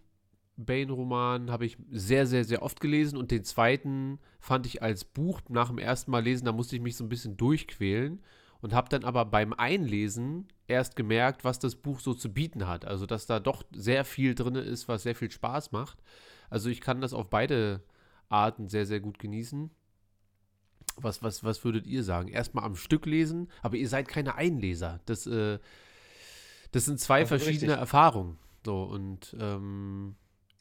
Bane-Roman 0.56 1.51
habe 1.51 1.65
ich 1.65 1.75
sehr, 1.91 2.27
sehr, 2.27 2.45
sehr 2.45 2.62
oft 2.62 2.79
gelesen 2.79 3.17
und 3.17 3.29
den 3.29 3.43
zweiten 3.43 4.19
fand 4.39 4.65
ich 4.65 4.82
als 4.82 5.03
Buch 5.03 5.41
nach 5.49 5.67
dem 5.67 5.79
ersten 5.79 6.12
Mal 6.12 6.23
lesen, 6.23 6.45
da 6.45 6.53
musste 6.53 6.77
ich 6.77 6.82
mich 6.82 6.95
so 6.95 7.03
ein 7.03 7.10
bisschen 7.10 7.36
durchquälen 7.36 8.23
und 8.62 8.73
habe 8.73 8.88
dann 8.88 9.03
aber 9.03 9.25
beim 9.25 9.51
Einlesen 9.51 10.47
erst 10.67 10.95
gemerkt, 10.95 11.43
was 11.43 11.60
das 11.60 11.75
Buch 11.75 11.99
so 11.99 12.13
zu 12.13 12.34
bieten 12.34 12.65
hat. 12.65 12.86
Also, 12.86 13.06
dass 13.06 13.25
da 13.25 13.41
doch 13.41 13.63
sehr 13.73 14.06
viel 14.06 14.36
drin 14.36 14.56
ist, 14.56 14.88
was 14.88 15.03
sehr 15.03 15.15
viel 15.15 15.29
Spaß 15.29 15.73
macht. 15.73 16.01
Also, 16.49 16.69
ich 16.69 16.79
kann 16.79 17.01
das 17.01 17.13
auf 17.13 17.29
beide 17.29 17.84
Arten 18.29 18.69
sehr, 18.69 18.86
sehr 18.86 19.01
gut 19.01 19.19
genießen. 19.19 19.71
Was, 20.97 21.23
was, 21.23 21.43
was 21.43 21.63
würdet 21.63 21.88
ihr 21.88 22.03
sagen? 22.03 22.27
Erstmal 22.29 22.63
am 22.63 22.75
Stück 22.75 23.06
lesen, 23.06 23.49
aber 23.62 23.77
ihr 23.77 23.89
seid 23.89 24.08
keine 24.08 24.36
Einleser. 24.36 24.99
Das, 25.06 25.25
äh, 25.27 25.60
das 26.71 26.86
sind 26.86 26.99
zwei 26.99 27.21
Das 27.21 27.29
verschiedene 27.29 27.73
richtig. 27.73 27.79
Erfahrungen. 27.79 28.38
So, 28.65 28.84
und 28.84 29.36
ähm, 29.39 30.15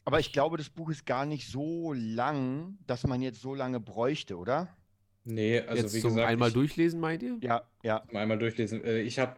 Aber 0.05 0.19
ich 0.19 0.33
glaube, 0.33 0.57
das 0.57 0.69
Buch 0.69 0.89
ist 0.89 1.05
gar 1.05 1.25
nicht 1.25 1.49
so 1.49 1.93
lang, 1.93 2.77
dass 2.87 3.05
man 3.07 3.21
jetzt 3.21 3.41
so 3.41 3.55
lange 3.55 3.79
bräuchte, 3.79 4.37
oder? 4.37 4.75
Nee, 5.25 5.59
also 5.61 5.83
jetzt 5.83 5.93
wie 5.93 6.01
gesagt, 6.01 6.27
einmal 6.27 6.49
ich, 6.49 6.53
durchlesen, 6.53 6.99
meint 6.99 7.23
ihr? 7.23 7.37
Ja, 7.41 7.63
ja. 7.81 8.03
Mal 8.11 8.21
einmal 8.21 8.37
durchlesen. 8.39 8.83
Äh, 8.83 9.01
Ich 9.01 9.19
habe 9.19 9.37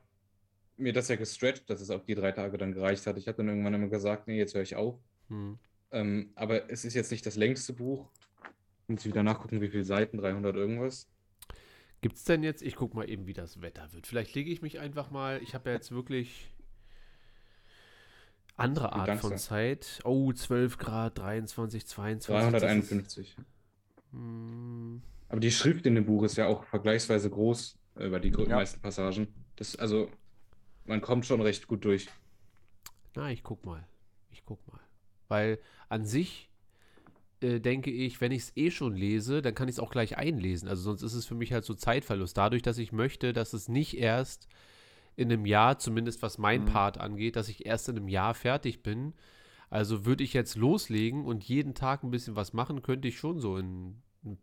mir 0.77 0.93
das 0.93 1.07
ja 1.07 1.15
gestretcht, 1.15 1.69
dass 1.69 1.79
es 1.81 1.89
auf 1.89 2.03
die 2.05 2.15
drei 2.15 2.31
Tage 2.31 2.57
dann 2.57 2.73
gereicht 2.73 3.05
hat. 3.05 3.17
Ich 3.17 3.27
habe 3.27 3.37
dann 3.37 3.49
irgendwann 3.49 3.73
immer 3.75 3.87
gesagt, 3.87 4.27
nee, 4.27 4.37
jetzt 4.37 4.55
höre 4.55 4.63
ich 4.63 4.75
auf. 4.75 4.95
Hm. 5.29 5.59
Ähm, 5.91 6.31
aber 6.35 6.69
es 6.71 6.83
ist 6.85 6.95
jetzt 6.95 7.11
nicht 7.11 7.25
das 7.25 7.35
längste 7.35 7.73
Buch. 7.73 8.09
Muss 8.87 9.01
ich 9.01 9.07
wieder 9.07 9.23
nachgucken, 9.23 9.61
wie 9.61 9.69
viele 9.69 9.83
Seiten, 9.83 10.17
300 10.17 10.55
irgendwas. 10.55 11.07
Gibt 12.01 12.17
es 12.17 12.23
denn 12.23 12.43
jetzt, 12.43 12.61
ich 12.61 12.75
guck 12.75 12.93
mal 12.93 13.09
eben, 13.09 13.25
wie 13.25 13.33
das 13.33 13.61
Wetter 13.61 13.91
wird. 13.93 14.05
Vielleicht 14.05 14.35
lege 14.35 14.51
ich 14.51 14.61
mich 14.61 14.79
einfach 14.79 15.09
mal, 15.09 15.41
ich 15.41 15.55
habe 15.55 15.69
ja 15.69 15.75
jetzt 15.75 15.91
wirklich 15.91 16.51
andere 18.57 18.93
Art 18.93 19.19
von? 19.19 19.37
Zeit. 19.37 19.99
Oh, 20.03 20.31
12 20.31 20.77
Grad, 20.77 21.17
23, 21.17 21.85
22. 21.85 22.51
das 22.51 22.53
ist- 22.53 22.61
351. 22.61 23.35
Hm, 24.11 25.01
Aber 25.29 25.39
die 25.39 25.51
Schrift 25.51 25.85
in 25.85 25.95
dem 25.95 26.05
Buch 26.05 26.23
ist 26.23 26.37
ja 26.37 26.47
auch 26.47 26.63
vergleichsweise 26.65 27.29
groß 27.29 27.77
äh, 27.97 28.05
über 28.07 28.19
die 28.19 28.31
grö- 28.31 28.47
Ja. 28.47 28.57
meisten 28.57 28.79
Passagen. 28.81 29.27
Das, 29.55 29.75
also, 29.75 30.09
man 30.85 31.01
kommt 31.01 31.25
schon 31.25 31.41
recht 31.41 31.67
gut 31.67 31.83
durch. 31.85 32.07
Na, 33.15 33.31
ich 33.31 33.43
guck 33.43 33.65
mal. 33.65 33.85
Ich 34.31 34.45
guck 34.45 34.65
mal. 34.71 34.79
Weil 35.27 35.59
an 35.89 36.05
sich 36.05 36.49
äh, 37.41 37.59
denke 37.59 37.91
ich, 37.91 38.21
wenn 38.21 38.31
ich 38.31 38.43
es 38.43 38.57
eh 38.57 38.71
schon 38.71 38.95
lese, 38.95 39.41
dann 39.41 39.55
kann 39.55 39.67
ich 39.67 39.75
es 39.75 39.79
auch 39.79 39.91
gleich 39.91 40.17
einlesen. 40.17 40.67
Also 40.67 40.83
sonst 40.83 41.01
ist 41.01 41.13
es 41.13 41.25
für 41.25 41.35
mich 41.35 41.53
halt 41.53 41.65
so 41.65 41.73
Zeitverlust. 41.73 42.37
Dadurch, 42.37 42.61
dass 42.61 42.77
ich 42.77 42.91
möchte, 42.91 43.33
dass 43.33 43.53
es 43.53 43.69
nicht 43.69 43.97
erst 43.97 44.47
in 45.15 45.31
einem 45.31 45.45
Jahr, 45.45 45.79
zumindest 45.79 46.21
was 46.21 46.37
mein 46.37 46.61
Mhm. 46.61 46.65
Part 46.65 46.99
angeht, 46.99 47.35
dass 47.35 47.49
ich 47.49 47.65
erst 47.65 47.89
in 47.89 47.97
einem 47.97 48.07
Jahr 48.07 48.33
fertig 48.33 48.83
bin. 48.83 49.13
Also 49.69 50.05
würde 50.05 50.23
ich 50.23 50.33
jetzt 50.33 50.55
loslegen 50.55 51.25
und 51.25 51.43
jeden 51.43 51.73
Tag 51.73 52.03
ein 52.03 52.11
bisschen 52.11 52.35
was 52.35 52.53
machen, 52.53 52.81
könnte 52.81 53.07
ich 53.07 53.17
schon 53.17 53.39
so 53.39 53.57
in, 53.57 53.95
in 54.23 54.37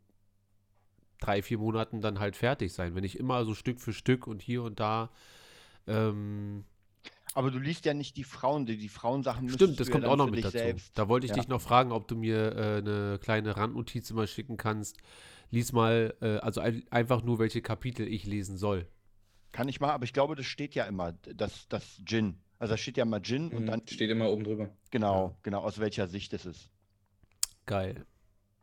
drei, 1.21 1.43
vier 1.43 1.59
Monaten 1.59 2.01
dann 2.01 2.19
halt 2.19 2.37
fertig 2.37 2.73
sein. 2.73 2.95
Wenn 2.95 3.05
ich 3.05 3.19
immer 3.19 3.45
so 3.45 3.55
Stück 3.55 3.81
für 3.81 3.93
Stück 3.93 4.27
und 4.27 4.43
hier 4.43 4.63
und 4.63 4.81
da 4.81 5.11
ähm, 5.87 6.65
Aber 7.35 7.51
du 7.51 7.59
liest 7.59 7.85
ja 7.87 7.95
nicht 7.95 8.17
die 8.17 8.25
Frauen, 8.25 8.67
die, 8.67 8.77
die 8.77 8.89
Frauensachen 8.89 9.49
Stimmt, 9.49 9.81
das 9.81 9.87
du 9.87 9.93
ja 9.93 9.95
kommt 9.95 10.05
dann 10.05 10.13
auch 10.13 10.17
noch 10.17 10.31
mit 10.31 10.45
dazu. 10.45 10.59
selbst. 10.59 10.97
Da 10.99 11.09
wollte 11.09 11.27
ich 11.27 11.31
Ja. 11.31 11.37
dich 11.37 11.49
noch 11.49 11.61
fragen, 11.61 11.93
ob 11.93 12.07
du 12.09 12.17
mir 12.17 12.55
äh, 12.57 12.79
eine 12.79 13.19
kleine 13.23 13.57
Randnotiz 13.57 14.11
mal 14.13 14.27
schicken 14.27 14.57
kannst. 14.57 14.99
Lies 15.51 15.73
mal, 15.73 16.15
äh, 16.21 16.37
also 16.39 16.61
ein, 16.61 16.83
einfach 16.91 17.23
nur, 17.23 17.39
welche 17.39 17.63
Kapitel 17.63 18.07
ich 18.07 18.27
lesen 18.27 18.57
soll. 18.59 18.87
Kann 19.51 19.69
ich 19.69 19.81
machen, 19.81 19.93
aber 19.93 20.05
ich 20.05 20.13
glaube, 20.15 20.35
das 20.35 20.47
steht 20.47 20.75
ja 20.75 20.85
immer, 20.85 21.13
das, 21.13 21.69
das 21.69 22.01
Gin. 22.07 22.39
Also 22.59 22.73
da 22.75 22.79
steht 22.79 22.97
ja 22.97 23.05
mal 23.05 23.21
Gin 23.21 23.49
und 23.49 23.65
Mhm, 23.65 23.67
dann, 23.67 23.83
steht 23.87 24.09
immer 24.11 24.31
oben 24.31 24.45
drüber. 24.45 24.71
genau, 24.91 25.37
genau, 25.43 25.61
aus 25.63 25.79
welcher 25.79 26.09
Sicht 26.09 26.33
es 26.33 26.47
ist. 26.47 26.71
Geil. 27.67 28.07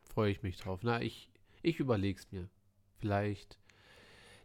Freue 0.03 0.31
ich 0.31 0.41
mich 0.41 0.57
drauf. 0.57 0.79
Na, 0.83 1.01
ich, 1.01 1.29
ich 1.61 1.79
überlege 1.79 2.19
es 2.19 2.31
mir. 2.31 2.49
Vielleicht 2.97 3.58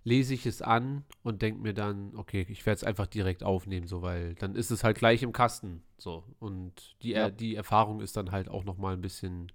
lese 0.04 0.34
ich 0.34 0.46
es 0.46 0.62
an 0.62 1.04
und 1.22 1.42
denke 1.42 1.60
mir 1.62 1.74
dann, 1.74 2.14
okay, 2.14 2.46
ich 2.48 2.64
werde 2.66 2.76
es 2.76 2.84
einfach 2.84 3.06
direkt 3.06 3.42
aufnehmen, 3.42 3.86
so, 3.86 4.02
weil 4.02 4.34
dann 4.34 4.54
ist 4.54 4.70
es 4.70 4.84
halt 4.84 4.98
gleich 4.98 5.22
im 5.22 5.32
Kasten. 5.32 5.82
So. 5.98 6.24
Und 6.38 6.96
die, 7.02 7.12
Ja. 7.12 7.30
die 7.30 7.54
Erfahrung 7.56 8.00
ist 8.00 8.16
dann 8.16 8.30
halt 8.30 8.48
auch 8.48 8.64
nochmal 8.64 8.94
ein 8.94 9.00
bisschen 9.00 9.50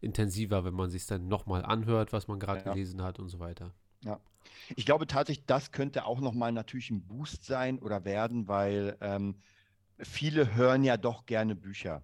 intensiver, 0.00 0.64
wenn 0.64 0.74
man 0.74 0.90
sich 0.90 1.06
dann 1.06 1.28
nochmal 1.28 1.64
anhört, 1.64 2.12
was 2.12 2.28
man 2.28 2.40
gerade 2.40 2.64
Ja. 2.64 2.72
gelesen 2.72 3.02
hat 3.02 3.18
und 3.18 3.28
so 3.28 3.38
weiter. 3.38 3.74
Ich 4.76 4.86
glaube 4.86 5.06
tatsächlich, 5.06 5.46
das 5.46 5.72
könnte 5.72 6.04
auch 6.06 6.20
nochmal 6.20 6.52
natürlich 6.52 6.90
ein 6.90 7.02
Boost 7.06 7.44
sein 7.44 7.78
oder 7.78 8.04
werden, 8.04 8.48
weil 8.48 8.96
ähm, 9.00 9.36
viele 9.98 10.54
hören 10.54 10.84
ja 10.84 10.96
doch 10.96 11.26
gerne 11.26 11.54
Bücher. 11.56 12.02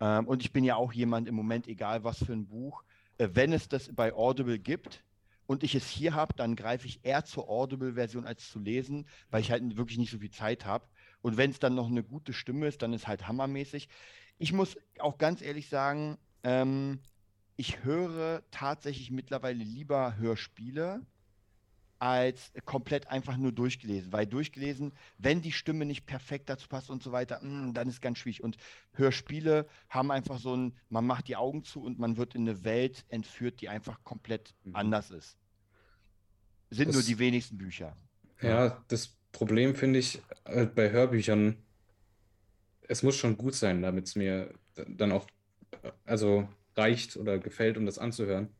Ähm, 0.00 0.26
und 0.26 0.42
ich 0.42 0.52
bin 0.52 0.64
ja 0.64 0.76
auch 0.76 0.92
jemand 0.92 1.28
im 1.28 1.34
Moment, 1.34 1.68
egal 1.68 2.04
was 2.04 2.18
für 2.24 2.32
ein 2.32 2.46
Buch, 2.46 2.84
äh, 3.18 3.28
wenn 3.32 3.52
es 3.52 3.68
das 3.68 3.90
bei 3.94 4.12
Audible 4.14 4.58
gibt 4.58 5.04
und 5.46 5.62
ich 5.62 5.74
es 5.74 5.88
hier 5.88 6.14
habe, 6.14 6.34
dann 6.34 6.56
greife 6.56 6.86
ich 6.86 7.00
eher 7.04 7.24
zur 7.24 7.48
Audible-Version 7.48 8.26
als 8.26 8.50
zu 8.50 8.58
lesen, 8.58 9.06
weil 9.30 9.40
ich 9.40 9.50
halt 9.50 9.76
wirklich 9.76 9.98
nicht 9.98 10.10
so 10.10 10.18
viel 10.18 10.30
Zeit 10.30 10.64
habe. 10.64 10.86
Und 11.20 11.36
wenn 11.36 11.50
es 11.50 11.58
dann 11.58 11.74
noch 11.74 11.88
eine 11.88 12.02
gute 12.02 12.32
Stimme 12.32 12.66
ist, 12.66 12.82
dann 12.82 12.92
ist 12.92 13.06
halt 13.06 13.28
hammermäßig. 13.28 13.88
Ich 14.38 14.52
muss 14.52 14.76
auch 14.98 15.18
ganz 15.18 15.42
ehrlich 15.42 15.68
sagen, 15.68 16.18
ähm, 16.42 17.00
ich 17.56 17.84
höre 17.84 18.42
tatsächlich 18.50 19.10
mittlerweile 19.10 19.62
lieber 19.62 20.16
Hörspiele 20.16 21.02
als 22.04 22.52
komplett 22.66 23.06
einfach 23.08 23.38
nur 23.38 23.50
durchgelesen. 23.50 24.12
Weil 24.12 24.26
durchgelesen, 24.26 24.92
wenn 25.16 25.40
die 25.40 25.52
Stimme 25.52 25.86
nicht 25.86 26.04
perfekt 26.04 26.50
dazu 26.50 26.68
passt 26.68 26.90
und 26.90 27.02
so 27.02 27.12
weiter, 27.12 27.40
mm, 27.42 27.72
dann 27.72 27.88
ist 27.88 28.02
ganz 28.02 28.18
schwierig. 28.18 28.42
Und 28.42 28.58
Hörspiele 28.92 29.66
haben 29.88 30.10
einfach 30.10 30.38
so 30.38 30.54
ein, 30.54 30.76
man 30.90 31.06
macht 31.06 31.28
die 31.28 31.36
Augen 31.36 31.64
zu 31.64 31.82
und 31.82 31.98
man 31.98 32.18
wird 32.18 32.34
in 32.34 32.42
eine 32.42 32.62
Welt 32.62 33.06
entführt, 33.08 33.62
die 33.62 33.70
einfach 33.70 34.04
komplett 34.04 34.54
Mhm. 34.64 34.76
anders 34.76 35.10
ist. 35.10 35.38
Sind 36.68 36.88
nur 36.88 36.96
Das- 36.96 37.06
die 37.06 37.18
wenigsten 37.18 37.56
Bücher. 37.56 37.96
Ja, 38.42 38.84
das 38.88 39.16
Problem 39.32 39.74
finde 39.74 39.98
ich 40.00 40.20
äh, 40.44 40.66
bei 40.66 40.90
Hörbüchern, 40.90 41.56
es 42.82 43.02
muss 43.02 43.16
schon 43.16 43.38
gut 43.38 43.54
sein, 43.54 43.80
damit 43.80 44.08
es 44.08 44.14
mir 44.14 44.52
dann 44.88 45.10
auch 45.12 45.26
also 46.04 46.46
reicht 46.76 47.16
oder 47.16 47.38
gefällt, 47.38 47.78
um 47.78 47.86
das 47.86 47.98
anzuhören. 47.98 48.54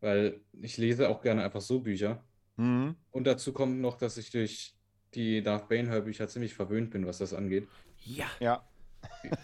Weil 0.00 0.40
ich 0.60 0.76
lese 0.76 1.08
auch 1.08 1.22
gerne 1.22 1.42
einfach 1.44 1.60
so 1.62 1.80
Bücher. 1.80 2.22
Mhm. 2.56 2.96
Und 3.10 3.24
dazu 3.26 3.52
kommt 3.52 3.80
noch, 3.80 3.96
dass 3.96 4.16
ich 4.16 4.30
durch 4.30 4.74
die 5.14 5.42
Darth 5.42 5.68
Bane-Hörbücher 5.68 6.28
ziemlich 6.28 6.54
verwöhnt 6.54 6.90
bin, 6.90 7.06
was 7.06 7.18
das 7.18 7.32
angeht. 7.34 7.66
Ja. 8.04 8.26
Ja, 8.40 8.64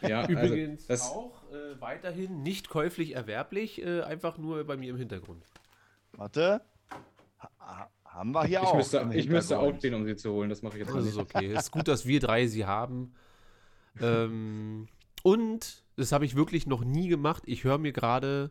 Ja, 0.03 0.21
also 0.23 0.33
Übrigens 0.33 0.87
das, 0.87 1.03
auch 1.11 1.43
äh, 1.53 1.81
weiterhin 1.81 2.43
nicht 2.43 2.69
käuflich 2.69 3.15
erwerblich, 3.17 3.83
äh, 3.83 4.03
einfach 4.03 4.39
nur 4.39 4.63
bei 4.65 4.77
mir 4.77 4.91
im 4.91 4.97
Hintergrund. 4.97 5.45
warte. 6.13 6.61
Ha 7.41 7.51
ha- 7.59 7.91
haben 8.05 8.33
wir 8.33 8.45
hier 8.45 8.61
ich 8.63 8.67
auch. 8.67 8.77
müsste, 8.77 9.11
ich 9.13 9.29
müsste 9.29 9.59
outgehen, 9.59 9.93
um 9.95 10.07
sie 10.07 10.17
zu 10.17 10.33
holen. 10.33 10.49
Das 10.49 10.63
mache 10.63 10.75
ich 10.79 10.81
jetzt 10.85 10.91
mal 10.95 11.01
Das 11.01 11.07
ist 11.09 11.19
okay. 11.19 11.53
Es 11.53 11.65
ist 11.65 11.71
gut, 11.71 11.87
dass 11.89 12.07
wir 12.07 12.19
drei 12.21 12.47
sie 12.47 12.65
haben. 12.65 13.15
Ähm, 14.01 14.89
und, 15.23 15.85
das 15.97 16.13
habe 16.13 16.25
ich 16.25 16.35
wirklich 16.37 16.67
noch 16.67 16.85
nie 16.85 17.09
gemacht, 17.09 17.43
ich 17.47 17.65
höre 17.65 17.79
mir 17.79 17.93
gerade 17.93 18.51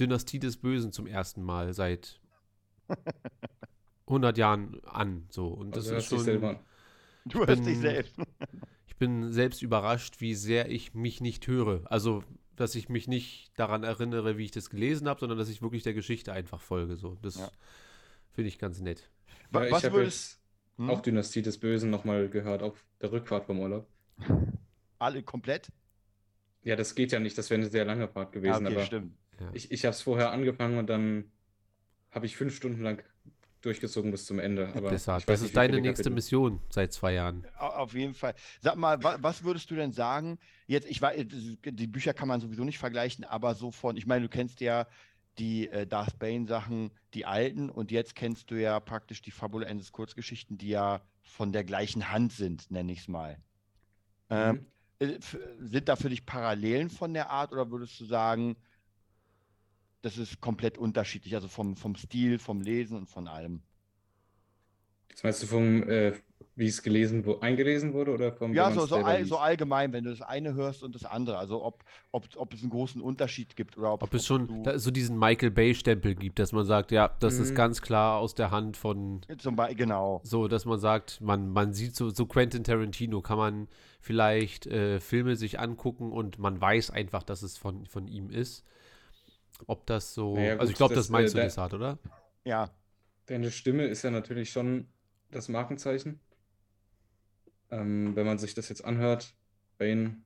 Dynastie 0.00 0.38
des 0.38 0.58
Bösen 0.58 0.92
zum 0.92 1.06
ersten 1.06 1.42
Mal 1.42 1.72
seit 1.74 2.20
100 4.06 4.38
Jahren 4.38 4.80
an. 4.84 5.26
So. 5.30 5.48
Und 5.48 5.76
das 5.76 5.86
Also 5.86 5.90
ist 5.90 5.94
hörst 5.94 6.12
dich 6.12 6.18
schon, 6.18 6.24
selber 6.24 6.48
an. 6.50 6.58
Du 7.28 7.40
hörst 7.40 7.58
dich 7.66 7.72
bin- 7.74 7.80
selbst. 7.80 8.14
ich 8.86 8.96
bin 8.96 9.32
selbst 9.32 9.60
überrascht, 9.62 10.20
wie 10.20 10.34
sehr 10.34 10.70
ich 10.70 10.94
mich 10.94 11.20
nicht 11.20 11.46
höre. 11.48 11.82
Also, 11.90 12.22
dass 12.54 12.74
ich 12.76 12.88
mich 12.88 13.08
nicht 13.08 13.50
daran 13.58 13.82
erinnere, 13.82 14.38
wie 14.38 14.44
ich 14.44 14.52
das 14.52 14.70
gelesen 14.70 15.08
habe, 15.08 15.18
sondern 15.20 15.36
dass 15.38 15.48
ich 15.48 15.60
wirklich 15.60 15.82
der 15.82 15.92
Geschichte 15.94 16.32
einfach 16.32 16.60
folge. 16.60 16.96
So. 16.96 17.16
Das 17.22 17.36
Ja. 17.36 17.50
finde 18.32 18.48
ich 18.48 18.58
ganz 18.60 18.80
nett. 18.80 19.10
Ja, 19.52 19.64
ich 19.64 19.72
was 19.72 19.82
habe 19.84 19.94
würdest 19.96 20.40
hm? 20.76 20.88
auch 20.88 21.00
Dynastie 21.02 21.42
des 21.42 21.58
Bösen 21.58 21.90
nochmal 21.90 22.28
gehört 22.28 22.62
auf 22.62 22.84
der 23.02 23.10
Rückfahrt 23.10 23.44
vom 23.46 23.58
Urlaub. 23.58 23.88
alle 25.00 25.22
komplett? 25.24 25.68
Ja, 26.62 26.76
das 26.76 26.94
geht 26.94 27.10
ja 27.12 27.18
nicht, 27.18 27.36
das 27.38 27.50
wäre 27.50 27.60
eine 27.60 27.70
sehr 27.70 27.84
lange 27.84 28.08
Fahrt 28.08 28.28
Ah, 28.28 28.30
gewesen, 28.30 28.66
okay, 28.66 28.74
aber 28.76 28.84
stimmt. 28.84 29.14
Ich, 29.52 29.70
ich 29.70 29.84
habe 29.84 29.92
es 29.92 30.00
vorher 30.02 30.30
angefangen 30.32 30.78
und 30.78 30.86
dann 30.88 31.30
habe 32.10 32.26
ich 32.26 32.36
fünf 32.36 32.54
Stunden 32.56 32.80
lang 32.82 33.02
durchgezogen 33.66 34.10
bis 34.10 34.24
zum 34.24 34.38
Ende. 34.38 34.68
Aber 34.74 34.90
Deshalb, 34.90 35.22
weiß 35.22 35.26
das 35.26 35.42
ist 35.42 35.56
deine 35.56 35.80
nächste 35.80 36.04
Kapitel. 36.04 36.14
Mission 36.14 36.60
seit 36.70 36.92
zwei 36.92 37.12
Jahren. 37.14 37.44
Au- 37.58 37.66
Auf 37.82 37.94
jeden 37.94 38.14
Fall. 38.14 38.34
Sag 38.60 38.76
mal, 38.76 39.02
wa 39.02 39.18
was 39.20 39.42
würdest 39.44 39.70
du 39.70 39.74
denn 39.74 39.92
sagen? 39.92 40.38
Jetzt, 40.66 40.88
ich 40.88 41.02
weiß, 41.02 41.26
die 41.64 41.86
Bücher 41.86 42.14
kann 42.14 42.28
man 42.28 42.40
sowieso 42.40 42.64
nicht 42.64 42.78
vergleichen, 42.78 43.24
aber 43.24 43.54
so 43.54 43.70
von, 43.70 43.96
ich 43.96 44.06
meine, 44.06 44.22
du 44.22 44.28
kennst 44.28 44.60
ja 44.60 44.86
die 45.38 45.68
äh, 45.68 45.86
Darth 45.86 46.18
Bane-Sachen, 46.18 46.90
die 47.12 47.26
alten, 47.26 47.68
und 47.68 47.90
jetzt 47.90 48.14
kennst 48.14 48.50
du 48.50 48.54
ja 48.54 48.80
praktisch 48.80 49.20
die 49.20 49.30
Fabula 49.32 49.66
Endes 49.66 49.92
Kurzgeschichten, 49.92 50.56
die 50.56 50.68
ja 50.68 51.02
von 51.22 51.52
der 51.52 51.64
gleichen 51.64 52.10
Hand 52.10 52.32
sind, 52.32 52.70
nenne 52.70 52.92
ich 52.92 53.00
es 53.00 53.08
mal. 53.08 53.36
Ähm, 54.30 54.66
Mhm. 55.00 55.06
äh, 55.06 55.12
f- 55.16 55.38
sind 55.60 55.88
da 55.88 55.96
für 55.96 56.08
dich 56.08 56.24
Parallelen 56.24 56.88
von 56.88 57.12
der 57.12 57.28
Art 57.30 57.52
oder 57.52 57.70
würdest 57.70 58.00
du 58.00 58.04
sagen, 58.06 58.56
das 60.06 60.18
ist 60.18 60.40
komplett 60.40 60.78
unterschiedlich, 60.78 61.34
also 61.34 61.48
vom, 61.48 61.76
vom 61.76 61.96
Stil, 61.96 62.38
vom 62.38 62.60
Lesen 62.60 62.96
und 62.96 63.08
von 63.08 63.26
allem? 63.26 63.62
Das 65.10 65.24
meinst 65.24 65.42
du 65.42 65.46
vom, 65.46 65.82
äh, 65.88 66.12
wie 66.54 66.66
es 66.66 66.82
gelesen, 66.82 67.24
wo, 67.26 67.40
eingelesen 67.40 67.92
wurde 67.92 68.12
oder 68.12 68.32
vom, 68.32 68.54
Ja, 68.54 68.70
so, 68.70 68.86
so, 68.86 68.96
all, 68.96 69.24
so 69.24 69.38
allgemein, 69.38 69.92
wenn 69.92 70.04
du 70.04 70.10
das 70.10 70.20
eine 70.22 70.54
hörst 70.54 70.82
und 70.84 70.94
das 70.94 71.04
andere. 71.04 71.38
Also 71.38 71.64
ob, 71.64 71.82
ob, 72.12 72.28
ob 72.36 72.54
es 72.54 72.60
einen 72.60 72.70
großen 72.70 73.00
Unterschied 73.00 73.56
gibt 73.56 73.76
oder 73.78 73.94
ob, 73.94 74.02
Ob 74.04 74.14
es 74.14 74.26
schon 74.26 74.62
du 74.62 74.78
so 74.78 74.90
diesen 74.92 75.18
Michael 75.18 75.50
Bay-Stempel 75.50 76.14
gibt, 76.14 76.38
dass 76.38 76.52
man 76.52 76.64
sagt, 76.66 76.92
ja, 76.92 77.08
das 77.18 77.38
ist 77.38 77.50
Mhm. 77.50 77.56
ganz 77.56 77.82
klar 77.82 78.20
aus 78.20 78.34
der 78.34 78.50
Hand 78.52 78.76
von 78.76 79.22
zum 79.38 79.56
Beispiel, 79.56 79.76
genau. 79.76 80.20
so, 80.22 80.46
dass 80.46 80.66
man 80.66 80.78
sagt, 80.78 81.20
man, 81.20 81.48
man 81.48 81.72
sieht 81.72 81.96
so, 81.96 82.10
so 82.10 82.26
Quentin 82.26 82.62
Tarantino, 82.62 83.22
kann 83.22 83.38
man 83.38 83.68
vielleicht 84.00 84.66
äh, 84.66 85.00
Filme 85.00 85.34
sich 85.34 85.58
angucken 85.58 86.12
und 86.12 86.38
man 86.38 86.60
weiß 86.60 86.90
einfach, 86.90 87.22
dass 87.24 87.42
es 87.42 87.56
von, 87.56 87.86
von 87.86 88.06
ihm 88.06 88.30
ist. 88.30 88.64
Ob 89.66 89.86
das 89.86 90.14
so. 90.14 90.34
Naja, 90.34 90.56
also 90.58 90.64
ich 90.64 90.70
gut, 90.70 90.76
glaube, 90.76 90.94
das, 90.94 91.06
das, 91.06 91.10
meinst 91.10 91.34
äh, 91.34 91.38
du, 91.38 91.44
Desart, 91.44 91.74
oder? 91.74 91.98
Ja, 92.44 92.70
Deine 93.26 93.50
Stimme 93.50 93.86
ist 93.86 94.02
ja 94.02 94.10
natürlich 94.10 94.50
schon 94.50 94.88
das 95.30 95.48
Markenzeichen. 95.48 96.20
Ähm, 97.70 98.14
wenn 98.14 98.24
man 98.26 98.38
sich 98.38 98.54
das 98.54 98.68
jetzt 98.68 98.84
anhört, 98.84 99.34
Bane, 99.78 100.22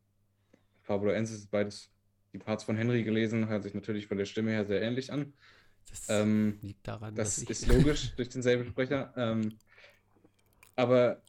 Pablo 0.84 1.10
Ensis, 1.10 1.46
beides 1.46 1.90
die 2.32 2.38
Parts 2.38 2.64
von 2.64 2.76
Henry 2.76 3.02
gelesen, 3.02 3.48
hört 3.48 3.62
sich 3.62 3.74
natürlich 3.74 4.06
von 4.06 4.18
der 4.18 4.26
Stimme 4.26 4.50
her 4.50 4.66
sehr 4.66 4.82
ähnlich 4.82 5.12
an. 5.12 5.32
Das 5.88 6.08
Ähm, 6.10 6.58
liegt 6.60 6.86
daran, 6.86 7.14
Das 7.14 7.38
ist 7.38 7.66
logisch 7.66 8.12
durch 8.16 8.28
denselben 8.28 8.66
Sprecher. 8.66 9.12
Ähm, 9.16 9.58
aber 10.76 11.22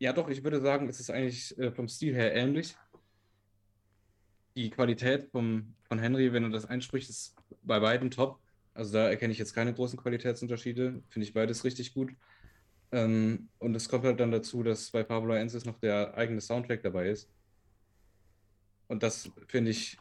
ja, 0.00 0.12
doch, 0.12 0.28
ich 0.28 0.42
würde 0.42 0.60
sagen, 0.60 0.88
es 0.88 0.98
ist 0.98 1.10
eigentlich 1.10 1.56
äh, 1.56 1.70
vom 1.70 1.88
Stil 1.88 2.14
her 2.14 2.34
ähnlich. 2.34 2.76
Die 4.56 4.70
Qualität 4.70 5.28
vom, 5.30 5.74
von 5.88 5.98
Henry, 5.98 6.32
wenn 6.32 6.44
er 6.44 6.50
das 6.50 6.66
einspricht, 6.66 7.10
ist 7.10 7.34
bei 7.62 7.80
beiden 7.80 8.10
top. 8.10 8.38
Also 8.72 8.92
da 8.92 9.08
erkenne 9.08 9.32
ich 9.32 9.38
jetzt 9.38 9.54
keine 9.54 9.72
großen 9.74 9.98
Qualitätsunterschiede. 9.98 11.02
Finde 11.08 11.26
ich 11.26 11.34
beides 11.34 11.64
richtig 11.64 11.94
gut. 11.94 12.12
Ähm, 12.92 13.48
und 13.58 13.74
es 13.74 13.88
kommt 13.88 14.04
halt 14.04 14.20
dann 14.20 14.30
dazu, 14.30 14.62
dass 14.62 14.90
bei 14.90 15.02
Pablo 15.02 15.34
Ensis 15.34 15.64
noch 15.64 15.78
der 15.78 16.14
eigene 16.16 16.40
Soundtrack 16.40 16.82
dabei 16.82 17.08
ist. 17.10 17.28
Und 18.86 19.02
das 19.02 19.30
finde 19.48 19.70
ich 19.70 19.96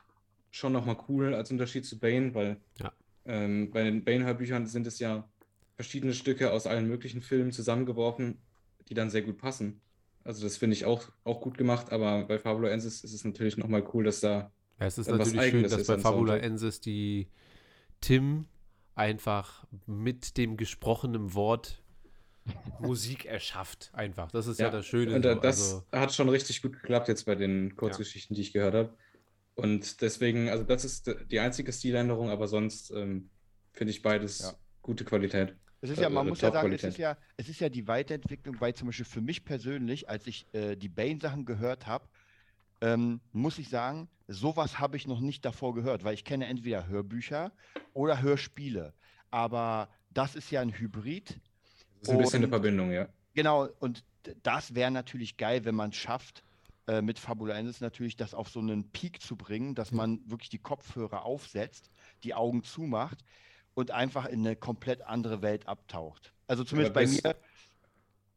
schon 0.51 0.73
nochmal 0.73 0.97
cool 1.07 1.33
als 1.33 1.49
Unterschied 1.51 1.85
zu 1.85 1.99
Bane, 1.99 2.33
weil 2.35 2.57
Ja. 2.79 2.93
ähm, 3.25 3.71
bei 3.71 3.83
den 3.83 4.03
Bane-Hörbüchern 4.03 4.67
sind 4.67 4.85
es 4.85 4.99
ja 4.99 5.27
verschiedene 5.75 6.13
Stücke 6.13 6.51
aus 6.51 6.67
allen 6.67 6.87
möglichen 6.87 7.21
Filmen 7.21 7.51
zusammengeworfen, 7.51 8.37
die 8.89 8.93
dann 8.93 9.09
sehr 9.09 9.23
gut 9.23 9.37
passen. 9.39 9.81
Also 10.23 10.43
das 10.43 10.57
finde 10.57 10.75
ich 10.75 10.85
auch, 10.85 11.03
auch 11.23 11.41
gut 11.41 11.57
gemacht, 11.57 11.91
aber 11.91 12.25
bei 12.25 12.37
Pablo 12.37 12.67
Ensis 12.67 13.03
ist 13.03 13.13
es 13.13 13.25
natürlich 13.25 13.57
nochmal 13.57 13.83
cool, 13.93 14.05
dass 14.05 14.21
da 14.21 14.51
Ja, 14.79 14.87
es 14.87 14.97
ist 14.97 15.09
natürlich 15.09 15.51
schön, 15.51 15.63
dass 15.63 15.85
bei 15.87 15.93
an 15.95 15.99
Fabula 15.99 16.33
Soundtrack. 16.33 16.43
Ensis 16.43 16.79
die 16.79 17.27
Tim 17.99 18.45
einfach 18.95 19.65
mit 19.85 20.37
dem 20.37 20.55
gesprochenen 20.57 21.33
Wort 21.33 21.83
Musik 22.79 23.25
erschafft. 23.25 23.89
Einfach. 23.93 24.31
Das 24.31 24.47
ist 24.47 24.59
ja, 24.59 24.67
Ja, 24.67 24.71
das 24.71 24.85
Schöne. 24.85 25.15
Und 25.15 25.23
so. 25.23 25.35
das 25.35 25.73
also, 25.73 25.85
hat 25.91 26.13
schon 26.13 26.29
richtig 26.29 26.61
gut 26.61 26.73
geklappt 26.73 27.07
jetzt 27.07 27.25
bei 27.25 27.35
den 27.35 27.75
Kurzgeschichten, 27.75 28.35
die 28.35 28.41
ich 28.41 28.53
gehört 28.53 28.75
habe. 28.75 28.97
Und 29.55 30.01
deswegen, 30.01 30.49
also 30.49 30.63
das 30.63 30.83
ist 30.83 31.13
die 31.29 31.39
einzige 31.39 31.71
Stiländerung, 31.71 32.29
aber 32.29 32.47
sonst 32.47 32.91
ähm, 32.91 33.29
finde 33.71 33.91
ich 33.91 34.01
beides 34.01 34.39
Ja. 34.39 34.53
gute 34.81 35.05
Qualität. 35.05 35.55
Es 35.83 35.89
ist 35.89 35.99
ja, 35.99 36.09
man 36.09 36.25
Äh, 36.25 36.29
muss 36.29 36.39
ja 36.39 36.49
sagen, 36.49 36.71
es 36.71 36.81
ist 36.85 36.97
ja, 36.97 37.17
es 37.35 37.49
ist 37.49 37.59
ja 37.59 37.67
die 37.67 37.89
Weiterentwicklung, 37.89 38.55
weil 38.61 38.73
zum 38.73 38.87
Beispiel 38.87 39.05
für 39.05 39.19
mich 39.19 39.43
persönlich, 39.43 40.07
als 40.09 40.25
ich 40.27 40.47
äh, 40.53 40.77
die 40.77 40.87
Bane-Sachen 40.87 41.43
gehört 41.43 41.87
habe, 41.87 42.07
ähm, 42.79 43.19
muss 43.33 43.59
ich 43.59 43.67
sagen, 43.67 44.07
sowas 44.29 44.79
habe 44.79 44.95
ich 44.95 45.07
noch 45.07 45.19
nicht 45.19 45.43
davor 45.43 45.75
gehört, 45.75 46.05
weil 46.05 46.13
ich 46.13 46.23
kenne 46.23 46.45
entweder 46.47 46.87
Hörbücher 46.87 47.51
oder 47.91 48.21
Hörspiele. 48.21 48.93
Aber 49.29 49.89
das 50.09 50.35
ist 50.35 50.51
ja 50.51 50.61
ein 50.61 50.71
Hybrid. 50.71 51.41
Das 51.99 52.03
ist 52.03 52.09
ein 52.11 52.17
bisschen 52.17 52.37
eine 52.37 52.45
Und- 52.45 52.51
Verbindung, 52.51 52.91
ja. 52.91 53.09
Genau, 53.33 53.67
und 53.79 54.05
das 54.43 54.75
wäre 54.75 54.89
natürlich 54.91 55.35
geil, 55.35 55.65
wenn 55.65 55.75
man 55.75 55.89
es 55.89 55.97
schafft, 55.97 56.43
äh, 56.87 57.01
mit 57.01 57.19
Fabulensis 57.19 57.81
natürlich 57.81 58.15
das 58.15 58.33
auf 58.33 58.47
so 58.47 58.59
einen 58.61 58.89
Peak 58.91 59.21
zu 59.21 59.35
bringen, 59.35 59.75
dass 59.75 59.91
man 59.91 60.21
wirklich 60.29 60.49
die 60.49 60.59
Kopfhörer 60.59 61.25
aufsetzt, 61.25 61.89
die 62.23 62.33
Augen 62.35 62.63
zumacht 62.63 63.25
und 63.73 63.91
einfach 63.91 64.25
in 64.25 64.39
eine 64.39 64.55
komplett 64.55 65.01
andere 65.01 65.41
Welt 65.41 65.67
abtaucht. 65.67 66.33
Also 66.47 66.63
zumindest 66.63 66.93
bei 66.93 67.07
mir, 67.07 67.35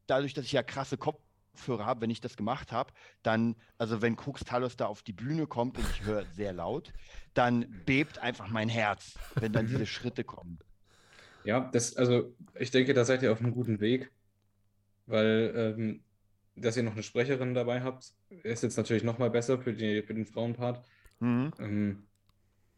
dadurch, 0.06 0.34
dass 0.34 0.44
ich 0.44 0.52
ja 0.52 0.62
krasse 0.62 0.96
Kopfhörer 0.96 1.86
habe, 1.86 2.02
wenn 2.02 2.10
ich 2.10 2.20
das 2.20 2.36
gemacht 2.36 2.72
habe, 2.72 2.92
dann, 3.22 3.56
also 3.78 4.02
wenn 4.02 4.16
Krux 4.16 4.44
Talos 4.44 4.76
da 4.76 4.86
auf 4.86 5.02
die 5.02 5.12
Bühne 5.12 5.46
kommt 5.46 5.78
und 5.78 5.84
ich 5.90 6.04
höre 6.04 6.24
sehr 6.26 6.52
laut, 6.52 6.92
dann 7.34 7.82
bebt 7.84 8.18
einfach 8.18 8.48
mein 8.48 8.68
Herz, 8.68 9.14
wenn 9.34 9.52
dann 9.52 9.66
diese 9.66 9.86
Schritte 9.86 10.24
kommen. 10.24 10.58
Ja, 11.44 11.60
das, 11.60 11.96
also 11.96 12.34
ich 12.54 12.70
denke, 12.70 12.92
da 12.94 13.04
seid 13.04 13.22
ihr 13.22 13.32
auf 13.32 13.40
einem 13.40 13.52
guten 13.52 13.80
Weg, 13.80 14.10
weil 15.06 15.52
ähm, 15.54 16.02
dass 16.56 16.76
ihr 16.76 16.82
noch 16.82 16.94
eine 16.94 17.02
Sprecherin 17.02 17.54
dabei 17.54 17.82
habt, 17.82 18.12
ist 18.42 18.62
jetzt 18.62 18.76
natürlich 18.76 19.04
nochmal 19.04 19.30
besser 19.30 19.58
für 19.58 19.72
die, 19.72 20.02
für 20.02 20.14
den 20.14 20.26
Frauenpart. 20.26 20.84
Mhm. 21.20 21.52
Ähm, 21.58 22.06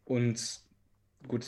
und 0.05 0.61
gut, 1.27 1.45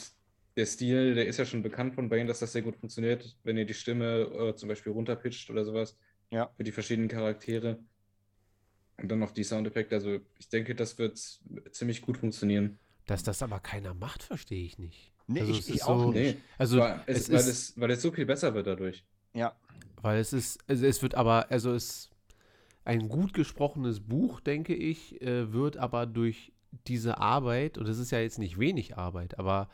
der 0.58 0.66
Stil, 0.66 1.16
der 1.16 1.28
ist 1.28 1.38
ja 1.38 1.46
schon 1.46 1.62
bekannt 1.64 1.96
von 1.96 2.10
Bane, 2.10 2.26
dass 2.26 2.40
das 2.40 2.52
sehr 2.54 2.62
gut 2.62 2.76
funktioniert, 2.76 3.38
wenn 3.44 3.58
ihr 3.58 3.66
die 3.66 3.74
Stimme 3.74 4.22
äh, 4.22 4.56
zum 4.56 4.68
Beispiel 4.70 4.92
runterpitcht 4.92 5.50
oder 5.50 5.64
sowas 5.64 5.98
Ja. 6.32 6.50
für 6.58 6.64
die 6.64 6.72
verschiedenen 6.72 7.08
Charaktere. 7.10 7.80
Und 8.98 9.10
dann 9.10 9.20
noch 9.20 9.32
die 9.32 9.44
Soundeffekte. 9.44 9.96
Also 9.96 10.20
ich 10.38 10.50
denke, 10.50 10.76
das 10.76 10.98
wird 11.00 11.18
ziemlich 11.72 12.02
gut 12.02 12.18
funktionieren. 12.18 12.78
dass 13.08 13.24
das 13.24 13.42
aber 13.42 13.60
keiner 13.60 13.94
macht, 13.94 14.22
verstehe 14.24 14.64
ich 14.64 14.78
nicht. 14.78 15.12
Nee, 15.28 15.40
Also 15.42 15.52
ich, 15.54 15.70
ich 15.70 15.76
ist 15.76 15.84
auch 15.88 16.00
so- 16.04 16.12
nicht. 16.12 16.36
Nee, 16.38 16.42
Also 16.58 16.78
weil 16.80 17.02
es, 17.08 17.18
es 17.24 17.30
weil, 17.32 17.40
ist, 17.40 17.48
es, 17.48 17.80
weil 17.80 17.92
es 17.92 18.02
so 18.02 18.12
viel 18.12 18.26
besser 18.26 18.54
wird 18.54 18.68
dadurch. 18.68 19.04
Ja. 19.34 19.56
weil 20.02 20.20
es 20.20 20.34
ist, 20.34 20.60
also 20.68 20.86
es 20.86 21.02
wird 21.02 21.16
aber, 21.16 21.50
also 21.50 21.74
es 21.74 22.10
ein 22.86 23.08
gut 23.10 23.34
gesprochenes 23.34 24.00
Buch, 24.02 24.40
denke 24.42 24.76
ich, 24.76 25.22
äh, 25.22 25.52
wird 25.54 25.78
aber 25.78 26.06
durch 26.06 26.52
diese 26.88 27.18
Arbeit, 27.20 27.78
und 27.78 27.88
es 27.88 27.98
ist 27.98 28.12
ja 28.12 28.20
jetzt 28.20 28.40
nicht 28.40 28.60
wenig 28.60 28.98
Arbeit, 28.98 29.38
aber 29.40 29.70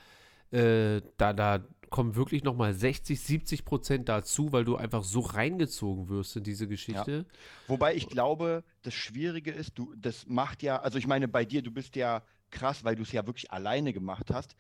äh, 0.52 1.02
da, 1.18 1.34
da 1.34 1.64
kommen 1.90 2.16
wirklich 2.16 2.44
nochmal 2.44 2.74
60, 2.74 3.20
70 3.20 3.66
Prozent 3.66 4.10
dazu, 4.10 4.52
weil 4.52 4.66
du 4.66 4.76
einfach 4.76 5.04
so 5.04 5.22
reingezogen 5.22 6.10
wirst 6.10 6.36
in 6.36 6.44
diese 6.44 6.68
Geschichte. 6.68 7.26
Wobei 7.68 7.96
ich 7.96 8.08
glaube, 8.10 8.64
das 8.84 8.94
Schwierige 8.94 9.52
ist, 9.52 9.78
du, 9.78 9.94
das 9.96 10.26
macht 10.28 10.64
ja, 10.64 10.80
also 10.80 10.98
ich 10.98 11.08
meine, 11.08 11.28
bei 11.28 11.46
dir, 11.46 11.62
du 11.62 11.72
bist 11.72 11.96
ja 11.96 12.24
krass, 12.52 12.84
weil 12.84 12.96
du 12.96 13.04
es 13.04 13.12
ja 13.12 13.26
wirklich 13.26 13.52
alleine 13.52 13.94
gemacht 13.94 14.32
hast. 14.32 14.56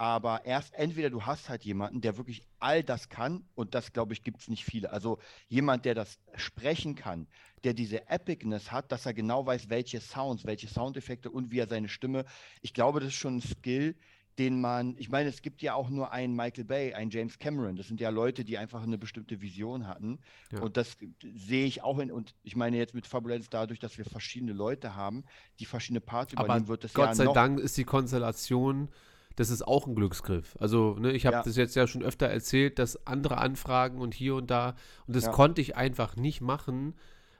Aber 0.00 0.44
erst 0.44 0.74
entweder 0.74 1.10
du 1.10 1.26
hast 1.26 1.48
halt 1.48 1.64
jemanden, 1.64 2.00
der 2.00 2.16
wirklich 2.16 2.42
all 2.60 2.84
das 2.84 3.08
kann, 3.08 3.44
und 3.56 3.74
das 3.74 3.92
glaube 3.92 4.12
ich, 4.12 4.22
gibt 4.22 4.40
es 4.40 4.48
nicht 4.48 4.64
viele. 4.64 4.92
Also 4.92 5.18
jemand, 5.48 5.84
der 5.84 5.96
das 5.96 6.20
sprechen 6.36 6.94
kann, 6.94 7.26
der 7.64 7.74
diese 7.74 8.08
Epicness 8.08 8.70
hat, 8.70 8.92
dass 8.92 9.06
er 9.06 9.14
genau 9.14 9.44
weiß, 9.44 9.68
welche 9.70 10.00
Sounds, 10.00 10.44
welche 10.44 10.68
Soundeffekte 10.68 11.30
und 11.32 11.50
wie 11.50 11.58
er 11.58 11.66
seine 11.66 11.88
Stimme. 11.88 12.24
Ich 12.62 12.74
glaube, 12.74 13.00
das 13.00 13.08
ist 13.08 13.16
schon 13.16 13.38
ein 13.38 13.42
Skill, 13.42 13.96
den 14.38 14.60
man, 14.60 14.94
ich 14.98 15.08
meine, 15.08 15.28
es 15.28 15.42
gibt 15.42 15.62
ja 15.62 15.74
auch 15.74 15.90
nur 15.90 16.12
einen 16.12 16.34
Michael 16.36 16.64
Bay, 16.64 16.94
einen 16.94 17.10
James 17.10 17.38
Cameron. 17.38 17.76
Das 17.76 17.88
sind 17.88 18.00
ja 18.00 18.10
Leute, 18.10 18.44
die 18.44 18.56
einfach 18.56 18.82
eine 18.82 18.96
bestimmte 18.96 19.40
Vision 19.40 19.86
hatten. 19.88 20.20
Ja. 20.52 20.60
Und 20.60 20.76
das 20.76 20.96
sehe 21.34 21.66
ich 21.66 21.82
auch 21.82 21.98
in, 21.98 22.10
und 22.12 22.34
ich 22.44 22.54
meine 22.54 22.76
jetzt 22.76 22.94
mit 22.94 23.06
Fabulenz 23.06 23.50
dadurch, 23.50 23.80
dass 23.80 23.98
wir 23.98 24.04
verschiedene 24.04 24.52
Leute 24.52 24.94
haben, 24.94 25.24
die 25.58 25.64
verschiedene 25.64 26.00
Parts 26.00 26.34
Aber 26.34 26.44
übernehmen, 26.44 26.68
wird 26.68 26.84
das 26.84 26.94
Gott 26.94 27.08
ja 27.08 27.14
sei 27.14 27.24
noch. 27.24 27.34
Dank 27.34 27.58
ist 27.58 27.76
die 27.76 27.84
Konstellation, 27.84 28.88
das 29.34 29.50
ist 29.50 29.62
auch 29.66 29.86
ein 29.86 29.94
Glücksgriff. 29.94 30.56
Also, 30.60 30.96
ne, 30.98 31.12
ich 31.12 31.26
habe 31.26 31.36
Ja. 31.36 31.42
das 31.42 31.56
jetzt 31.56 31.74
ja 31.74 31.86
schon 31.86 32.02
öfter 32.02 32.26
erzählt, 32.26 32.78
dass 32.78 33.06
andere 33.06 33.38
Anfragen 33.38 33.98
und 33.98 34.14
hier 34.14 34.36
und 34.36 34.50
da, 34.50 34.76
und 35.06 35.16
das 35.16 35.24
Ja. 35.24 35.30
konnte 35.32 35.60
ich 35.60 35.76
einfach 35.76 36.16
nicht 36.16 36.40
machen, 36.40 36.94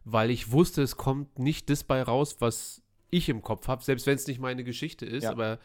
weil 0.04 0.30
ich 0.30 0.50
wusste, 0.52 0.82
es 0.82 0.96
kommt 0.96 1.38
nicht 1.38 1.70
das 1.70 1.84
bei 1.84 2.02
raus, 2.02 2.36
was 2.40 2.82
ich 3.10 3.28
im 3.28 3.42
Kopf 3.42 3.68
habe, 3.68 3.82
selbst 3.84 4.06
wenn 4.06 4.16
es 4.16 4.26
nicht 4.26 4.40
meine 4.40 4.64
Geschichte 4.64 5.06
ist, 5.06 5.24
aber 5.26 5.58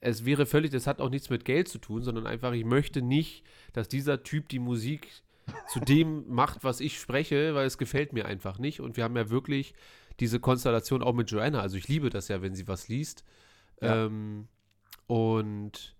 es 0.00 0.24
wäre 0.24 0.46
völlig, 0.46 0.70
das 0.70 0.86
hat 0.86 1.00
auch 1.00 1.10
nichts 1.10 1.30
mit 1.30 1.44
Geld 1.44 1.68
zu 1.68 1.78
tun, 1.78 2.02
sondern 2.02 2.26
einfach, 2.26 2.52
ich 2.52 2.64
möchte 2.64 3.02
nicht, 3.02 3.44
dass 3.72 3.88
dieser 3.88 4.22
Typ 4.22 4.48
die 4.48 4.58
Musik 4.58 5.08
zu 5.68 5.80
dem 5.80 6.28
macht, 6.28 6.64
was 6.64 6.80
ich 6.80 6.98
spreche, 6.98 7.54
weil 7.54 7.66
es 7.66 7.78
gefällt 7.78 8.12
mir 8.12 8.26
einfach 8.26 8.58
nicht. 8.58 8.80
Und 8.80 8.96
wir 8.96 9.04
haben 9.04 9.16
ja 9.16 9.30
wirklich 9.30 9.74
diese 10.20 10.40
Konstellation 10.40 11.02
auch 11.02 11.12
mit 11.12 11.30
Joanna. 11.30 11.60
Also 11.60 11.76
ich 11.76 11.88
liebe 11.88 12.10
das 12.10 12.28
ja, 12.28 12.42
wenn 12.42 12.54
sie 12.54 12.68
was 12.68 12.88
liest. 12.88 13.24
Ja. 13.80 14.06
Ähm, 14.06 14.48
und 15.06 15.94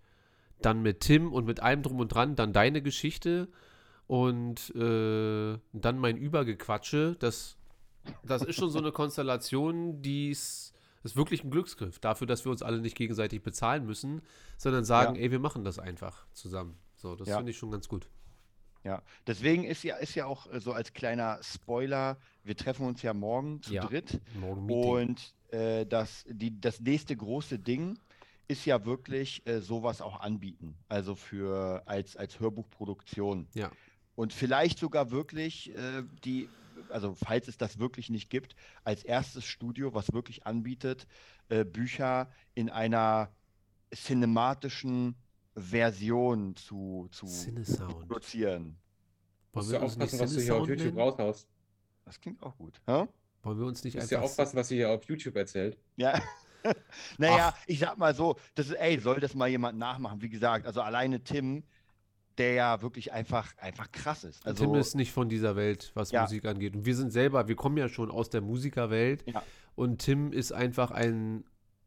dann 0.63 0.83
mit 0.83 1.01
Tim 1.01 1.33
und 1.33 1.47
mit 1.47 1.61
allem 1.61 1.83
drum 1.83 2.01
und 2.01 2.09
dran, 2.09 2.35
dann 2.35 2.53
deine 2.53 2.83
Geschichte 2.83 3.49
und 4.07 4.75
äh, 4.75 5.59
dann 5.73 5.99
mein 5.99 6.17
Übergequatsche. 6.17 7.17
Das, 7.19 7.57
das 8.25 8.43
ist 8.43 8.57
schon 8.57 8.71
so 8.71 8.79
eine 8.79 8.93
Konstellation, 8.93 10.03
die 10.03 10.31
ist, 10.99 11.13
ist 11.13 11.17
wirklich 11.17 11.45
ein 11.45 11.51
Glücksgriff. 11.51 11.99
Dafür, 11.99 12.27
dass 12.27 12.45
wir 12.45 12.53
uns 12.53 12.63
alle 12.63 12.81
nicht 12.81 12.97
gegenseitig 12.97 13.43
bezahlen 13.43 13.87
müssen, 13.87 14.23
sondern 14.57 14.85
sagen, 14.85 15.15
Ja. 15.17 15.23
ey, 15.23 15.31
wir 15.31 15.39
machen 15.39 15.65
das 15.65 15.79
einfach 15.79 16.27
zusammen. 16.33 16.79
So, 16.95 17.15
das 17.17 17.29
Ja. 17.29 17.37
finde 17.37 17.51
ich 17.53 17.59
schon 17.59 17.71
ganz 17.71 17.89
gut. 17.89 18.09
Ja, 18.85 19.03
deswegen 19.27 19.65
ist 19.65 19.83
ja, 19.83 19.97
ist 19.97 20.15
ja 20.15 20.27
auch 20.27 20.47
äh, 20.53 20.61
so 20.61 20.73
als 20.73 20.93
kleiner 20.93 21.41
Spoiler, 21.43 22.19
wir 22.45 22.57
treffen 22.57 22.87
uns 22.87 23.03
ja 23.03 23.15
morgen 23.15 23.61
zu 23.63 23.75
Ja. 23.75 23.85
dritt 23.85 24.21
Morgen 24.35 24.71
und 24.71 25.35
äh, 25.49 25.85
das, 25.87 26.25
die, 26.29 26.61
das 26.61 26.81
nächste 26.81 27.17
große 27.17 27.59
Ding 27.59 27.99
ist 28.49 28.65
ja 28.65 28.85
wirklich 28.85 29.45
äh, 29.47 29.61
sowas 29.61 30.01
auch 30.01 30.21
anbieten, 30.21 30.77
also 30.89 31.17
für 31.17 31.83
als, 31.87 32.17
als 32.17 32.39
Hörbuchproduktion. 32.39 33.49
Ja. 33.55 33.73
Und 34.15 34.33
vielleicht 34.33 34.79
sogar 34.79 35.11
wirklich 35.11 35.75
äh, 35.77 36.05
die, 36.25 36.49
also 36.89 37.15
falls 37.15 37.49
es 37.49 37.59
das 37.59 37.79
wirklich 37.79 38.11
nicht 38.11 38.31
gibt, 38.31 38.55
als 38.85 39.05
erstes 39.05 39.45
Studio, 39.45 39.95
was 39.95 40.13
wirklich 40.13 40.47
anbietet, 40.47 41.07
äh, 41.49 41.65
Bücher 41.65 42.31
in 42.55 42.71
einer 42.71 43.31
cinematischen 43.95 45.17
Version 45.55 46.55
zu, 46.57 47.09
zu 47.11 47.27
Cinesound. 47.27 48.09
produzieren. 48.09 48.79
Musst 49.53 49.71
Wollen 49.71 49.81
du 49.81 49.81
wir 49.81 49.83
uns 49.85 49.97
nicht 49.97 50.05
aufpassen, 50.05 50.21
was 50.21 50.35
du 50.35 50.41
hier 50.41 50.57
auf 50.57 50.69
YouTube 50.69 50.97
raushaust. 50.97 51.49
Das 52.05 52.21
klingt 52.21 52.43
auch 52.43 52.57
gut. 52.57 52.81
Hä? 52.87 53.07
Wollen 53.43 53.59
wir 53.59 53.67
uns 53.67 53.83
nicht 53.85 53.95
Du 53.95 54.01
musst 54.01 54.11
ja 54.11 54.19
einfach 54.19 54.31
aufpassen, 54.31 54.57
was 54.57 54.71
ihr 54.71 54.77
hier 54.77 54.91
auf 54.91 55.05
YouTube 55.05 55.37
erzählt. 55.37 55.79
Ja. 55.97 56.21
naja, 57.19 57.55
ich 57.67 57.79
sag 57.79 57.97
mal 57.97 58.15
so, 58.15 58.37
das 58.55 58.69
ist, 58.69 58.75
ey, 58.75 58.99
soll 58.99 59.21
das 59.21 59.35
mal 59.35 59.49
jemand 59.49 59.79
nachmachen? 59.79 60.21
Wie 60.21 60.29
gesagt, 60.29 60.67
also 60.67 60.83
alleine 60.83 61.23
Tim, 61.23 61.65
der 62.39 62.53
ja 62.55 62.83
wirklich 62.83 63.13
einfach, 63.13 63.57
einfach 63.59 63.91
krass 63.93 64.25
ist. 64.25 64.47
Also, 64.47 64.65
Tim 64.65 64.75
ist 64.75 64.95
nicht 64.95 65.13
von 65.13 65.29
dieser 65.29 65.57
Welt, 65.57 65.91
was 65.95 66.11
Ja. 66.11 66.23
Musik 66.23 66.45
angeht. 66.45 66.75
Und 66.77 66.85
wir 66.87 66.95
sind 66.97 67.11
selber, 67.13 67.49
wir 67.49 67.57
kommen 67.57 67.77
ja 67.79 67.89
schon 67.89 68.11
aus 68.11 68.29
der 68.31 68.41
Musikerwelt. 68.43 69.25
Ja. 69.27 69.43
Und 69.75 69.99
Tim 70.03 70.33
ist 70.33 70.53
einfach 70.53 70.91
ein 70.91 71.45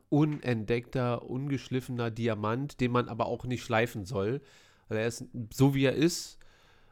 unentdeckter, 0.10 1.24
ungeschliffener 1.30 2.10
Diamant, 2.12 2.80
den 2.82 2.92
man 2.92 3.10
aber 3.10 3.28
auch 3.28 3.46
nicht 3.46 3.64
schleifen 3.64 4.06
soll. 4.06 4.42
Weil 4.88 4.98
er 5.00 5.08
ist 5.08 5.26
so, 5.54 5.76
wie 5.76 5.86
er 5.86 5.94
ist. 5.96 6.40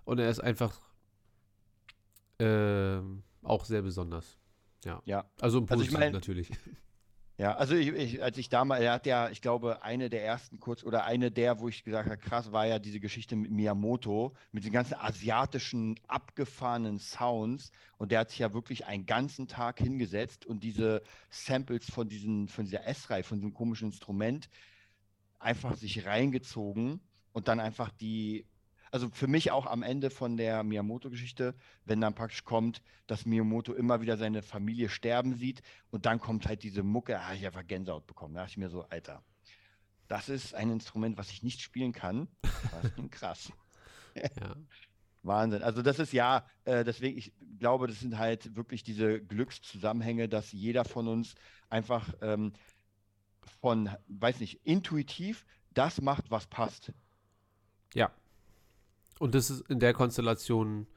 Und 0.05 0.19
er 0.19 0.29
ist 0.29 0.39
einfach 0.39 0.79
ähm, 2.39 3.23
auch 3.43 3.65
sehr 3.65 3.81
besonders. 3.81 4.37
Ja. 4.85 5.01
Ja. 5.05 5.25
Also 5.41 5.57
im 5.59 5.63
Also 5.69 5.83
ich 5.83 5.89
Positiven 5.89 5.99
mein- 5.99 6.11
natürlich. 6.13 6.49
Ja, 7.39 7.53
also 7.55 7.75
ich, 7.75 7.89
ich, 7.89 8.23
als 8.23 8.35
ich 8.39 8.49
damals, 8.49 8.81
er 8.81 8.93
hat 8.93 9.05
ja, 9.05 9.29
ich 9.29 9.43
glaube, 9.43 9.83
eine 9.83 10.09
der 10.09 10.25
ersten 10.25 10.59
kurz 10.59 10.83
oder 10.83 11.05
eine 11.05 11.29
der, 11.29 11.59
wo 11.59 11.67
ich 11.67 11.83
gesagt 11.83 12.09
habe, 12.09 12.17
krass, 12.17 12.51
war 12.51 12.65
ja 12.65 12.79
diese 12.79 12.99
Geschichte 12.99 13.35
mit 13.35 13.51
Miyamoto, 13.51 14.33
mit 14.51 14.65
den 14.65 14.73
ganzen 14.73 14.95
asiatischen 14.95 15.99
abgefahrenen 16.07 16.97
Sounds. 16.97 17.71
Und 17.99 18.11
der 18.11 18.21
hat 18.21 18.31
sich 18.31 18.39
ja 18.39 18.53
wirklich 18.53 18.87
einen 18.87 19.05
ganzen 19.05 19.47
Tag 19.47 19.77
hingesetzt 19.77 20.47
und 20.47 20.63
diese 20.63 21.03
Samples 21.29 21.85
von 21.91 22.09
diesen, 22.09 22.47
von 22.47 22.65
dieser 22.65 22.87
S-Reihe, 22.87 23.23
von 23.23 23.37
diesem 23.37 23.53
komischen 23.53 23.89
Instrument, 23.89 24.49
einfach 25.37 25.75
sich 25.75 26.07
reingezogen 26.07 27.01
und 27.33 27.47
dann 27.47 27.59
einfach 27.59 27.91
die, 27.91 28.47
also 28.97 29.11
für 29.11 29.27
mich 29.27 29.51
auch 29.51 29.67
am 29.67 29.83
Ende 29.83 30.09
von 30.09 30.37
der 30.37 30.63
Miyamoto-Geschichte, 30.63 31.53
wenn 31.85 32.01
dann 32.01 32.15
praktisch 32.15 32.43
kommt, 32.43 32.81
dass 33.05 33.27
Miyamoto 33.27 33.75
immer 33.75 34.01
wieder 34.01 34.17
seine 34.17 34.41
Familie 34.41 34.89
sterben 34.89 35.35
sieht 35.35 35.61
und 35.91 36.07
dann 36.07 36.19
kommt 36.19 36.47
halt 36.47 36.63
diese 36.63 36.81
Mucke, 36.81 37.11
da 37.11 37.25
habe 37.27 37.35
ich 37.35 37.45
einfach 37.45 37.67
Gänsehaut 37.67 38.07
bekommen. 38.07 38.33
Da 38.33 38.41
dachte 38.41 38.53
ich 38.53 38.57
mir 38.57 38.69
so, 38.69 38.85
Alter, 38.85 39.23
das 40.07 40.29
ist 40.29 40.55
ein 40.55 40.71
Instrument, 40.71 41.15
was 41.15 41.29
ich 41.29 41.43
nicht 41.43 41.61
spielen 41.61 41.91
kann. 41.91 42.27
Das 42.71 42.91
klingt 42.95 43.11
krass. 43.11 43.51
ja. 44.15 44.55
Wahnsinn. 45.21 45.61
Also 45.61 45.83
das 45.83 45.99
ist 45.99 46.11
ja, 46.11 46.47
äh, 46.65 46.83
deswegen, 46.83 47.19
ich 47.19 47.31
glaube, 47.59 47.85
das 47.85 47.99
sind 47.99 48.17
halt 48.17 48.55
wirklich 48.55 48.81
diese 48.81 49.21
Glückszusammenhänge, 49.21 50.27
dass 50.27 50.51
jeder 50.53 50.85
von 50.85 51.07
uns 51.07 51.35
einfach 51.69 52.15
ähm, 52.21 52.51
von, 53.61 53.91
weiß 54.07 54.39
nicht, 54.39 54.65
intuitiv 54.65 55.45
das 55.69 56.01
macht, 56.01 56.31
was 56.31 56.47
passt. 56.47 56.93
Ja. 57.93 58.11
Und 59.19 59.35
das 59.35 59.49
ist 59.49 59.61
in 59.69 59.79
der 59.79 59.93
Konstellation 59.93 60.87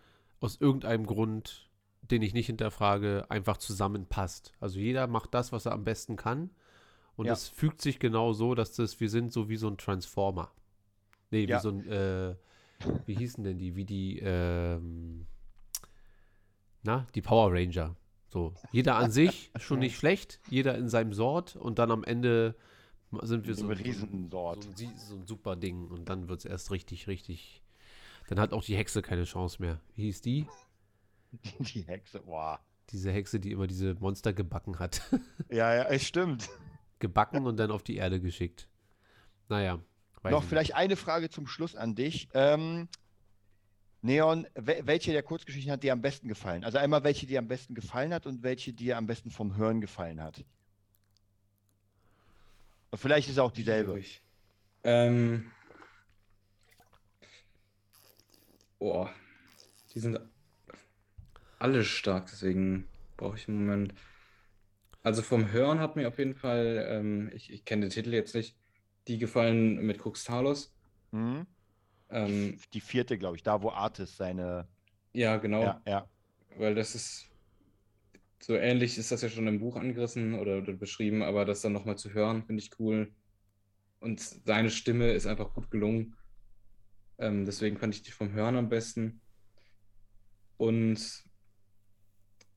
aus 0.41 0.61
irgendeinem 0.61 1.07
Grund, 1.07 1.69
den 2.03 2.23
ich 2.23 2.35
nicht 2.35 2.47
hinterfrage, 2.47 3.27
einfach 3.31 3.57
zusammenpasst. 3.57 4.53
Also 4.61 4.79
jeder 4.79 5.07
macht 5.07 5.35
das, 5.35 5.53
was 5.53 5.67
er 5.67 5.73
am 5.73 5.85
besten 5.85 6.17
kann. 6.17 6.51
Und 7.17 7.27
Ja. 7.27 7.33
es 7.33 7.49
fügt 7.49 7.83
sich 7.83 7.99
genau 7.99 8.33
so, 8.33 8.55
dass 8.55 8.73
das, 8.73 9.01
wir 9.01 9.11
sind 9.11 9.33
so 9.33 9.49
wie 9.49 9.57
so 9.57 9.69
ein 9.69 9.77
Transformer. 9.79 10.51
Nee, 11.31 11.47
wie 11.47 11.51
Ja. 11.53 11.61
so 11.61 11.71
ein, 11.71 11.87
äh, 11.87 12.35
wie 13.07 13.15
hießen 13.15 13.45
denn 13.45 13.59
die? 13.59 13.77
Wie 13.77 13.85
die, 13.85 14.19
ähm, 14.21 15.27
na, 16.83 17.07
die 17.15 17.23
Power 17.23 17.53
Ranger. 17.53 17.97
So, 18.29 18.55
jeder 18.73 18.97
an 18.97 19.11
sich 19.11 19.51
schon 19.59 19.81
nicht 19.81 19.97
schlecht, 19.99 20.41
jeder 20.51 20.77
in 20.79 20.89
seinem 20.89 21.13
Sort 21.13 21.57
und 21.57 21.79
dann 21.79 21.91
am 21.91 22.05
Ende 22.05 22.55
sind 23.23 23.47
wir 23.47 23.55
So 23.55 23.63
so, 23.67 23.73
ein 23.73 23.77
so, 23.83 24.61
ein, 24.61 24.97
so 24.97 25.15
ein 25.17 25.27
super 25.27 25.57
Ding 25.57 25.89
und 25.89 26.09
dann 26.09 26.29
wird 26.29 26.41
es 26.41 26.45
erst 26.45 26.71
richtig, 26.71 27.09
richtig. 27.09 27.63
Dann 28.31 28.39
hat 28.39 28.53
auch 28.53 28.63
die 28.65 28.77
Hexe 28.77 29.03
keine 29.03 29.25
Chance 29.25 29.61
mehr. 29.61 29.81
Wie 29.97 30.03
hieß 30.05 30.23
die? 30.23 30.47
Die 31.61 31.83
Hexe, 31.83 32.21
boah. 32.21 32.61
Diese 32.91 33.11
Hexe, 33.13 33.39
die 33.41 33.51
immer 33.53 33.67
diese 33.67 33.95
Monster 33.95 34.33
gebacken 34.33 34.79
hat. 34.79 35.03
Ja, 35.49 35.75
ja, 35.75 35.83
es 35.85 36.07
stimmt. 36.07 36.49
gebacken 37.01 37.45
und 37.47 37.57
dann 37.57 37.71
auf 37.73 37.83
die 37.83 37.97
Erde 37.97 38.21
geschickt. 38.21 38.69
Naja. 39.49 39.81
weiß 40.23 40.31
Noch 40.31 40.43
ich 40.45 40.49
vielleicht 40.49 40.75
eine 40.77 40.95
Frage 40.97 41.29
zum 41.29 41.47
Schluss 41.49 41.75
an 41.75 41.95
dich. 41.97 42.29
Ähm, 42.35 42.89
Neon, 44.03 44.47
wel- 44.55 44.87
welche 44.87 45.11
der 45.13 45.23
Kurzgeschichten 45.25 45.73
hat 45.73 45.83
dir 45.83 45.93
am 45.93 46.01
besten 46.03 46.29
gefallen? 46.29 46.63
Also 46.65 46.79
einmal, 46.79 47.03
welche 47.05 47.27
dir 47.27 47.41
am 47.41 47.49
besten 47.49 47.75
gefallen 47.75 48.15
hat 48.15 48.27
und 48.27 48.43
welche 48.45 48.73
dir 48.73 48.97
am 48.97 49.07
besten 49.09 49.31
vom 49.31 49.57
Hören 49.57 49.81
gefallen 49.81 50.23
hat. 50.23 50.45
Und 52.91 52.99
vielleicht 52.99 53.27
ist 53.29 53.35
es 53.35 53.39
auch 53.39 53.53
dieselbe. 53.53 54.01
Ähm. 54.85 55.51
Boah. 58.81 59.15
Die 59.95 60.01
sind 60.01 60.19
alle 61.61 61.85
stark, 61.85 62.27
deswegen 62.31 62.89
brauche 63.17 63.37
ich 63.37 63.49
einen 63.49 63.65
Moment. 63.67 63.95
Also 65.03 65.23
vom 65.23 65.53
Hören 65.53 65.79
hat 65.81 65.97
mir 65.97 66.09
auf 66.09 66.19
jeden 66.19 66.35
Fall, 66.35 66.87
ähm, 66.89 67.31
ich, 67.35 67.51
ich 67.53 67.65
kenne 67.67 67.83
den 67.87 67.91
Titel 67.91 68.13
jetzt 68.15 68.35
nicht, 68.35 68.59
die 69.09 69.19
gefallen 69.19 69.77
mit 69.87 69.99
Crux 69.99 70.25
Talos. 70.25 70.75
Mhm. 71.13 71.47
Ähm, 72.11 72.59
Die 72.73 72.81
vierte, 72.81 73.19
glaube 73.19 73.37
ich, 73.37 73.43
da 73.43 73.63
wo 73.63 73.71
Artis 73.71 74.17
seine. 74.17 74.69
ja, 75.13 75.37
genau. 75.39 75.63
Ja, 75.65 75.83
ja. 75.87 76.11
Weil 76.57 76.75
das 76.75 76.95
ist 76.95 77.31
so 78.43 78.55
ähnlich 78.57 78.99
ist 78.99 79.13
das 79.13 79.23
ja 79.23 79.29
schon 79.29 79.47
im 79.47 79.61
Buch 79.61 79.77
angerissen 79.77 80.35
oder, 80.35 80.59
oder 80.59 80.73
beschrieben, 80.73 81.23
aber 81.23 81.45
das 81.45 81.61
dann 81.61 81.73
nochmal 81.73 81.99
zu 81.99 82.13
hören, 82.13 82.45
finde 82.45 82.63
ich 82.63 82.79
cool. 82.79 83.15
Und 84.01 84.21
seine 84.21 84.71
Stimme 84.71 85.13
ist 85.13 85.27
einfach 85.27 85.55
gut 85.55 85.71
gelungen. 85.71 86.17
Ähm, 87.21 87.45
deswegen 87.45 87.77
fand 87.79 87.95
ich 87.95 88.03
die 88.03 88.11
vom 88.11 88.33
Hören 88.33 88.57
am 88.57 88.69
besten. 88.69 89.21
Und 90.57 90.99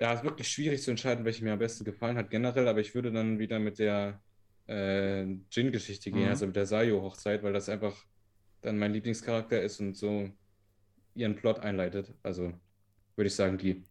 ja, 0.02 0.12
es 0.14 0.20
ist 0.20 0.26
wirklich 0.26 0.48
schwierig 0.50 0.82
zu 0.82 0.92
entscheiden, 0.92 1.26
welche 1.26 1.44
mir 1.44 1.54
am 1.54 1.60
besten 1.60 1.86
gefallen 1.86 2.18
hat 2.18 2.30
generell, 2.30 2.68
aber 2.68 2.80
ich 2.82 2.96
würde 2.96 3.12
dann 3.12 3.40
wieder 3.40 3.60
mit 3.60 3.80
der 3.80 4.22
äh, 4.68 5.24
Jin-Geschichte 5.52 6.12
gehen, 6.12 6.24
Mhm. 6.24 6.30
also 6.30 6.48
mit 6.48 6.56
der 6.56 6.66
Sayo-Hochzeit, 6.66 7.44
weil 7.44 7.54
das 7.54 7.70
einfach 7.70 7.96
dann 8.62 8.78
mein 8.80 8.94
Lieblingscharakter 8.94 9.62
ist 9.62 9.80
und 9.80 9.96
so 9.96 10.30
ihren 11.16 11.36
Plot 11.36 11.60
einleitet. 11.60 12.14
Also 12.24 12.54
würde 13.16 13.28
ich 13.28 13.36
sagen, 13.36 13.58
die. 13.58 13.84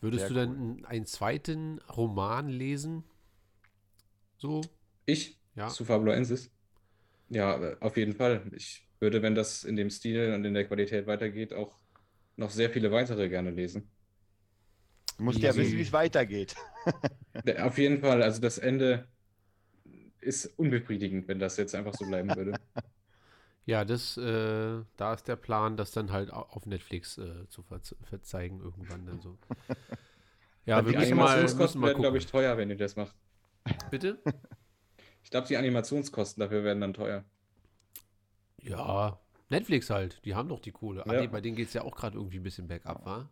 Würdest 0.00 0.28
Sehr 0.28 0.46
du 0.46 0.54
denn 0.54 0.84
einen 0.86 1.06
zweiten 1.06 1.78
Roman 1.80 2.48
lesen? 2.48 3.04
So? 4.38 4.62
Ich? 5.06 5.38
Ja. 5.54 5.68
Zu 5.68 5.84
Fabuloensis? 5.84 6.50
Ja, 7.28 7.56
äh, 7.62 7.76
auf 7.80 7.96
jeden 7.96 8.14
Fall. 8.14 8.50
Ich 8.52 8.89
würde, 9.00 9.22
wenn 9.22 9.34
das 9.34 9.64
in 9.64 9.76
dem 9.76 9.90
Stil 9.90 10.32
und 10.34 10.44
in 10.44 10.54
der 10.54 10.66
Qualität 10.66 11.06
weitergeht, 11.06 11.52
auch 11.52 11.74
noch 12.36 12.50
sehr 12.50 12.70
viele 12.70 12.90
weitere 12.92 13.28
gerne 13.28 13.50
lesen. 13.50 13.90
Du 15.16 15.24
musst 15.24 15.40
ja 15.40 15.54
wissen, 15.54 15.76
wie- 15.76 15.82
es 15.82 15.92
weitergeht. 15.92 16.54
Auf 17.60 17.78
jeden 17.78 18.00
Fall, 18.00 18.22
also 18.22 18.40
das 18.40 18.58
Ende 18.58 19.06
ist 20.20 20.46
unbefriedigend, 20.58 21.28
wenn 21.28 21.38
das 21.38 21.56
jetzt 21.56 21.74
einfach 21.74 21.94
so 21.94 22.06
bleiben 22.06 22.34
würde. 22.34 22.52
Ja, 23.66 23.84
das, 23.84 24.16
äh, 24.16 24.82
da 24.96 25.14
ist 25.14 25.28
der 25.28 25.36
Plan, 25.36 25.76
das 25.76 25.92
dann 25.92 26.10
halt 26.12 26.32
au- 26.32 26.46
auf 26.50 26.66
Netflix 26.66 27.18
äh, 27.18 27.48
zu 27.48 27.62
verz 27.62 27.94
verzeigen 28.02 28.60
irgendwann 28.60 29.06
dann 29.06 29.20
so. 29.20 29.38
Ja, 30.66 30.84
wir 30.84 30.92
die 30.92 30.98
müssen 30.98 31.16
mal, 31.16 31.42
müssen 31.42 31.80
mal 31.80 31.88
werden, 31.88 32.00
glaube 32.02 32.18
ich, 32.18 32.26
teuer, 32.26 32.56
wenn 32.58 32.68
ihr 32.70 32.76
das 32.76 32.94
macht. 32.94 33.16
Bitte? 33.90 34.22
Ich 35.24 35.30
glaube, 35.30 35.48
die 35.48 35.56
Animationskosten 35.56 36.40
dafür 36.40 36.62
werden 36.64 36.80
dann 36.80 36.92
teuer. 36.92 37.24
Ja, 38.62 39.18
Netflix 39.48 39.90
halt. 39.90 40.20
Die 40.24 40.34
haben 40.34 40.48
doch 40.48 40.60
die 40.60 40.70
Kohle. 40.72 41.04
Ah, 41.06 41.12
Ja. 41.14 41.20
nee, 41.22 41.26
bei 41.28 41.40
denen 41.40 41.56
geht 41.56 41.68
es 41.68 41.74
ja 41.74 41.82
auch 41.82 41.94
gerade 41.96 42.16
irgendwie 42.16 42.38
ein 42.38 42.42
bisschen 42.42 42.68
bergab, 42.68 43.04
wa? 43.04 43.28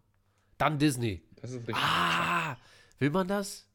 Dann 0.59 0.79
Disney. 0.79 1.23
Das 1.41 1.51
ist 1.53 1.59
richtig. 1.69 1.77
Ah, 1.77 2.57
will 2.99 3.11
man 3.11 3.29
das? 3.29 3.67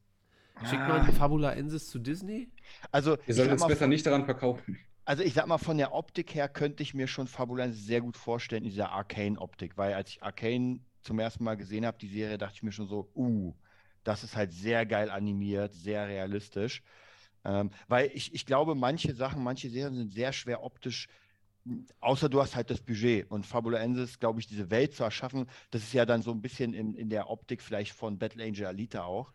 Schickt 0.69 0.87
man 0.87 1.11
Fabula 1.13 1.53
Ensis 1.53 1.89
zu 1.89 1.99
Disney? 1.99 2.49
Also, 2.91 3.13
Ihr 3.15 3.19
ich 3.27 3.35
sollt 3.35 3.47
sag 3.49 3.55
es 3.55 3.61
mal, 3.61 3.67
besser 3.67 3.87
nicht 3.87 4.05
daran 4.05 4.25
verkaufen. 4.25 4.77
also 5.05 5.23
ich 5.23 5.33
sag 5.33 5.47
mal, 5.47 5.57
von 5.57 5.77
der 5.77 5.93
Optik 5.93 6.35
her 6.35 6.47
könnte 6.47 6.83
ich 6.83 6.93
mir 6.93 7.07
schon 7.07 7.27
Fabulenz 7.27 7.77
sehr 7.85 8.01
gut 8.01 8.17
vorstellen, 8.17 8.63
in 8.63 8.69
dieser 8.69 8.91
Arcane-Optik, 8.91 9.77
weil 9.77 9.93
als 9.93 10.09
ich 10.11 10.23
Arcane 10.23 10.81
zum 11.01 11.19
ersten 11.19 11.43
Mal 11.43 11.55
gesehen 11.55 11.85
habe, 11.85 11.97
die 11.97 12.07
Serie, 12.07 12.37
dachte 12.37 12.55
ich 12.55 12.63
mir 12.63 12.71
schon 12.71 12.87
so, 12.87 13.09
uh, 13.15 13.53
das 14.03 14.23
ist 14.23 14.35
halt 14.35 14.51
sehr 14.53 14.85
geil 14.85 15.09
animiert, 15.09 15.73
sehr 15.73 16.07
realistisch. 16.07 16.83
Ähm, 17.45 17.71
weil 17.87 18.11
ich, 18.13 18.33
ich 18.33 18.45
glaube, 18.45 18.75
manche 18.75 19.13
Sachen, 19.15 19.43
manche 19.43 19.69
Serien 19.69 19.95
sind 19.95 20.13
sehr 20.13 20.31
schwer 20.33 20.63
optisch, 20.63 21.07
außer 21.99 22.29
du 22.29 22.41
hast 22.41 22.55
halt 22.55 22.69
das 22.69 22.81
Budget. 22.81 23.29
Und 23.31 23.45
Fabulensis, 23.45 24.19
glaube 24.19 24.39
ich, 24.39 24.47
diese 24.47 24.69
Welt 24.69 24.93
zu 24.95 25.03
erschaffen, 25.03 25.47
das 25.71 25.83
ist 25.83 25.93
ja 25.93 26.05
dann 26.05 26.21
so 26.21 26.31
ein 26.31 26.41
bisschen 26.41 26.73
in, 26.73 26.93
in 26.95 27.09
der 27.09 27.29
Optik 27.29 27.61
vielleicht 27.61 27.93
von 27.93 28.17
Battle 28.17 28.43
Angel 28.43 28.65
Alita 28.65 29.03
auch. 29.03 29.31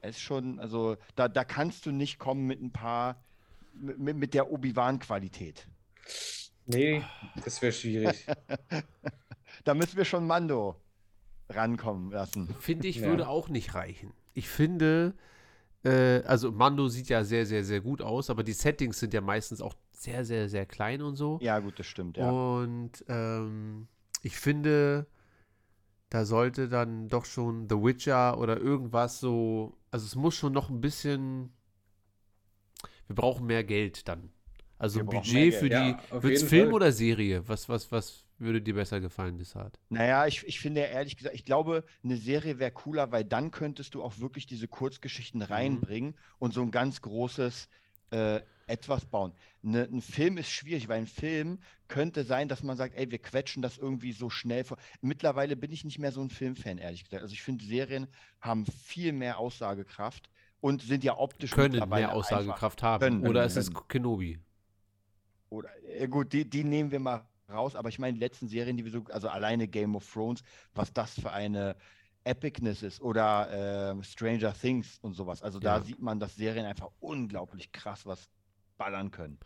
Es 0.00 0.16
ist 0.16 0.22
schon, 0.22 0.60
also 0.60 0.96
da, 1.16 1.28
da 1.28 1.44
kannst 1.44 1.86
du 1.86 1.90
nicht 1.90 2.18
kommen 2.18 2.46
mit 2.46 2.62
ein 2.62 2.70
paar, 2.70 3.22
mit, 3.74 4.16
mit 4.16 4.34
der 4.34 4.50
Obi-Wan-Qualität. 4.50 5.66
Nee, 6.66 7.02
das 7.44 7.60
wäre 7.62 7.72
schwierig. 7.72 8.26
Da 9.64 9.74
müssen 9.74 9.96
wir 9.96 10.04
schon 10.04 10.26
Mando 10.26 10.76
rankommen 11.48 12.12
lassen. 12.12 12.54
Finde 12.60 12.86
ich, 12.88 12.96
Ja. 12.96 13.08
würde 13.08 13.26
auch 13.28 13.48
nicht 13.48 13.74
reichen. 13.74 14.12
Ich 14.34 14.48
finde, 14.48 15.14
äh, 15.84 16.22
also 16.24 16.52
Mando 16.52 16.88
sieht 16.88 17.08
ja 17.08 17.24
sehr, 17.24 17.46
sehr, 17.46 17.64
sehr 17.64 17.80
gut 17.80 18.02
aus, 18.02 18.30
aber 18.30 18.44
die 18.44 18.52
Settings 18.52 19.00
sind 19.00 19.14
ja 19.14 19.20
meistens 19.20 19.60
auch 19.60 19.74
sehr, 19.96 20.24
sehr, 20.24 20.48
sehr 20.48 20.66
klein 20.66 21.02
und 21.02 21.16
so. 21.16 21.38
Ja, 21.40 21.58
gut, 21.58 21.78
das 21.78 21.86
stimmt, 21.86 22.16
ja. 22.16 22.30
Und 22.30 23.04
ähm, 23.08 23.88
ich 24.22 24.36
finde, 24.36 25.06
da 26.10 26.24
sollte 26.24 26.68
dann 26.68 27.08
doch 27.08 27.24
schon 27.24 27.68
The 27.68 27.76
Witcher 27.76 28.38
oder 28.38 28.58
irgendwas 28.58 29.20
so, 29.20 29.76
also 29.90 30.06
es 30.06 30.14
muss 30.14 30.34
schon 30.34 30.52
noch 30.52 30.70
ein 30.70 30.80
bisschen, 30.80 31.52
wir 33.06 33.16
brauchen 33.16 33.46
mehr 33.46 33.64
Geld 33.64 34.06
dann. 34.08 34.30
Also 34.78 35.00
Wir 35.00 35.04
Budget 35.04 35.54
für 35.54 35.70
die. 35.70 35.74
Ja, 35.74 35.98
Wird's 36.10 36.40
jeden 36.40 36.48
Film 36.48 36.66
Fall. 36.66 36.74
oder 36.74 36.92
Serie? 36.92 37.48
Was, 37.48 37.68
was, 37.68 37.90
was 37.90 38.24
würde 38.38 38.60
dir 38.60 38.74
besser 38.74 39.00
gefallen, 39.00 39.38
Desart? 39.38 39.78
Naja, 39.88 40.26
ich, 40.26 40.46
ich 40.46 40.60
finde 40.60 40.82
ehrlich 40.82 41.16
gesagt, 41.16 41.34
ich 41.34 41.46
glaube, 41.46 41.84
eine 42.04 42.18
Serie 42.18 42.58
wäre 42.58 42.72
cooler, 42.72 43.10
weil 43.10 43.24
dann 43.24 43.50
könntest 43.50 43.94
du 43.94 44.02
auch 44.02 44.18
wirklich 44.18 44.46
diese 44.46 44.68
Kurzgeschichten 44.68 45.40
reinbringen 45.40 46.14
und 46.38 46.52
so 46.52 46.60
ein 46.60 46.70
ganz 46.70 47.00
großes 47.00 47.70
äh, 48.10 48.40
etwas 48.66 49.04
bauen. 49.06 49.32
Ne, 49.62 49.82
ein 49.90 50.02
Film 50.02 50.38
ist 50.38 50.50
schwierig, 50.50 50.88
weil 50.88 50.98
ein 50.98 51.06
Film 51.06 51.58
könnte 51.88 52.24
sein, 52.24 52.48
dass 52.48 52.62
man 52.62 52.76
sagt, 52.76 52.94
ey, 52.96 53.10
wir 53.10 53.18
quetschen 53.18 53.62
das 53.62 53.78
irgendwie 53.78 54.12
so 54.12 54.30
schnell 54.30 54.64
vor. 54.64 54.76
Mittlerweile 55.00 55.56
bin 55.56 55.72
ich 55.72 55.84
nicht 55.84 55.98
mehr 55.98 56.12
so 56.12 56.20
ein 56.22 56.30
Filmfan, 56.30 56.78
ehrlich 56.78 57.04
gesagt. 57.04 57.22
Also 57.22 57.32
ich 57.32 57.42
finde, 57.42 57.64
Serien 57.64 58.08
haben 58.40 58.66
viel 58.66 59.12
mehr 59.12 59.38
Aussagekraft 59.38 60.28
und 60.60 60.82
sind 60.82 61.04
ja 61.04 61.16
optisch 61.18 61.52
Können 61.52 61.88
mehr 61.88 62.12
Aussagekraft 62.12 62.82
haben. 62.82 63.00
können, 63.20 63.26
oder 63.26 63.44
ist 63.44 63.54
können. 63.54 63.74
es 63.76 63.88
Kenobi? 63.88 64.38
Oder, 65.48 65.68
äh, 65.84 66.08
gut, 66.08 66.32
die, 66.32 66.48
die 66.48 66.64
nehmen 66.64 66.90
wir 66.90 66.98
mal 67.00 67.28
raus, 67.48 67.76
aber 67.76 67.88
ich 67.88 67.98
meine, 67.98 68.14
die 68.14 68.20
letzten 68.20 68.48
Serien, 68.48 68.76
die 68.76 68.84
wir 68.84 68.90
so, 68.92 69.04
also 69.10 69.28
alleine 69.28 69.68
Game 69.68 69.94
of 69.94 70.10
Thrones, 70.12 70.42
was 70.74 70.92
das 70.92 71.14
für 71.14 71.30
eine 71.30 71.76
Epicness 72.24 72.82
ist 72.82 73.00
oder 73.00 73.90
ähm, 73.92 74.02
Stranger 74.02 74.52
Things 74.52 74.98
und 74.98 75.14
sowas. 75.14 75.42
Also 75.42 75.60
da 75.60 75.76
Ja. 75.76 75.80
sieht 75.80 76.00
man, 76.02 76.18
dass 76.18 76.34
Serien 76.34 76.66
einfach 76.66 76.90
unglaublich 76.98 77.70
krass 77.70 78.04
was 78.04 78.28
ballern 78.76 79.10
können. 79.10 79.38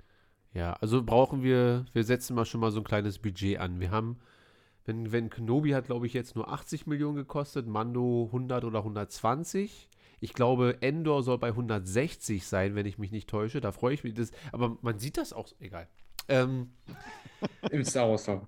Ja, 0.53 0.73
also 0.75 1.03
brauchen 1.03 1.43
wir, 1.43 1.85
wir 1.93 2.05
setzen 2.05 2.35
mal 2.35 2.45
schon 2.45 2.61
mal 2.61 2.73
so 2.73 2.81
ein 2.81 2.85
kleines 2.85 3.19
Budget 3.19 3.59
an. 3.61 3.79
Wir 3.81 3.91
haben, 3.91 4.19
wenn, 4.85 5.13
wenn 5.13 5.31
Kenobi 5.31 5.71
hat, 5.71 5.87
glaube 5.87 6.07
ich, 6.07 6.13
jetzt 6.13 6.35
nur 6.35 6.49
80 6.53 6.87
Millionen 6.87 7.17
gekostet, 7.17 7.67
Mando 7.67 8.25
100 8.27 8.65
oder 8.65 8.81
120. 8.81 9.89
Ich 10.19 10.35
glaube, 10.35 10.79
Endor 10.83 11.23
soll 11.23 11.39
bei 11.39 11.49
160 11.49 12.45
sein, 12.47 12.75
wenn 12.75 12.85
ich 12.87 12.99
mich 12.99 13.11
nicht 13.13 13.29
täusche. 13.31 13.61
Da 13.61 13.73
freue 13.73 13.95
ich 13.95 14.05
mich. 14.05 14.15
Das, 14.15 14.33
aber 14.53 14.77
man 14.83 14.99
sieht 14.99 15.17
das 15.17 15.33
auch, 15.33 15.49
egal. 15.61 15.89
Ähm, 16.29 16.73
Im 17.71 17.85
Star 17.85 18.09
Wars 18.11 18.25
Talk. 18.25 18.47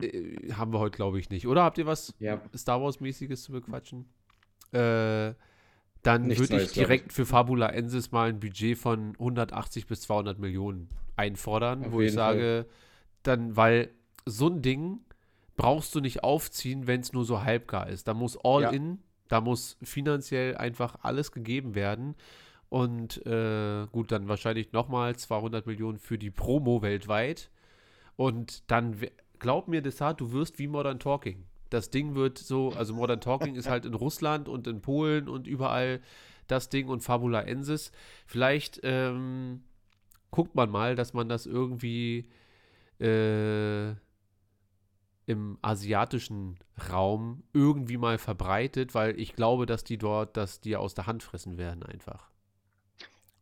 äh, 0.00 0.52
haben 0.52 0.72
wir 0.72 0.78
heute, 0.78 0.96
glaube 0.96 1.18
ich, 1.18 1.30
nicht. 1.30 1.46
Oder 1.48 1.64
habt 1.64 1.78
ihr 1.78 1.86
was 1.86 2.14
Ja. 2.18 2.40
Star 2.56 2.80
Wars-mäßiges 2.82 3.42
zu 3.44 3.52
bequatschen? 3.52 4.08
Äh, 4.72 5.34
dann 6.02 6.26
Nichts 6.28 6.40
würde 6.40 6.54
ich 6.54 6.60
Neues, 6.62 6.72
direkt 6.72 7.12
für 7.12 7.26
Fabula 7.26 7.68
Ensis 7.68 8.10
mal 8.10 8.28
ein 8.28 8.40
Budget 8.40 8.78
von 8.78 9.12
180 9.18 9.86
bis 9.86 10.02
200 10.02 10.38
Millionen 10.38 10.88
einfordern, 11.16 11.84
Auf 11.84 11.92
wo 11.92 12.00
ich 12.00 12.06
jeden 12.10 12.16
Fall. 12.16 12.36
sage, 12.36 12.66
dann, 13.22 13.56
weil 13.56 13.90
so 14.26 14.48
ein 14.48 14.62
Ding 14.62 15.00
brauchst 15.56 15.94
du 15.94 16.00
nicht 16.00 16.24
aufziehen, 16.24 16.86
wenn 16.86 17.00
es 17.00 17.12
nur 17.12 17.24
so 17.24 17.42
halbgar 17.42 17.88
ist. 17.88 18.08
Da 18.08 18.14
muss 18.14 18.38
all 18.42 18.62
Ja. 18.62 18.70
in, 18.70 18.98
da 19.28 19.40
muss 19.42 19.76
finanziell 19.82 20.56
einfach 20.56 20.96
alles 21.02 21.32
gegeben 21.32 21.74
werden. 21.74 22.14
Und 22.70 23.24
äh, 23.26 23.86
gut, 23.92 24.10
dann 24.12 24.28
wahrscheinlich 24.28 24.72
nochmal 24.72 25.16
200 25.16 25.66
Millionen 25.66 25.98
für 25.98 26.16
die 26.18 26.30
Promo 26.30 26.80
weltweit. 26.82 27.50
Und 28.16 28.70
dann, 28.70 28.96
glaub 29.38 29.68
mir, 29.68 29.82
Desart, 29.82 30.20
du 30.20 30.32
wirst 30.32 30.58
wie 30.58 30.68
Modern 30.68 30.98
Talking. 30.98 31.44
Das 31.70 31.90
Ding 31.90 32.14
wird 32.14 32.38
so, 32.38 32.70
also 32.70 32.94
Modern 32.94 33.20
Talking 33.20 33.54
ist 33.54 33.68
halt 33.68 33.84
in 33.84 33.94
Russland 33.94 34.48
und 34.48 34.66
in 34.66 34.80
Polen 34.80 35.28
und 35.28 35.46
überall 35.46 36.00
das 36.46 36.68
Ding 36.68 36.88
und 36.88 37.00
Fabula 37.00 37.42
Ensis. 37.42 37.92
Vielleicht 38.26 38.80
ähm, 38.82 39.62
guckt 40.30 40.54
man 40.54 40.70
mal, 40.70 40.96
dass 40.96 41.14
man 41.14 41.28
das 41.28 41.46
irgendwie 41.46 42.28
äh, 43.00 43.90
im 45.26 45.58
asiatischen 45.62 46.58
Raum 46.90 47.44
irgendwie 47.52 47.98
mal 47.98 48.18
verbreitet, 48.18 48.94
weil 48.94 49.18
ich 49.18 49.34
glaube, 49.34 49.66
dass 49.66 49.84
die 49.84 49.96
dort 49.96 50.36
das 50.36 50.60
dir 50.60 50.80
aus 50.80 50.94
der 50.94 51.06
Hand 51.06 51.22
fressen 51.22 51.56
werden 51.56 51.84
einfach. 51.84 52.28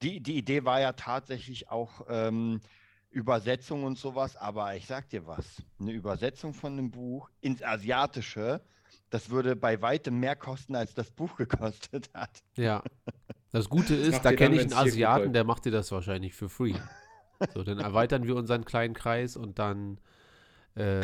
Die, 0.02 0.20
die 0.20 0.36
Idee 0.36 0.64
war 0.64 0.80
ja 0.80 0.92
tatsächlich 0.92 1.70
auch 1.70 2.02
ähm, 2.08 2.60
Übersetzung 3.11 3.84
und 3.84 3.98
sowas, 3.98 4.36
aber 4.36 4.76
ich 4.76 4.86
sag 4.86 5.09
dir 5.09 5.26
was, 5.26 5.62
eine 5.80 5.92
Übersetzung 5.92 6.54
von 6.54 6.72
einem 6.74 6.90
Buch 6.90 7.30
ins 7.40 7.62
Asiatische, 7.62 8.61
das 9.11 9.30
würde 9.30 9.56
bei 9.56 9.80
weitem 9.80 10.20
mehr 10.20 10.36
kosten, 10.36 10.74
als 10.76 10.94
das 10.94 11.11
Buch 11.11 11.36
gekostet 11.36 12.11
hat. 12.14 12.42
Ja. 12.56 12.82
Das 13.50 13.68
Gute 13.70 13.94
ist, 13.94 14.24
da 14.24 14.32
kenne 14.32 14.56
ich 14.56 14.62
einen 14.62 14.74
Asiaten, 14.74 15.32
der 15.32 15.44
macht 15.44 15.64
dir 15.64 15.72
das 15.72 15.90
wahrscheinlich 15.90 16.34
für 16.34 16.48
free. 16.50 16.74
So, 17.54 17.62
dann 17.62 17.78
erweitern 17.78 18.26
wir 18.26 18.36
unseren 18.36 18.64
kleinen 18.64 18.94
Kreis 18.94 19.36
und 19.36 19.59
dann 19.59 19.98
äh, 20.74 21.00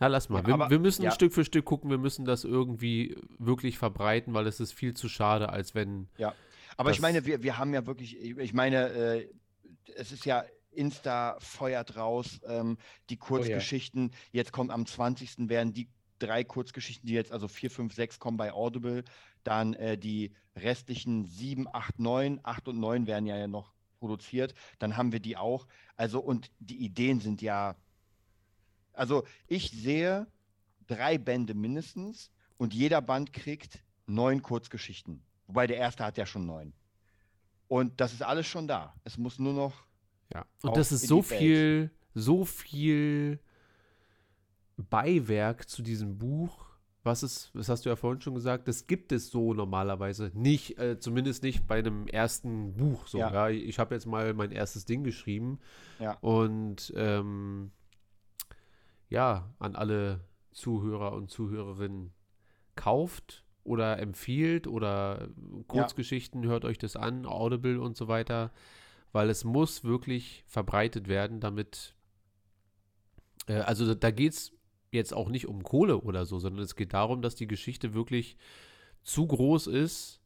na, 0.00 0.08
lass 0.08 0.28
mal. 0.28 0.40
Ja, 0.40 0.46
wir, 0.46 0.54
aber- 0.54 0.70
wir 0.70 0.78
müssen 0.78 1.02
ja. 1.02 1.10
Stück 1.10 1.32
für 1.32 1.44
Stück 1.44 1.64
gucken, 1.64 1.88
wir 1.90 1.98
müssen 1.98 2.24
das 2.24 2.44
irgendwie 2.44 3.16
wirklich 3.38 3.78
verbreiten, 3.78 4.34
weil 4.34 4.46
es 4.46 4.60
ist 4.60 4.72
viel 4.72 4.94
zu 4.94 5.08
schade, 5.08 5.48
als 5.50 5.74
wenn. 5.74 6.08
Aber 6.76 6.90
ich 6.90 7.00
meine, 7.00 7.24
wir, 7.24 7.42
wir 7.44 7.56
haben 7.56 7.72
ja 7.72 7.86
wirklich, 7.86 8.20
ich 8.20 8.36
ich 8.36 8.52
meine, 8.52 8.88
äh, 8.88 9.28
es 9.94 10.10
ist 10.10 10.26
ja 10.26 10.44
Insta 10.74 11.36
feuert 11.40 11.96
raus, 11.96 12.40
ähm, 12.46 12.78
die 13.10 13.16
Kurzgeschichten. 13.16 14.10
Jetzt 14.32 14.52
kommt 14.52 14.70
am 14.70 14.86
20. 14.86 15.48
werden 15.48 15.72
die 15.72 15.88
drei 16.18 16.44
Kurzgeschichten, 16.44 17.06
die 17.06 17.14
jetzt, 17.14 17.32
also 17.32 17.48
4, 17.48 17.70
5, 17.70 17.94
6 17.94 18.18
kommen 18.18 18.36
bei 18.36 18.52
Audible. 18.52 19.04
Dann 19.42 19.74
äh, 19.74 19.98
die 19.98 20.32
restlichen 20.56 21.26
7, 21.26 21.66
8, 21.72 21.98
9, 21.98 22.40
8 22.42 22.68
und 22.68 22.80
9 22.80 23.06
werden 23.06 23.26
ja 23.26 23.46
noch 23.46 23.72
produziert. 23.98 24.54
Dann 24.78 24.96
haben 24.96 25.12
wir 25.12 25.20
die 25.20 25.36
auch. 25.36 25.66
Also, 25.96 26.20
und 26.20 26.50
die 26.58 26.84
Ideen 26.84 27.20
sind 27.20 27.42
ja. 27.42 27.76
Also, 28.92 29.24
ich 29.46 29.70
sehe 29.70 30.26
drei 30.86 31.18
Bände 31.18 31.54
mindestens 31.54 32.30
und 32.56 32.74
jeder 32.74 33.00
Band 33.00 33.32
kriegt 33.32 33.82
neun 34.06 34.42
Kurzgeschichten. 34.42 35.22
Wobei 35.46 35.66
der 35.66 35.78
erste 35.78 36.04
hat 36.04 36.16
ja 36.16 36.26
schon 36.26 36.46
neun. 36.46 36.72
Und 37.68 38.00
das 38.00 38.12
ist 38.12 38.22
alles 38.22 38.46
schon 38.46 38.68
da. 38.68 38.94
Es 39.04 39.18
muss 39.18 39.38
nur 39.38 39.52
noch. 39.52 39.86
Ja. 40.34 40.44
Und 40.62 40.76
das 40.76 40.92
ist 40.92 41.06
so 41.06 41.22
viel, 41.22 41.90
so 42.14 42.44
viel 42.44 43.38
Beiwerk 44.76 45.68
zu 45.68 45.82
diesem 45.82 46.18
Buch. 46.18 46.64
Was 47.04 47.22
ist, 47.22 47.50
das 47.54 47.68
hast 47.68 47.84
du 47.84 47.90
ja 47.90 47.96
vorhin 47.96 48.22
schon 48.22 48.34
gesagt, 48.34 48.66
das 48.66 48.86
gibt 48.86 49.12
es 49.12 49.30
so 49.30 49.52
normalerweise 49.52 50.30
nicht, 50.34 50.78
äh, 50.78 50.98
zumindest 50.98 51.42
nicht 51.42 51.66
bei 51.66 51.78
einem 51.78 52.06
ersten 52.06 52.74
Buch. 52.74 53.06
So, 53.06 53.18
ja. 53.18 53.30
Ja. 53.30 53.48
Ich 53.50 53.78
habe 53.78 53.94
jetzt 53.94 54.06
mal 54.06 54.32
mein 54.32 54.50
erstes 54.52 54.86
Ding 54.86 55.04
geschrieben 55.04 55.58
Ja. 56.00 56.16
und 56.22 56.92
ähm, 56.96 57.72
ja, 59.10 59.50
an 59.58 59.76
alle 59.76 60.20
Zuhörer 60.50 61.12
und 61.12 61.30
Zuhörerinnen 61.30 62.12
kauft 62.74 63.44
oder 63.64 63.98
empfiehlt 63.98 64.66
oder 64.66 65.28
Kurzgeschichten, 65.68 66.44
hört 66.46 66.64
euch 66.64 66.78
das 66.78 66.96
an, 66.96 67.26
Audible 67.26 67.80
und 67.80 67.96
so 67.96 68.08
weiter, 68.08 68.50
weil 69.14 69.30
es 69.30 69.44
muss 69.44 69.84
wirklich 69.84 70.42
verbreitet 70.48 71.06
werden, 71.06 71.38
damit, 71.38 71.94
äh, 73.46 73.60
also 73.60 73.94
da 73.94 74.10
geht 74.10 74.32
es 74.32 74.52
jetzt 74.90 75.14
auch 75.14 75.28
nicht 75.28 75.46
um 75.46 75.62
Kohle 75.62 76.00
oder 76.00 76.26
so, 76.26 76.40
sondern 76.40 76.64
es 76.64 76.74
geht 76.74 76.94
darum, 76.94 77.22
dass 77.22 77.36
die 77.36 77.46
Geschichte 77.46 77.94
wirklich 77.94 78.36
zu 79.04 79.24
groß 79.24 79.68
ist, 79.68 80.20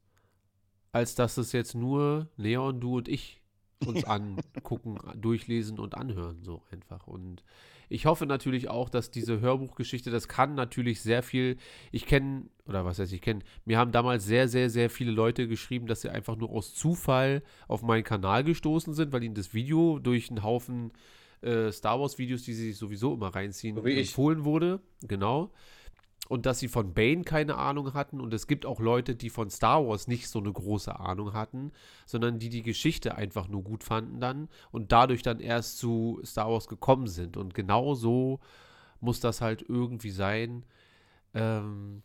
als 0.91 1.15
dass 1.15 1.37
es 1.37 1.53
jetzt 1.53 1.75
nur 1.75 2.31
Leon, 2.39 2.81
du 2.81 2.97
und 2.97 3.09
ich 3.09 3.43
uns 3.85 4.05
angucken, 4.07 4.99
durchlesen 5.21 5.79
und 5.79 5.95
anhören, 5.95 6.43
so 6.43 6.63
einfach. 6.71 7.07
Und 7.07 7.45
ich 7.89 8.07
hoffe 8.07 8.27
natürlich 8.27 8.69
auch, 8.69 8.89
dass 8.89 9.11
diese 9.11 9.41
Hörbuchgeschichte, 9.41 10.11
das 10.11 10.29
kann 10.29 10.55
natürlich 10.55 11.01
sehr 11.01 11.23
viel, 11.23 11.57
ich 11.93 12.07
kenne, 12.07 12.45
oder 12.67 12.85
was 12.85 12.99
heißt 12.99 13.13
ich 13.13 13.23
kenne, 13.23 13.41
mir 13.65 13.79
haben 13.79 13.93
damals 13.93 14.25
sehr, 14.25 14.49
sehr, 14.49 14.71
sehr 14.71 14.91
viele 14.91 15.11
Leute 15.11 15.49
geschrieben, 15.49 15.87
dass 15.87 16.03
sie 16.03 16.11
einfach 16.11 16.37
nur 16.37 16.51
aus 16.51 16.75
Zufall 16.75 17.43
auf 17.67 17.83
meinen 17.83 18.05
Kanal 18.05 18.45
gestoßen 18.45 18.95
sind, 18.95 19.13
weil 19.13 19.23
ihnen 19.23 19.35
das 19.35 19.55
Video 19.55 19.99
durch 19.99 20.31
einen 20.31 20.43
Haufen 20.43 20.93
äh, 21.41 21.71
Star 21.73 22.01
Wars 22.01 22.19
Videos, 22.19 22.43
die 22.43 22.53
sie 22.53 22.69
sich 22.69 22.77
sowieso 22.77 23.15
immer 23.15 23.29
reinziehen, 23.29 23.77
So 23.77 23.83
empfohlen 24.01 24.45
wurde. 24.45 24.81
Genau. 25.07 25.51
Und 26.29 26.45
dass 26.45 26.59
sie 26.59 26.69
von 26.69 26.93
Bane 26.93 27.23
keine 27.25 27.57
Ahnung 27.57 27.95
hatten. 27.95 28.21
Und 28.21 28.35
es 28.35 28.47
gibt 28.47 28.67
auch 28.67 28.81
Leute, 28.81 29.15
die 29.17 29.31
von 29.31 29.49
Star 29.51 29.87
Wars 29.87 30.09
nicht 30.09 30.29
so 30.29 30.39
eine 30.39 30.53
große 30.53 30.99
Ahnung 31.01 31.33
hatten, 31.33 31.73
sondern 32.05 32.39
die 32.39 32.51
die 32.51 32.63
Geschichte 32.63 33.15
einfach 33.17 33.49
nur 33.49 33.63
gut 33.65 33.83
fanden 33.83 34.21
dann 34.21 34.49
und 34.71 34.93
dadurch 34.93 35.23
dann 35.23 35.41
erst 35.41 35.79
zu 35.79 36.21
Star 36.25 36.51
Wars 36.51 36.69
gekommen 36.69 37.07
sind. 37.09 37.37
Und 37.39 37.55
genau 37.55 37.95
so 37.95 38.41
muss 39.01 39.21
das 39.21 39.41
halt 39.41 39.65
irgendwie 39.69 40.11
sein 40.11 40.65
ähm, 41.35 42.03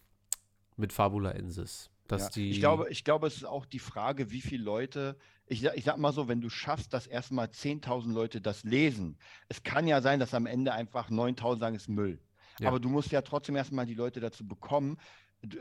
mit 0.78 0.94
Fabula 0.94 1.32
Ensis. 1.32 1.90
Dass 2.08 2.24
Ja. 2.24 2.30
die, 2.36 2.52
Ich, 2.52 2.60
glaube, 2.60 2.90
ich 2.90 3.04
glaube, 3.04 3.28
es 3.28 3.36
ist 3.38 3.46
auch 3.46 3.66
die 3.66 3.80
Frage, 3.80 4.32
wie 4.32 4.42
viele 4.42 4.64
Leute, 4.64 5.18
ich, 5.48 5.62
sag- 5.62 5.76
ich 5.78 5.84
sag 5.86 5.98
mal 5.98 6.12
so, 6.14 6.28
wenn 6.28 6.42
du 6.42 6.50
schaffst, 6.50 6.94
dass 6.94 7.08
erstmal 7.08 7.48
10.000 7.52 8.14
Leute 8.14 8.42
das 8.42 8.64
lesen, 8.64 9.18
es 9.50 9.64
kann 9.64 9.88
ja 9.88 10.02
sein, 10.02 10.20
dass 10.20 10.34
am 10.34 10.46
Ende 10.46 10.74
einfach 10.74 11.10
9.000 11.10 11.60
sagen, 11.60 11.76
es 11.76 11.84
ist 11.84 11.88
Müll. 11.90 12.20
Ja. 12.60 12.68
Aber 12.70 12.80
du 12.80 12.90
musst 12.90 13.12
ja 13.12 13.22
trotzdem 13.22 13.56
erstmal 13.56 13.86
die 13.86 13.94
Leute 13.96 14.20
dazu 14.20 14.48
bekommen, 14.48 14.98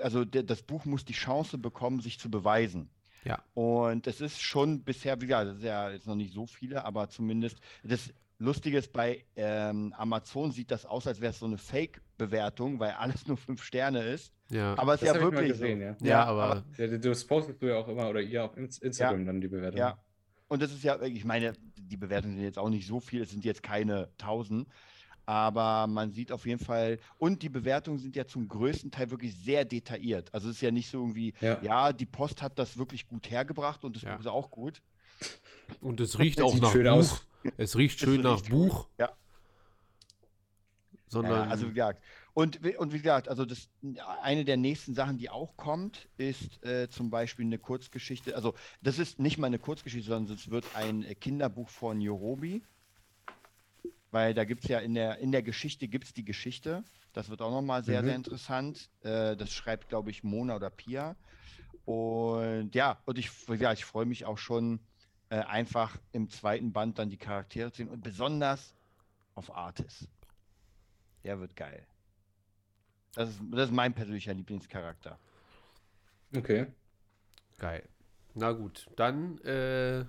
also 0.00 0.24
das 0.24 0.62
Buch 0.62 0.84
muss 0.84 1.04
die 1.04 1.12
Chance 1.12 1.58
bekommen, 1.58 2.00
sich 2.00 2.18
zu 2.18 2.30
beweisen. 2.30 2.88
Ja. 3.24 3.42
Und 3.54 4.06
es 4.06 4.20
ist 4.20 4.40
schon 4.40 4.82
bisher, 4.84 5.20
wie 5.20 5.26
gesagt, 5.26 5.48
das 5.50 5.56
ist 5.58 5.64
ja 5.64 5.90
jetzt 5.90 6.06
noch 6.06 6.14
nicht 6.16 6.32
so 6.34 6.46
viele, 6.46 6.84
aber 6.84 7.08
zumindest 7.08 7.58
das 7.82 8.12
Lustige 8.38 8.78
ist, 8.78 8.92
bei 8.92 9.24
ähm, 9.36 9.92
Amazon 9.96 10.50
sieht 10.50 10.72
das 10.72 10.84
aus, 10.84 11.06
als 11.06 11.20
wäre 11.20 11.30
es 11.30 11.38
so 11.38 11.46
eine 11.46 11.58
Fake-Bewertung, 11.58 12.80
weil 12.80 12.92
alles 12.92 13.26
nur 13.28 13.36
fünf 13.36 13.62
Sterne 13.62 14.02
ist. 14.02 14.32
ja, 14.50 14.76
Aber 14.78 14.94
es 14.94 15.02
ist 15.02 15.08
Das 15.08 15.16
ja 15.16 15.22
hab 15.22 15.28
ich 15.28 15.34
mal 15.34 15.42
wirklich 15.42 15.52
gesehen, 15.60 15.96
so. 15.98 16.04
ja. 16.04 16.10
ja, 16.10 16.24
aber 16.24 16.64
Ja, 16.76 16.86
das 16.98 17.24
postest 17.24 17.62
du 17.62 17.66
ja 17.68 17.76
auch 17.76 17.88
immer 17.88 18.08
oder 18.08 18.20
ihr 18.20 18.44
auf 18.44 18.56
Ins- 18.56 18.78
Instagram 18.78 19.24
dann 19.26 19.40
die 19.40 19.48
Bewertung. 19.48 19.78
Ja. 19.78 19.98
und 20.48 20.60
das 20.62 20.72
ist 20.72 20.82
ja, 20.82 21.00
ich 21.02 21.24
meine, 21.24 21.52
die 21.76 21.96
Bewertungen 21.96 22.34
sind 22.36 22.44
jetzt 22.44 22.58
auch 22.58 22.68
nicht 22.70 22.86
so 22.86 22.98
viel, 23.00 23.22
es 23.22 23.30
sind 23.30 23.44
jetzt 23.44 23.62
keine 23.62 24.08
1000, 24.20 24.66
aber 25.26 25.86
man 25.86 26.12
sieht 26.12 26.32
auf 26.32 26.46
jeden 26.46 26.64
Fall, 26.64 26.98
und 27.18 27.42
die 27.42 27.48
Bewertungen 27.48 27.98
sind 27.98 28.16
ja 28.16 28.26
zum 28.26 28.48
größten 28.48 28.90
Teil 28.90 29.10
wirklich 29.10 29.34
sehr 29.36 29.64
detailliert. 29.64 30.32
Also 30.34 30.48
es 30.48 30.56
ist 30.56 30.62
ja 30.62 30.70
nicht 30.70 30.90
so 30.90 30.98
irgendwie, 30.98 31.34
ja, 31.40 31.60
Ja. 31.62 31.92
die 31.92 32.06
Post 32.06 32.42
hat 32.42 32.58
das 32.58 32.76
wirklich 32.76 33.06
gut 33.08 33.30
hergebracht 33.30 33.84
und 33.84 33.94
das 33.96 34.02
Ja. 34.02 34.12
Buch 34.14 34.20
ist 34.20 34.26
auch 34.26 34.50
gut. 34.50 34.82
Und 35.80 36.00
es 36.00 36.18
riecht 36.18 36.40
auch 36.40 36.54
nach 36.56 36.72
Buch. 36.72 36.86
aus. 36.86 37.26
Es 37.56 37.76
riecht 37.76 37.96
Es 38.00 38.04
schön 38.08 38.20
nach 38.20 38.36
riecht 38.38 38.50
Buch, 38.50 38.88
Ja. 38.98 39.10
sondern 41.08 41.44
Ja, 41.46 41.50
also 41.50 41.66
wie 41.68 41.72
gesagt, 41.74 42.02
und, 42.34 42.62
wie- 42.64 42.76
und 42.76 42.92
wie 42.92 42.98
gesagt, 42.98 43.28
also 43.28 43.44
das 43.44 43.68
eine 44.22 44.44
der 44.44 44.56
nächsten 44.56 44.94
Sachen, 44.94 45.18
die 45.18 45.28
auch 45.28 45.56
kommt, 45.56 46.08
ist 46.16 46.62
äh, 46.64 46.88
zum 46.88 47.10
Beispiel 47.10 47.44
eine 47.44 47.58
Kurzgeschichte. 47.58 48.34
Also 48.34 48.54
das 48.80 48.98
ist 48.98 49.18
nicht 49.18 49.36
mal 49.38 49.48
eine 49.48 49.58
Kurzgeschichte, 49.58 50.08
sondern 50.08 50.34
es 50.36 50.50
wird 50.50 50.64
ein 50.74 51.04
äh, 51.04 51.14
Kinderbuch 51.14 51.68
von 51.68 52.00
Yorobi. 52.00 52.62
Weil 54.12 54.34
da 54.34 54.44
gibt 54.44 54.62
es 54.62 54.68
ja 54.68 54.78
in 54.78 54.94
der, 54.94 55.18
in 55.18 55.32
der 55.32 55.42
Geschichte 55.42 55.88
gibt 55.88 56.04
es 56.04 56.12
die 56.12 56.24
Geschichte. 56.24 56.84
Das 57.14 57.28
wird 57.30 57.42
auch 57.42 57.50
nochmal 57.50 57.82
sehr, 57.82 58.02
Mhm. 58.02 58.06
sehr 58.06 58.14
interessant. 58.16 58.90
Äh, 59.00 59.36
das 59.36 59.52
schreibt, 59.52 59.88
glaube 59.88 60.10
ich, 60.10 60.22
Mona 60.22 60.54
oder 60.54 60.70
Pia. 60.70 61.16
Und 61.84 62.74
ja, 62.74 62.98
und 63.06 63.18
ich, 63.18 63.30
ja, 63.48 63.72
ich 63.72 63.84
freue 63.84 64.06
mich 64.06 64.24
auch 64.24 64.38
schon 64.38 64.78
äh, 65.30 65.38
einfach 65.38 65.96
im 66.12 66.28
zweiten 66.28 66.72
Band 66.72 66.98
dann 66.98 67.10
die 67.10 67.16
Charaktere 67.16 67.72
zu 67.72 67.78
sehen 67.78 67.88
und 67.88 68.02
besonders 68.02 68.74
auf 69.34 69.54
Artis. 69.56 70.06
Der 71.24 71.40
wird 71.40 71.56
geil. 71.56 71.86
Das 73.14 73.30
ist, 73.30 73.40
das 73.50 73.68
ist 73.68 73.74
mein 73.74 73.94
persönlicher 73.94 74.34
Lieblingscharakter. 74.34 75.18
Okay. 76.36 76.66
geil. 77.58 77.88
Na 78.34 78.52
gut, 78.52 78.88
dann 78.96 79.38
äh, 79.38 80.04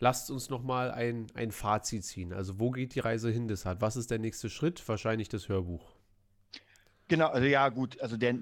lasst 0.00 0.30
uns 0.30 0.50
noch 0.50 0.62
mal 0.62 0.90
ein, 0.90 1.28
ein 1.34 1.52
Fazit 1.52 2.04
ziehen. 2.04 2.32
Also 2.32 2.58
wo 2.58 2.70
geht 2.70 2.94
die 2.94 3.00
Reise 3.00 3.30
hin, 3.30 3.46
Desart? 3.46 3.80
Was 3.80 3.96
ist 3.96 4.10
der 4.10 4.18
nächste 4.18 4.50
Schritt? 4.50 4.86
Wahrscheinlich 4.88 5.28
das 5.28 5.48
Hörbuch. 5.48 5.94
Genau, 7.06 7.26
also 7.26 7.46
ja, 7.46 7.68
gut, 7.70 8.00
also 8.00 8.16
der, 8.16 8.36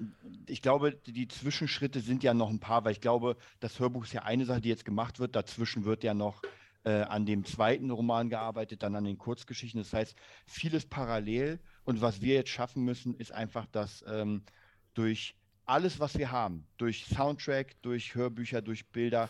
ich 0.45 0.61
glaube, 0.61 0.93
die 0.93 1.27
Zwischenschritte 1.27 2.01
sind 2.01 2.23
ja 2.23 2.33
noch 2.33 2.49
ein 2.49 2.59
paar, 2.59 2.85
weil 2.85 2.91
ich 2.91 3.01
glaube, 3.01 3.35
das 3.59 3.79
Hörbuch 3.79 4.03
ist 4.03 4.13
ja 4.13 4.23
eine 4.23 4.45
Sache, 4.45 4.61
die 4.61 4.69
jetzt 4.69 4.85
gemacht 4.85 5.19
wird. 5.19 5.35
Dazwischen 5.35 5.85
wird 5.85 6.03
ja 6.03 6.13
noch 6.13 6.41
äh, 6.83 7.01
an 7.01 7.25
dem 7.25 7.45
zweiten 7.45 7.89
Roman 7.89 8.29
gearbeitet, 8.29 8.83
dann 8.83 8.95
an 8.95 9.05
den 9.05 9.17
Kurzgeschichten. 9.17 9.81
Das 9.81 9.91
heißt, 9.91 10.15
vieles 10.45 10.85
parallel. 10.85 11.59
Und 11.83 12.01
was 12.01 12.21
wir 12.21 12.35
jetzt 12.35 12.51
schaffen 12.51 12.85
müssen, 12.85 13.15
ist 13.15 13.31
einfach, 13.31 13.65
dass 13.65 14.05
ähm, 14.07 14.43
durch 14.93 15.35
alles, 15.65 15.99
was 15.99 16.17
wir 16.17 16.31
haben, 16.31 16.65
durch 16.77 17.05
Soundtrack, 17.05 17.81
durch 17.81 18.15
Hörbücher, 18.15 18.61
durch 18.61 18.87
Bilder, 18.87 19.29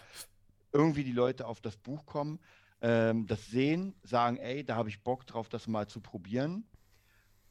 irgendwie 0.71 1.03
die 1.03 1.11
Leute 1.11 1.47
auf 1.47 1.61
das 1.61 1.77
Buch 1.77 2.05
kommen, 2.05 2.39
ähm, 2.81 3.27
das 3.27 3.47
sehen, 3.47 3.95
sagen, 4.03 4.37
ey, 4.37 4.63
da 4.63 4.75
habe 4.75 4.89
ich 4.89 5.03
Bock 5.03 5.25
drauf, 5.27 5.49
das 5.49 5.67
mal 5.67 5.87
zu 5.87 6.01
probieren 6.01 6.65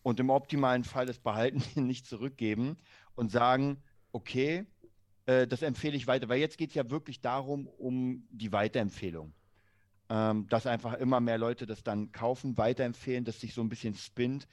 und 0.02 0.20
im 0.20 0.30
optimalen 0.30 0.84
Fall 0.84 1.06
das 1.06 1.18
Behalten 1.18 1.62
nicht 1.86 2.06
zurückgeben 2.06 2.78
und 3.14 3.30
sagen, 3.30 3.82
okay, 4.12 4.66
äh, 5.26 5.46
das 5.46 5.62
empfehle 5.62 5.96
ich 5.96 6.06
weiter. 6.06 6.28
Weil 6.28 6.40
jetzt 6.40 6.58
geht 6.58 6.70
es 6.70 6.74
ja 6.74 6.90
wirklich 6.90 7.20
darum, 7.20 7.66
um 7.66 8.26
die 8.30 8.52
Weiterempfehlung. 8.52 9.34
Ähm, 10.10 10.46
dass 10.48 10.66
einfach 10.66 10.94
immer 10.94 11.20
mehr 11.20 11.36
Leute 11.36 11.66
das 11.66 11.82
dann 11.82 12.12
kaufen, 12.12 12.56
weiterempfehlen, 12.56 13.26
dass 13.26 13.40
sich 13.40 13.52
so 13.52 13.60
ein 13.60 13.68
bisschen 13.68 13.94
spinnt 13.94 14.48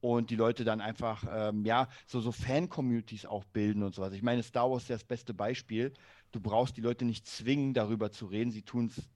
und 0.00 0.30
die 0.30 0.36
Leute 0.36 0.64
dann 0.64 0.80
einfach, 0.80 1.24
ähm, 1.28 1.64
ja, 1.64 1.88
so, 2.06 2.20
so 2.20 2.30
Fan-Communities 2.32 3.26
auch 3.26 3.44
bilden 3.44 3.82
und 3.82 3.94
sowas. 3.94 4.12
Ich 4.12 4.22
meine, 4.22 4.42
Star 4.44 4.70
Wars 4.70 4.84
ist 4.84 4.88
ja 4.88 4.94
das 4.96 5.04
beste 5.04 5.34
Beispiel. 5.34 5.92
Du 6.32 6.40
brauchst 6.40 6.76
die 6.76 6.80
Leute 6.80 7.04
nicht 7.04 7.26
zwingen, 7.26 7.74
darüber 7.74 8.12
zu 8.12 8.26
reden. 8.26 8.50
Sie 8.50 8.62
tun 8.62 8.86
es 8.86 9.08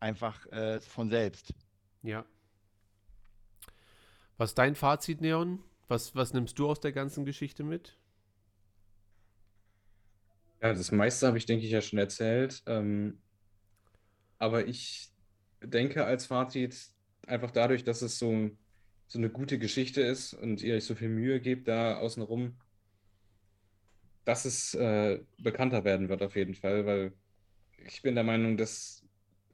einfach 0.00 0.46
äh, 0.52 0.80
von 0.80 1.08
selbst. 1.08 1.54
Ja. 2.02 2.24
Was 4.36 4.50
ist 4.50 4.58
dein 4.58 4.74
Fazit, 4.74 5.20
Neon? 5.20 5.62
Was, 5.88 6.14
was 6.14 6.32
nimmst 6.32 6.58
du 6.58 6.68
aus 6.68 6.80
der 6.80 6.92
ganzen 6.92 7.24
Geschichte 7.24 7.62
mit? 7.62 7.96
Ja, 10.60 10.72
das 10.72 10.92
meiste 10.92 11.26
habe 11.26 11.38
ich, 11.38 11.46
denke 11.46 11.64
ich, 11.64 11.70
ja 11.70 11.80
schon 11.80 11.98
erzählt. 11.98 12.62
Ähm, 12.66 13.18
aber 14.38 14.66
ich 14.66 15.10
denke 15.62 16.04
als 16.04 16.26
Fazit, 16.26 16.90
einfach 17.26 17.50
dadurch, 17.50 17.84
dass 17.84 18.02
es 18.02 18.18
so, 18.18 18.50
so 19.06 19.18
eine 19.18 19.30
gute 19.30 19.58
Geschichte 19.58 20.00
ist 20.02 20.34
und 20.34 20.62
ihr 20.62 20.74
euch 20.74 20.84
so 20.84 20.94
viel 20.94 21.08
Mühe 21.08 21.40
gebt 21.40 21.68
da 21.68 21.98
außenrum, 21.98 22.56
dass 24.24 24.44
es 24.44 24.74
äh, 24.74 25.20
bekannter 25.38 25.84
werden 25.84 26.08
wird 26.08 26.22
auf 26.22 26.36
jeden 26.36 26.54
Fall, 26.54 26.86
weil 26.86 27.12
ich 27.78 28.02
bin 28.02 28.14
der 28.14 28.24
Meinung, 28.24 28.56
das 28.56 29.04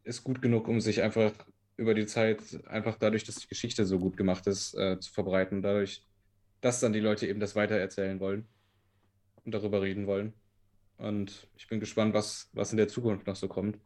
ist 0.05 0.25
gut 0.25 0.43
genug, 0.43 0.69
um 0.69 0.81
sich 0.81 1.03
einfach 1.03 1.33
über 1.77 1.95
die 1.95 2.07
Zeit, 2.07 2.43
einfach 2.67 2.97
dadurch, 2.99 3.25
dass 3.25 3.37
die 3.37 3.49
Geschichte 3.49 3.87
so 3.87 3.99
gut 3.99 4.17
gemacht 4.17 4.47
ist, 4.47 4.75
äh, 4.75 5.01
zu 5.01 5.13
verbreiten. 5.13 5.63
Dadurch, 5.63 6.07
dass 6.61 6.81
dann 6.81 6.93
die 6.93 7.01
Leute 7.01 7.27
eben 7.29 7.41
das 7.41 7.57
weitererzählen 7.57 8.21
wollen 8.21 8.49
und 9.45 9.53
darüber 9.55 9.83
reden 9.83 10.07
wollen. 10.07 10.35
Und 10.99 11.49
ich 11.57 11.69
bin 11.69 11.81
gespannt, 11.81 12.15
was, 12.15 12.51
was 12.53 12.73
in 12.73 12.79
der 12.79 12.89
Zukunft 12.89 13.27
noch 13.27 13.37
so 13.37 13.49
kommt. 13.49 13.79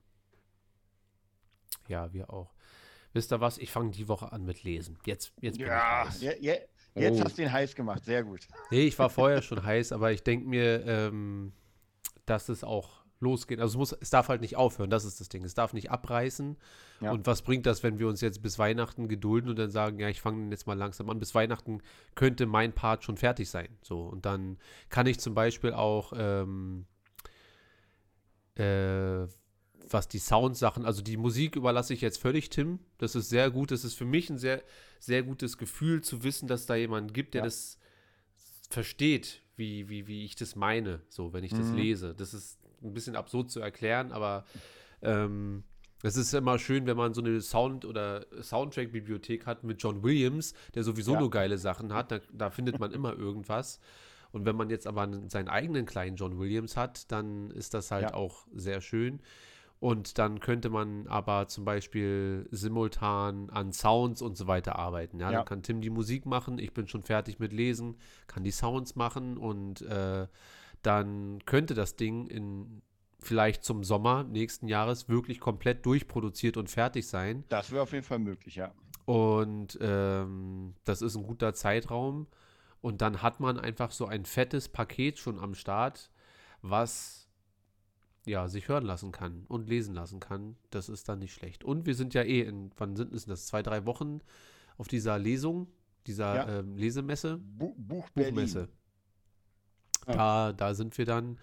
Ja, 1.88 2.12
wir 2.12 2.30
auch. 2.30 2.52
Wisst 3.12 3.32
ihr 3.32 3.40
was? 3.40 3.58
Ich 3.58 3.72
fange 3.72 3.92
die 3.92 4.08
Woche 4.08 4.32
an 4.32 4.44
mit 4.44 4.64
Lesen. 4.64 4.98
Jetzt, 5.06 5.34
jetzt 5.40 5.62
bin 5.62 5.76
Ja, 5.78 6.08
ich 6.08 6.20
ja, 6.20 6.32
ja, 6.40 6.54
jetzt 6.94 7.20
Oh. 7.20 7.24
hast 7.24 7.38
du 7.38 7.42
ihn 7.42 7.52
heiß 7.52 7.74
gemacht. 7.74 8.04
Sehr 8.04 8.22
gut. 8.24 8.40
Nee, 8.70 8.82
ich 8.86 8.98
war 8.98 9.10
vorher 9.10 9.42
schon 9.42 9.62
heiß, 9.64 9.92
aber 9.92 10.12
ich 10.12 10.22
denke 10.22 10.48
mir, 10.48 10.84
ähm, 10.86 11.52
dass 12.26 12.48
es 12.48 12.64
auch 12.64 13.04
losgeht. 13.20 13.58
Also 13.60 13.74
es, 13.74 13.78
muss, 13.78 13.98
es 14.00 14.10
darf 14.10 14.28
halt 14.28 14.40
nicht 14.42 14.56
aufhören, 14.56 14.90
das 14.90 15.04
ist 15.04 15.20
das 15.20 15.28
Ding. 15.28 15.44
Es 15.44 15.54
darf 15.54 15.72
nicht 15.72 15.90
abreißen. 15.90 16.56
Ja. 17.00 17.12
Und 17.12 17.26
was 17.26 17.42
bringt 17.42 17.64
das, 17.66 17.82
wenn 17.82 17.98
wir 17.98 18.08
uns 18.08 18.20
jetzt 18.20 18.42
bis 18.42 18.58
Weihnachten 18.58 19.08
gedulden 19.08 19.50
und 19.50 19.58
dann 19.58 19.70
sagen, 19.70 19.98
ja, 19.98 20.08
ich 20.08 20.20
fange 20.20 20.50
jetzt 20.50 20.66
mal 20.66 20.76
langsam 20.76 21.08
an. 21.10 21.18
Bis 21.18 21.34
Weihnachten 21.34 21.80
könnte 22.14 22.46
mein 22.46 22.72
Part 22.72 23.04
schon 23.04 23.16
fertig 23.16 23.48
sein. 23.48 23.68
So, 23.82 24.00
und 24.02 24.26
dann 24.26 24.58
kann 24.90 25.06
ich 25.06 25.20
zum 25.20 25.34
Beispiel 25.34 25.72
auch 25.72 26.12
ähm, 26.16 26.86
äh, 28.56 29.26
was 29.90 30.08
die 30.08 30.18
Soundsachen, 30.18 30.84
also 30.86 31.02
die 31.02 31.16
Musik 31.16 31.56
überlasse 31.56 31.92
ich 31.94 32.00
jetzt 32.00 32.18
völlig 32.18 32.48
Tim. 32.50 32.78
Das 32.98 33.14
ist 33.14 33.28
sehr 33.28 33.50
gut. 33.50 33.70
Das 33.70 33.84
ist 33.84 33.94
für 33.94 34.04
mich 34.06 34.30
ein 34.30 34.38
sehr, 34.38 34.62
sehr 34.98 35.22
gutes 35.22 35.58
Gefühl 35.58 36.00
zu 36.02 36.22
wissen, 36.24 36.48
dass 36.48 36.66
da 36.66 36.74
jemanden 36.74 37.12
gibt, 37.12 37.34
der 37.34 37.40
Ja. 37.40 37.44
das 37.44 37.78
versteht, 38.70 39.42
wie, 39.56 39.88
wie, 39.88 40.06
wie 40.06 40.24
ich 40.24 40.36
das 40.36 40.56
meine, 40.56 41.00
so, 41.08 41.32
wenn 41.32 41.44
ich 41.44 41.52
das 41.52 41.68
Mhm. 41.68 41.76
lese. 41.76 42.14
Das 42.14 42.34
ist 42.34 42.58
ein 42.82 42.92
bisschen 42.92 43.16
absurd 43.16 43.50
zu 43.50 43.60
erklären, 43.60 44.10
aber 44.12 44.44
ähm, 45.02 45.64
es 46.02 46.16
ist 46.16 46.32
immer 46.34 46.58
schön, 46.58 46.86
wenn 46.86 46.96
man 46.96 47.14
so 47.14 47.20
eine 47.22 47.40
Sound- 47.40 47.84
oder 47.84 48.26
Soundtrack-Bibliothek 48.42 49.46
hat 49.46 49.64
mit 49.64 49.82
John 49.82 50.02
Williams, 50.02 50.54
der 50.74 50.82
sowieso 50.82 51.12
Ja. 51.14 51.20
nur 51.20 51.30
geile 51.30 51.58
Sachen 51.58 51.92
hat. 51.92 52.10
Da, 52.10 52.20
da 52.32 52.50
findet 52.50 52.78
man 52.78 52.90
immer 52.92 53.14
irgendwas. 53.16 53.80
Und 54.32 54.44
wenn 54.44 54.56
man 54.56 54.68
jetzt 54.70 54.86
aber 54.86 55.02
einen- 55.02 55.28
seinen 55.30 55.48
eigenen 55.48 55.86
kleinen 55.86 56.16
John 56.16 56.38
Williams 56.38 56.76
hat, 56.76 57.10
dann 57.12 57.50
ist 57.52 57.72
das 57.74 57.90
halt 57.90 58.10
Ja. 58.10 58.14
auch 58.14 58.46
sehr 58.52 58.80
schön. 58.80 59.20
Und 59.84 60.16
dann 60.16 60.40
könnte 60.40 60.70
man 60.70 61.06
aber 61.08 61.46
zum 61.46 61.66
Beispiel 61.66 62.48
simultan 62.50 63.50
an 63.50 63.70
Sounds 63.70 64.22
und 64.22 64.34
so 64.34 64.46
weiter 64.46 64.76
arbeiten. 64.78 65.20
Ja, 65.20 65.30
Ja. 65.30 65.36
dann 65.36 65.44
kann 65.44 65.62
Tim 65.62 65.82
die 65.82 65.90
Musik 65.90 66.24
machen, 66.24 66.58
ich 66.58 66.72
bin 66.72 66.88
schon 66.88 67.02
fertig 67.02 67.38
mit 67.38 67.52
Lesen, 67.52 67.98
kann 68.26 68.44
die 68.44 68.50
Sounds 68.50 68.96
machen 68.96 69.36
und 69.36 69.82
äh, 69.82 70.26
dann 70.80 71.44
könnte 71.44 71.74
das 71.74 71.96
Ding 71.96 72.26
in 72.28 72.80
vielleicht 73.18 73.62
zum 73.62 73.84
Sommer 73.84 74.24
nächsten 74.24 74.68
Jahres 74.68 75.10
wirklich 75.10 75.38
komplett 75.38 75.84
durchproduziert 75.84 76.56
und 76.56 76.70
fertig 76.70 77.06
sein. 77.06 77.44
Das 77.50 77.70
wäre 77.70 77.82
auf 77.82 77.92
jeden 77.92 78.04
Fall 78.04 78.20
möglich, 78.20 78.54
ja. 78.54 78.72
Und 79.04 79.76
ähm, 79.82 80.76
das 80.84 81.02
ist 81.02 81.14
ein 81.14 81.24
guter 81.24 81.52
Zeitraum. 81.52 82.26
Und 82.80 83.02
dann 83.02 83.20
hat 83.20 83.38
man 83.38 83.60
einfach 83.60 83.90
so 83.90 84.06
ein 84.06 84.24
fettes 84.24 84.70
Paket 84.70 85.18
schon 85.18 85.38
am 85.38 85.54
Start, 85.54 86.10
was 86.62 87.23
ja 88.26 88.48
sich 88.48 88.68
hören 88.68 88.84
lassen 88.84 89.12
kann 89.12 89.44
und 89.48 89.68
lesen 89.68 89.94
lassen 89.94 90.20
kann. 90.20 90.56
Das 90.70 90.88
ist 90.88 91.08
dann 91.08 91.18
nicht 91.18 91.34
schlecht. 91.34 91.64
Und 91.64 91.86
wir 91.86 91.94
sind 91.94 92.14
ja 92.14 92.22
eh 92.22 92.40
in, 92.42 92.70
wann 92.76 92.96
sind 92.96 93.12
es 93.12 93.24
denn 93.24 93.30
das? 93.30 93.46
Zwei, 93.46 93.62
drei 93.62 93.84
Wochen 93.86 94.20
auf 94.76 94.88
dieser 94.88 95.18
Lesung, 95.18 95.68
dieser 96.06 96.34
Ja. 96.34 96.58
ähm, 96.58 96.76
Lesemesse, 96.76 97.38
Bu 97.38 97.74
Buch. 97.76 98.08
Buchmesse. 98.10 98.68
Ah. 100.06 100.12
Da, 100.14 100.52
da 100.52 100.74
sind 100.74 100.96
wir 100.98 101.04
dann 101.06 101.38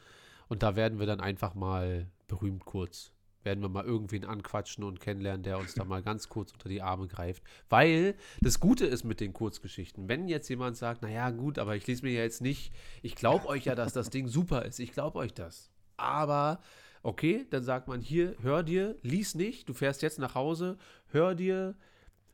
und 0.49 0.63
da 0.63 0.75
werden 0.75 0.99
wir 0.99 1.05
dann 1.07 1.19
einfach 1.19 1.55
mal 1.55 2.07
berühmt 2.27 2.65
kurz. 2.65 3.13
Werden 3.43 3.61
wir 3.63 3.69
mal 3.69 3.85
irgendwen 3.85 4.23
anquatschen 4.23 4.83
und 4.83 4.99
kennenlernen, 4.99 5.41
der 5.41 5.57
uns 5.57 5.73
da 5.73 5.83
mal 5.83 6.03
ganz 6.03 6.29
kurz 6.29 6.51
unter 6.51 6.69
die 6.69 6.83
Arme 6.83 7.07
greift. 7.07 7.41
Weil 7.69 8.13
das 8.39 8.59
Gute 8.59 8.85
ist 8.85 9.03
mit 9.03 9.19
den 9.19 9.33
Kurzgeschichten, 9.33 10.07
wenn 10.07 10.27
jetzt 10.27 10.47
jemand 10.47 10.77
sagt, 10.77 11.01
naja 11.01 11.31
gut, 11.31 11.57
aber 11.57 11.75
ich 11.75 11.87
lese 11.87 12.05
mir 12.05 12.11
ja 12.11 12.21
jetzt 12.21 12.41
nicht, 12.41 12.71
ich 13.01 13.15
glaube 13.15 13.47
euch 13.47 13.65
ja, 13.65 13.73
dass 13.73 13.93
das 13.93 14.11
Ding 14.11 14.27
super 14.27 14.63
ist, 14.65 14.77
ich 14.79 14.91
glaube 14.91 15.17
euch 15.17 15.33
das. 15.33 15.70
Aber 16.01 16.59
okay, 17.03 17.45
dann 17.49 17.63
sagt 17.63 17.87
man 17.87 18.01
hier, 18.01 18.35
hör 18.41 18.63
dir, 18.63 18.95
lies 19.01 19.35
nicht, 19.35 19.69
du 19.69 19.73
fährst 19.73 20.01
jetzt 20.01 20.19
nach 20.19 20.35
Hause, 20.35 20.77
hör 21.07 21.35
dir 21.35 21.75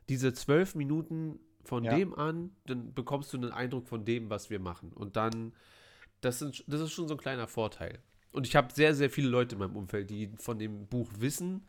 diese 0.08 0.32
zwölf 0.32 0.74
Minuten 0.74 1.38
von 1.64 1.84
Ja. 1.84 1.90
dem 1.90 2.14
an, 2.14 2.50
dann 2.66 2.94
bekommst 2.94 3.32
du 3.32 3.36
einen 3.36 3.52
Eindruck 3.52 3.86
von 3.88 4.04
dem, 4.04 4.30
was 4.30 4.50
wir 4.50 4.58
machen. 4.58 4.92
Und 4.92 5.16
dann, 5.16 5.52
das, 6.20 6.38
sind, 6.38 6.64
das 6.66 6.80
ist 6.80 6.92
schon 6.92 7.08
so 7.08 7.14
ein 7.14 7.20
kleiner 7.20 7.46
Vorteil. 7.46 7.98
Und 8.32 8.46
ich 8.46 8.56
habe 8.56 8.72
sehr, 8.72 8.94
sehr 8.94 9.10
viele 9.10 9.28
Leute 9.28 9.54
in 9.54 9.58
meinem 9.60 9.76
Umfeld, 9.76 10.10
die 10.10 10.30
von 10.38 10.58
dem 10.58 10.86
Buch 10.86 11.10
wissen 11.18 11.66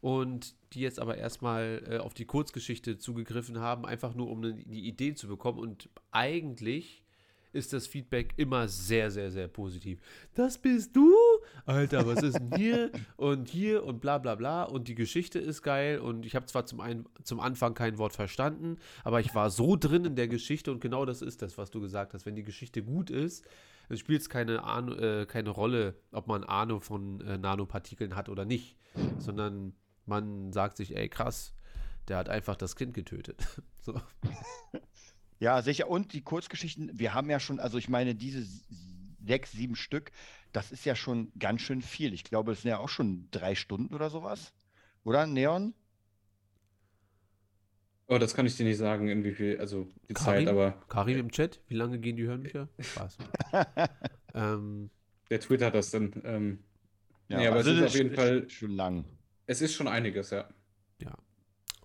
und 0.00 0.54
die 0.72 0.80
jetzt 0.80 1.00
aber 1.00 1.16
erstmal 1.16 1.82
äh, 1.88 1.98
auf 1.98 2.14
die 2.14 2.24
Kurzgeschichte 2.24 2.98
zugegriffen 2.98 3.60
haben, 3.60 3.86
einfach 3.86 4.14
nur 4.14 4.28
um 4.30 4.40
ne, 4.40 4.54
die 4.54 4.86
Idee 4.88 5.14
zu 5.14 5.28
bekommen. 5.28 5.58
Und 5.58 5.88
eigentlich 6.10 7.02
ist 7.52 7.72
das 7.72 7.86
Feedback 7.86 8.34
immer 8.36 8.68
sehr, 8.68 9.10
sehr, 9.10 9.30
sehr 9.30 9.48
positiv. 9.48 10.00
Das 10.34 10.58
bist 10.58 10.96
du? 10.96 11.14
Alter, 11.64 12.06
was 12.06 12.22
ist 12.22 12.38
denn 12.38 12.54
hier? 12.56 12.90
Und 13.16 13.48
hier 13.48 13.84
und 13.84 14.00
bla 14.00 14.18
bla 14.18 14.34
bla. 14.34 14.64
Und 14.64 14.88
die 14.88 14.94
Geschichte 14.94 15.38
ist 15.38 15.62
geil. 15.62 15.98
Und 15.98 16.26
ich 16.26 16.34
habe 16.34 16.46
zwar 16.46 16.66
zum, 16.66 16.80
ein, 16.80 17.06
zum 17.22 17.40
Anfang 17.40 17.74
kein 17.74 17.98
Wort 17.98 18.14
verstanden, 18.14 18.78
aber 19.04 19.20
ich 19.20 19.34
war 19.34 19.50
so 19.50 19.76
drin 19.76 20.04
in 20.04 20.16
der 20.16 20.28
Geschichte 20.28 20.72
und 20.72 20.80
genau 20.80 21.04
das 21.04 21.22
ist 21.22 21.42
das, 21.42 21.58
was 21.58 21.70
du 21.70 21.80
gesagt 21.80 22.14
hast. 22.14 22.26
Wenn 22.26 22.36
die 22.36 22.42
Geschichte 22.42 22.82
gut 22.82 23.10
ist, 23.10 23.46
dann 23.88 23.98
spielt 23.98 24.22
es 24.22 24.28
keine, 24.28 24.56
äh, 24.98 25.26
keine 25.26 25.50
Rolle, 25.50 25.94
ob 26.10 26.26
man 26.26 26.44
Ahnung 26.44 26.80
von 26.80 27.20
äh, 27.20 27.38
Nanopartikeln 27.38 28.16
hat 28.16 28.28
oder 28.28 28.44
nicht, 28.44 28.76
sondern 29.18 29.74
man 30.06 30.52
sagt 30.52 30.76
sich, 30.76 30.96
ey, 30.96 31.08
krass, 31.08 31.54
der 32.08 32.16
hat 32.16 32.28
einfach 32.28 32.56
das 32.56 32.76
Kind 32.76 32.94
getötet. 32.94 33.44
so. 33.80 34.00
Ja, 35.38 35.60
sicher. 35.62 35.88
Und 35.88 36.12
die 36.12 36.22
Kurzgeschichten, 36.22 36.90
wir 36.94 37.14
haben 37.14 37.28
ja 37.28 37.40
schon, 37.40 37.58
also 37.60 37.78
ich 37.78 37.88
meine, 37.88 38.14
diese 38.14 38.46
sechs, 39.24 39.52
sieben 39.52 39.76
Stück, 39.76 40.12
das 40.52 40.72
ist 40.72 40.84
ja 40.84 40.94
schon 40.94 41.32
ganz 41.38 41.62
schön 41.62 41.82
viel. 41.82 42.12
Ich 42.12 42.24
glaube, 42.24 42.52
das 42.52 42.62
sind 42.62 42.70
ja 42.70 42.78
auch 42.78 42.88
schon 42.88 43.28
drei 43.30 43.54
Stunden 43.54 43.94
oder 43.94 44.10
sowas. 44.10 44.52
Oder, 45.04 45.26
Neon? 45.26 45.74
Oh, 48.08 48.18
das 48.18 48.34
kann 48.34 48.44
ich 48.46 48.56
dir 48.56 48.64
nicht 48.64 48.76
sagen, 48.76 49.08
in 49.08 49.24
wie 49.24 49.32
viel, 49.32 49.58
also 49.58 49.88
die 50.08 50.14
Zeit, 50.14 50.44
Karim? 50.44 50.48
aber 50.48 50.72
Karim 50.88 51.18
im 51.18 51.30
Chat, 51.30 51.60
wie 51.68 51.74
lange 51.74 51.98
gehen 51.98 52.16
die 52.16 52.24
Hörbücher? 52.24 52.68
Spaß. 52.78 53.16
ähm, 54.34 54.90
der 55.30 55.40
twittert 55.40 55.74
das 55.74 55.90
dann. 55.90 56.12
Ähm, 56.24 56.58
Nee, 57.28 57.46
aber 57.46 57.56
also 57.56 57.70
es 57.70 57.78
ist 57.78 57.84
auf 57.86 57.94
jeden 57.94 58.14
Fall- 58.14 58.50
schon 58.50 58.72
lang. 58.72 59.04
es 59.46 59.62
ist 59.62 59.72
schon 59.72 59.88
einiges, 59.88 60.30
ja. 60.30 60.48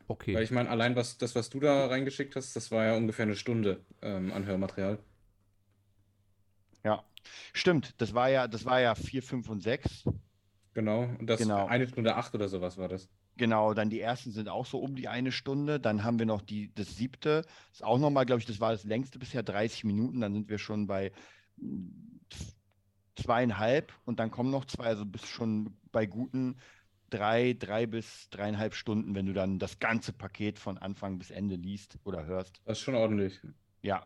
okay. 0.08 0.36
Weil 0.36 0.44
ich 0.44 0.52
meine, 0.52 0.70
allein 0.70 0.96
was, 0.96 1.18
das, 1.18 1.36
was 1.36 1.50
du 1.50 1.60
da 1.62 1.88
reingeschickt 1.88 2.36
hast, 2.36 2.56
das 2.56 2.72
war 2.72 2.86
ja 2.86 2.96
ungefähr 2.98 3.24
eine 3.24 3.36
Stunde 3.36 3.80
ähm, 4.02 4.32
an 4.34 4.46
Hörmaterial. 4.46 5.00
Ja. 6.88 7.04
Stimmt, 7.52 7.96
das 8.02 8.14
war 8.14 8.30
ja, 8.30 8.48
das 8.48 8.64
war 8.64 8.80
ja 8.80 8.96
vier, 8.96 9.22
fünf 9.22 9.50
und 9.50 9.62
sechs. 9.62 10.06
Genau. 10.74 11.04
Und 11.20 11.28
das 11.28 11.42
Genau. 11.42 11.66
eine 11.66 11.86
Stunde 11.88 12.16
acht 12.16 12.34
oder 12.34 12.48
sowas 12.48 12.78
war 12.78 12.88
das. 12.88 13.10
Genau, 13.36 13.74
dann 13.74 13.90
die 13.90 14.00
ersten 14.00 14.32
sind 14.32 14.48
auch 14.48 14.66
so 14.66 14.80
um 14.80 14.96
die 14.96 15.10
eine 15.10 15.34
Stunde. 15.34 15.82
Dann 15.82 16.06
haben 16.06 16.18
wir 16.18 16.26
noch 16.26 16.42
die, 16.42 16.74
das 16.74 16.96
siebte, 16.96 17.44
ist 17.74 17.84
auch 17.84 18.00
nochmal, 18.00 18.26
glaube 18.26 18.40
ich, 18.40 18.46
das 18.46 18.62
war 18.62 18.72
das 18.72 18.86
längste 18.86 19.20
bisher, 19.20 19.44
30 19.44 19.84
Minuten. 19.84 20.22
Dann 20.22 20.34
sind 20.34 20.50
wir 20.50 20.60
schon 20.60 20.88
bei 20.88 21.12
mm, 21.58 21.90
zweieinhalb 23.18 23.94
und 24.06 24.20
dann 24.20 24.32
kommen 24.32 24.50
noch 24.50 24.64
zwei, 24.64 24.86
also 24.86 25.06
bist 25.06 25.28
schon 25.28 25.76
bei 25.92 26.06
guten 26.06 26.56
drei, 27.10 27.54
drei 27.54 27.86
bis 27.86 28.30
dreieinhalb 28.30 28.76
Stunden, 28.76 29.14
wenn 29.14 29.26
du 29.26 29.34
dann 29.34 29.60
das 29.60 29.80
ganze 29.80 30.14
Paket 30.14 30.58
von 30.58 30.78
Anfang 30.78 31.18
bis 31.18 31.32
Ende 31.32 31.56
liest 31.56 31.98
oder 32.06 32.26
hörst. 32.26 32.62
Das 32.66 32.78
ist 32.78 32.84
schon 32.84 32.96
ordentlich. 32.96 33.42
Ja, 33.82 34.06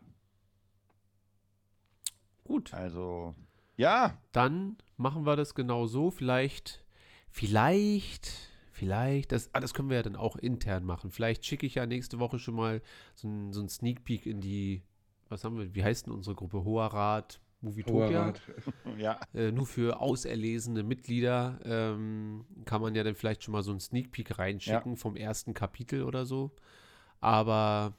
Gut, 2.52 2.74
also 2.74 3.34
ja, 3.78 4.18
dann 4.32 4.76
machen 4.98 5.24
wir 5.24 5.36
das 5.36 5.54
genau 5.54 5.86
so. 5.86 6.10
Vielleicht, 6.10 6.84
vielleicht, 7.30 8.30
vielleicht, 8.72 9.32
das, 9.32 9.48
ah, 9.54 9.60
das 9.60 9.72
können 9.72 9.88
wir 9.88 9.96
ja 9.96 10.02
dann 10.02 10.16
auch 10.16 10.36
intern 10.36 10.84
machen. 10.84 11.10
Vielleicht 11.10 11.46
schicke 11.46 11.64
ich 11.64 11.76
ja 11.76 11.86
nächste 11.86 12.18
Woche 12.18 12.38
schon 12.38 12.54
mal 12.54 12.82
so 13.14 13.26
ein, 13.26 13.54
so 13.54 13.66
Sneak 13.66 14.04
Peek 14.04 14.26
in 14.26 14.42
die, 14.42 14.82
was 15.30 15.44
haben 15.44 15.56
wir, 15.56 15.74
wie 15.74 15.82
heißt 15.82 16.04
denn 16.06 16.12
unsere 16.12 16.36
Gruppe? 16.36 16.62
Hoher 16.62 16.88
Rat, 16.92 17.40
Movietopia? 17.62 18.08
Hoher 18.08 18.26
Rat. 18.26 18.42
ja, 18.98 19.18
Äh, 19.32 19.50
nur 19.50 19.64
für 19.64 19.98
auserlesene 19.98 20.82
Mitglieder 20.82 21.58
ähm, 21.64 22.44
kann 22.66 22.82
man 22.82 22.94
ja 22.94 23.02
dann 23.02 23.14
vielleicht 23.14 23.44
schon 23.44 23.52
mal 23.52 23.62
so 23.62 23.70
einen 23.70 23.80
Sneak 23.80 24.12
Peek 24.12 24.38
reinschicken 24.38 24.98
vom 24.98 25.16
ersten 25.16 25.54
Kapitel 25.54 26.02
oder 26.02 26.26
so. 26.26 26.50
Aber 27.18 27.94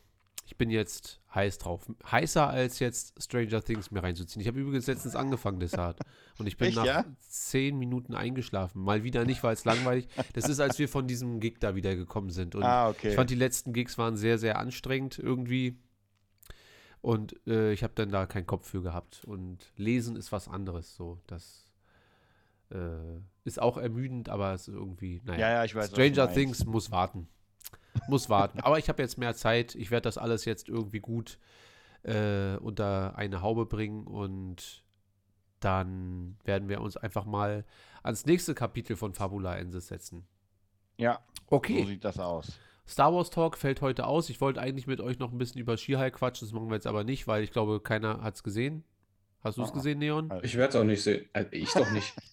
ich 0.45 0.57
bin 0.57 0.69
jetzt 0.69 1.21
heiß 1.33 1.57
drauf. 1.57 1.89
Heißer 2.09 2.47
als 2.47 2.79
jetzt 2.79 3.21
Stranger 3.21 3.63
Things 3.63 3.91
mir 3.91 4.03
reinzuziehen. 4.03 4.41
Ich 4.41 4.47
habe 4.47 4.59
übrigens 4.59 4.87
letztens 4.87 5.15
angefangen, 5.15 5.59
Desart. 5.59 5.99
Und 6.37 6.47
ich 6.47 6.57
bin 6.57 6.69
Echt, 6.69 6.77
nach 6.77 6.85
ja? 6.85 7.05
zehn 7.19 7.77
Minuten 7.77 8.13
eingeschlafen. 8.13 8.83
Mal 8.83 9.03
wieder 9.03 9.25
nicht, 9.25 9.43
weil 9.43 9.53
es 9.53 9.65
langweilig. 9.65 10.07
Das 10.33 10.49
ist, 10.49 10.59
als 10.59 10.77
wir 10.79 10.89
von 10.89 11.07
diesem 11.07 11.39
Gig 11.39 11.55
da 11.59 11.75
wieder 11.75 11.95
gekommen 11.95 12.29
sind. 12.29 12.55
Und 12.55 12.63
ah, 12.63 12.89
okay. 12.89 13.09
ich 13.09 13.15
fand, 13.15 13.29
die 13.29 13.35
letzten 13.35 13.73
Gigs 13.73 13.97
waren 13.97 14.17
sehr, 14.17 14.37
sehr 14.37 14.59
anstrengend 14.59 15.17
irgendwie. 15.17 15.77
Und 17.01 17.35
äh, 17.47 17.73
ich 17.73 17.83
habe 17.83 17.93
dann 17.95 18.09
da 18.09 18.25
keinen 18.25 18.45
Kopf 18.45 18.69
für 18.69 18.81
gehabt. 18.81 19.23
Und 19.25 19.71
lesen 19.75 20.15
ist 20.15 20.31
was 20.31 20.47
anderes. 20.47 20.95
So, 20.95 21.19
das 21.27 21.65
äh, 22.69 23.19
ist 23.43 23.61
auch 23.61 23.77
ermüdend, 23.77 24.29
aber 24.29 24.53
es 24.53 24.67
ist 24.67 24.75
irgendwie, 24.75 25.21
naja. 25.25 25.39
ja, 25.39 25.53
ja, 25.55 25.63
ich 25.63 25.73
weiß. 25.73 25.89
Stranger. 25.89 26.31
Things 26.31 26.65
muss 26.65 26.91
warten. 26.91 27.27
Muss 28.07 28.29
warten. 28.29 28.59
Aber 28.61 28.77
ich 28.79 28.89
habe 28.89 29.01
jetzt 29.01 29.17
mehr 29.17 29.33
Zeit. 29.35 29.75
Ich 29.75 29.91
werde 29.91 30.03
das 30.03 30.17
alles 30.17 30.45
jetzt 30.45 30.67
irgendwie 30.69 30.99
gut 30.99 31.37
äh, 32.03 32.57
unter 32.57 33.15
eine 33.17 33.41
Haube 33.41 33.65
bringen 33.65 34.05
und 34.07 34.83
dann 35.59 36.37
werden 36.43 36.67
wir 36.67 36.81
uns 36.81 36.97
einfach 36.97 37.25
mal 37.25 37.63
ans 38.03 38.25
nächste 38.25 38.53
Kapitel 38.53 38.95
von 38.97 39.13
Fabula 39.13 39.55
Ensis 39.55 39.87
setzen. 39.87 40.27
Ja, 40.97 41.19
Okay. 41.47 41.81
so 41.81 41.87
sieht 41.87 42.03
das 42.03 42.19
aus. 42.19 42.59
Star 42.85 43.13
Wars 43.13 43.29
Talk 43.29 43.57
fällt 43.57 43.81
heute 43.81 44.05
aus. 44.05 44.29
Ich 44.29 44.41
wollte 44.41 44.59
eigentlich 44.59 44.87
mit 44.87 44.99
euch 44.99 45.17
noch 45.19 45.31
ein 45.31 45.37
bisschen 45.37 45.61
über 45.61 45.77
She-Hulk 45.77 46.15
quatschen. 46.15 46.45
Das 46.47 46.53
machen 46.53 46.67
wir 46.67 46.75
jetzt 46.75 46.87
aber 46.87 47.05
nicht, 47.05 47.27
weil 47.27 47.43
ich 47.43 47.51
glaube, 47.51 47.79
keiner 47.79 48.21
hat 48.21 48.35
es 48.35 48.43
gesehen. 48.43 48.83
Hast 49.41 49.57
du 49.57 49.63
es 49.63 49.69
Ah. 49.71 49.73
gesehen, 49.73 49.99
Neon? 49.99 50.29
Also- 50.29 50.43
Ich 50.43 50.55
werde 50.55 50.69
es 50.69 50.75
auch 50.75 50.83
nicht 50.85 51.01
sehen. 51.01 51.25
Also 51.31 51.49
ich 51.51 51.71
doch 51.71 51.89
nicht. 51.91 52.13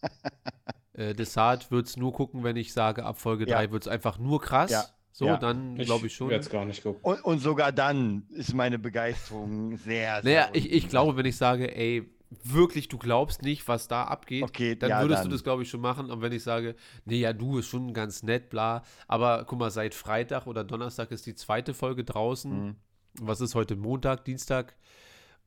Äh, 0.92 1.14
Desart 1.14 1.70
wird 1.70 1.86
es 1.86 1.96
nur 1.96 2.12
gucken, 2.12 2.42
wenn 2.44 2.56
ich 2.56 2.72
sage, 2.74 3.04
ab 3.06 3.18
Folge 3.18 3.48
Ja. 3.48 3.56
3 3.56 3.70
wird 3.70 3.84
es 3.84 3.88
einfach 3.88 4.18
nur 4.18 4.40
krass. 4.40 4.70
Ja. 4.70 4.84
So, 5.12 5.26
Ja. 5.26 5.36
dann 5.36 5.76
glaube 5.76 6.06
ich 6.06 6.14
schon. 6.14 6.28
werde 6.28 6.44
es 6.44 6.50
gar 6.50 6.64
nicht 6.64 6.82
gucken. 6.82 7.00
Und, 7.02 7.20
und 7.24 7.38
sogar 7.40 7.72
dann 7.72 8.26
ist 8.30 8.54
meine 8.54 8.78
Begeisterung 8.78 9.76
sehr, 9.76 10.22
sehr. 10.22 10.42
Naja, 10.42 10.50
ich, 10.52 10.70
ich 10.72 10.88
glaube, 10.88 11.16
wenn 11.16 11.26
ich 11.26 11.36
sage, 11.36 11.74
ey, 11.76 12.08
wirklich, 12.44 12.86
du 12.86 12.96
glaubst 12.96 13.42
nicht, 13.42 13.66
was 13.66 13.88
da 13.88 14.04
abgeht, 14.04 14.44
Okay, 14.44 14.76
dann 14.76 14.90
ja, 14.90 15.00
würdest 15.02 15.22
dann. 15.22 15.30
du 15.30 15.34
das, 15.34 15.42
glaube 15.42 15.64
ich, 15.64 15.68
schon 15.70 15.80
machen. 15.80 16.10
Und 16.12 16.22
wenn 16.22 16.32
ich 16.32 16.44
sage, 16.44 16.76
nee, 17.04 17.18
ja, 17.18 17.32
du 17.32 17.58
ist 17.58 17.66
schon 17.66 17.92
ganz 17.92 18.22
nett, 18.22 18.50
bla. 18.50 18.84
Aber 19.08 19.44
guck 19.46 19.58
mal, 19.58 19.70
seit 19.72 19.94
Freitag 19.94 20.46
oder 20.46 20.62
Donnerstag 20.62 21.10
ist 21.10 21.26
die 21.26 21.34
zweite 21.34 21.74
Folge 21.74 22.04
draußen. 22.04 22.66
Mhm. 22.66 22.76
Was 23.20 23.40
ist 23.40 23.56
heute? 23.56 23.74
Montag, 23.74 24.24
Dienstag? 24.24 24.76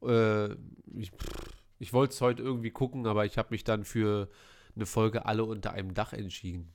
Äh, 0.05 0.51
ich 0.97 1.11
ich 1.79 1.91
wollte 1.93 2.13
es 2.13 2.21
heute 2.21 2.43
irgendwie 2.43 2.71
gucken, 2.71 3.07
aber 3.07 3.25
ich 3.25 3.37
habe 3.37 3.49
mich 3.51 3.63
dann 3.63 3.83
für 3.85 4.29
eine 4.75 4.85
Folge 4.85 5.25
alle 5.25 5.43
unter 5.45 5.71
einem 5.73 5.93
Dach 5.93 6.11
entschieden. 6.13 6.71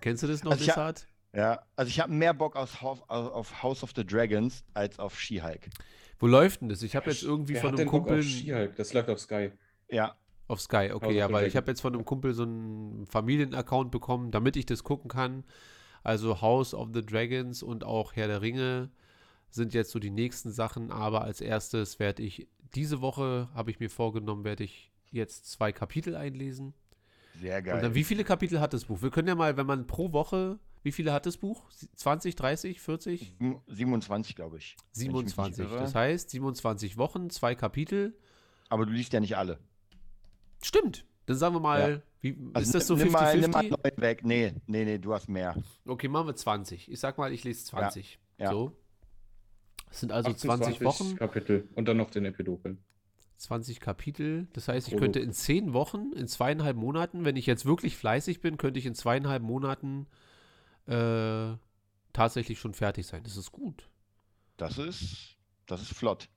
Kennst 0.00 0.22
du 0.22 0.26
das 0.26 0.42
noch, 0.44 0.52
Also 0.52 0.64
Desart? 0.64 1.06
Ja, 1.32 1.64
also 1.76 1.88
ich 1.88 2.00
habe 2.00 2.12
mehr 2.12 2.34
Bock 2.34 2.56
aus 2.56 2.80
House, 2.80 3.00
auf 3.08 3.62
House 3.62 3.82
of 3.84 3.92
the 3.94 4.04
Dragons 4.04 4.64
als 4.74 4.98
auf 4.98 5.18
She-Hulk. 5.20 5.70
Wo 6.18 6.26
läuft 6.26 6.60
denn 6.60 6.68
das? 6.68 6.82
Ich 6.82 6.96
habe 6.96 7.10
jetzt 7.10 7.22
irgendwie 7.22 7.54
Wer 7.54 7.60
von 7.62 7.68
einem 7.70 7.76
denn 7.76 7.90
Bock 7.90 8.06
Kumpel. 8.06 8.18
auf 8.18 8.24
She-Hulk? 8.24 8.76
Das 8.76 8.92
läuft 8.92 9.08
auf 9.10 9.20
Sky. 9.20 9.52
Ja, 9.88 10.16
Auf 10.48 10.60
Sky, 10.60 10.90
okay, 10.92 11.06
House 11.06 11.14
ja, 11.14 11.32
weil 11.32 11.46
ich 11.46 11.56
habe 11.56 11.70
jetzt 11.70 11.80
von 11.80 11.94
einem 11.94 12.04
Kumpel 12.04 12.32
so 12.34 12.42
einen 12.42 13.06
Familienaccount 13.06 13.90
bekommen, 13.92 14.30
damit 14.32 14.56
ich 14.56 14.66
das 14.66 14.82
gucken 14.84 15.08
kann. 15.08 15.44
Also 16.02 16.40
House 16.40 16.74
of 16.74 16.88
the 16.92 17.04
Dragons 17.04 17.62
und 17.62 17.84
auch 17.84 18.14
Herr 18.16 18.26
der 18.26 18.42
Ringe 18.42 18.90
sind 19.50 19.74
jetzt 19.74 19.90
so 19.92 19.98
die 19.98 20.10
nächsten 20.10 20.50
Sachen, 20.52 20.90
aber 20.90 21.22
als 21.22 21.40
erstes 21.40 21.98
werde 21.98 22.22
ich, 22.22 22.48
diese 22.74 23.00
Woche 23.00 23.48
habe 23.54 23.70
ich 23.70 23.80
mir 23.80 23.90
vorgenommen, 23.90 24.44
werde 24.44 24.64
ich 24.64 24.90
jetzt 25.10 25.50
zwei 25.50 25.72
Kapitel 25.72 26.16
einlesen. 26.16 26.74
sehr 27.34 27.58
Und 27.58 27.64
geil. 27.64 27.80
dann, 27.82 27.94
wie 27.94 28.04
viele 28.04 28.24
Kapitel 28.24 28.60
hat 28.60 28.72
das 28.72 28.86
Buch? 28.86 29.02
Wir 29.02 29.10
können 29.10 29.28
ja 29.28 29.34
mal, 29.34 29.56
wenn 29.56 29.66
man 29.66 29.86
pro 29.86 30.12
Woche, 30.12 30.58
wie 30.82 30.92
viele 30.92 31.12
hat 31.12 31.26
das 31.26 31.36
Buch? 31.36 31.70
20, 31.96 32.36
30, 32.36 32.80
40? 32.80 33.20
Sieben- 33.38 33.60
27, 33.68 34.34
glaube 34.36 34.58
ich. 34.58 34.76
wenn 34.94 35.02
ich 35.06 35.12
mich 35.12 35.24
nicht 35.24 35.34
27. 35.34 35.64
irre. 35.64 35.78
Das 35.80 35.94
heißt, 35.94 36.30
27 36.30 36.96
Wochen, 36.96 37.30
zwei 37.30 37.54
Kapitel. 37.54 38.16
Aber 38.68 38.86
du 38.86 38.92
liest 38.92 39.12
ja 39.12 39.20
nicht 39.20 39.36
alle. 39.36 39.58
Stimmt. 40.62 41.04
Dann 41.26 41.36
sagen 41.36 41.54
wir 41.54 41.60
mal, 41.60 41.90
Ja. 41.92 42.02
wie, 42.20 42.36
Also 42.54 42.68
ist 42.68 42.74
das 42.74 42.86
so 42.86 42.96
nimm 42.96 43.12
mal, 43.12 43.36
nimm 43.38 43.50
mal 43.50 43.64
50-50? 43.64 43.70
neun 43.70 43.92
weg. 44.02 44.24
Nee, 44.24 44.52
nee, 44.66 44.84
nee, 44.84 44.98
du 44.98 45.12
hast 45.14 45.28
mehr. 45.28 45.56
Okay, 45.86 46.08
machen 46.08 46.26
wir 46.28 46.36
20. 46.36 46.90
Ich 46.90 47.00
sag 47.00 47.18
mal, 47.18 47.32
ich 47.32 47.44
lese 47.44 47.64
20. 47.66 48.18
ja. 48.38 48.50
So. 48.50 48.76
Das 49.88 50.00
sind 50.00 50.12
also 50.12 50.32
20 50.32 50.82
Wochen, 50.84 51.16
Kapitel 51.16 51.68
und 51.74 51.88
dann 51.88 51.96
noch 51.96 52.10
den 52.10 52.24
Epilogen. 52.24 52.78
20 53.38 53.80
Kapitel. 53.80 54.46
Das 54.52 54.68
heißt, 54.68 54.86
ich 54.86 54.96
könnte 54.96 55.18
in 55.18 55.32
10 55.32 55.72
Wochen, 55.72 56.12
in 56.12 56.28
zweieinhalb 56.28 56.76
Monaten, 56.76 57.24
wenn 57.24 57.34
ich 57.36 57.46
jetzt 57.46 57.64
wirklich 57.66 57.96
fleißig 57.96 58.40
bin, 58.40 58.56
könnte 58.56 58.78
ich 58.78 58.86
in 58.86 58.94
zweieinhalb 58.94 59.42
Monaten 59.42 60.06
äh, 60.86 61.56
tatsächlich 62.12 62.58
schon 62.58 62.74
fertig 62.74 63.06
sein. 63.06 63.22
Das 63.22 63.36
ist 63.36 63.52
gut. 63.52 63.88
Das 64.56 64.78
ist, 64.78 65.36
das 65.66 65.82
ist 65.82 65.94
flott. 65.94 66.28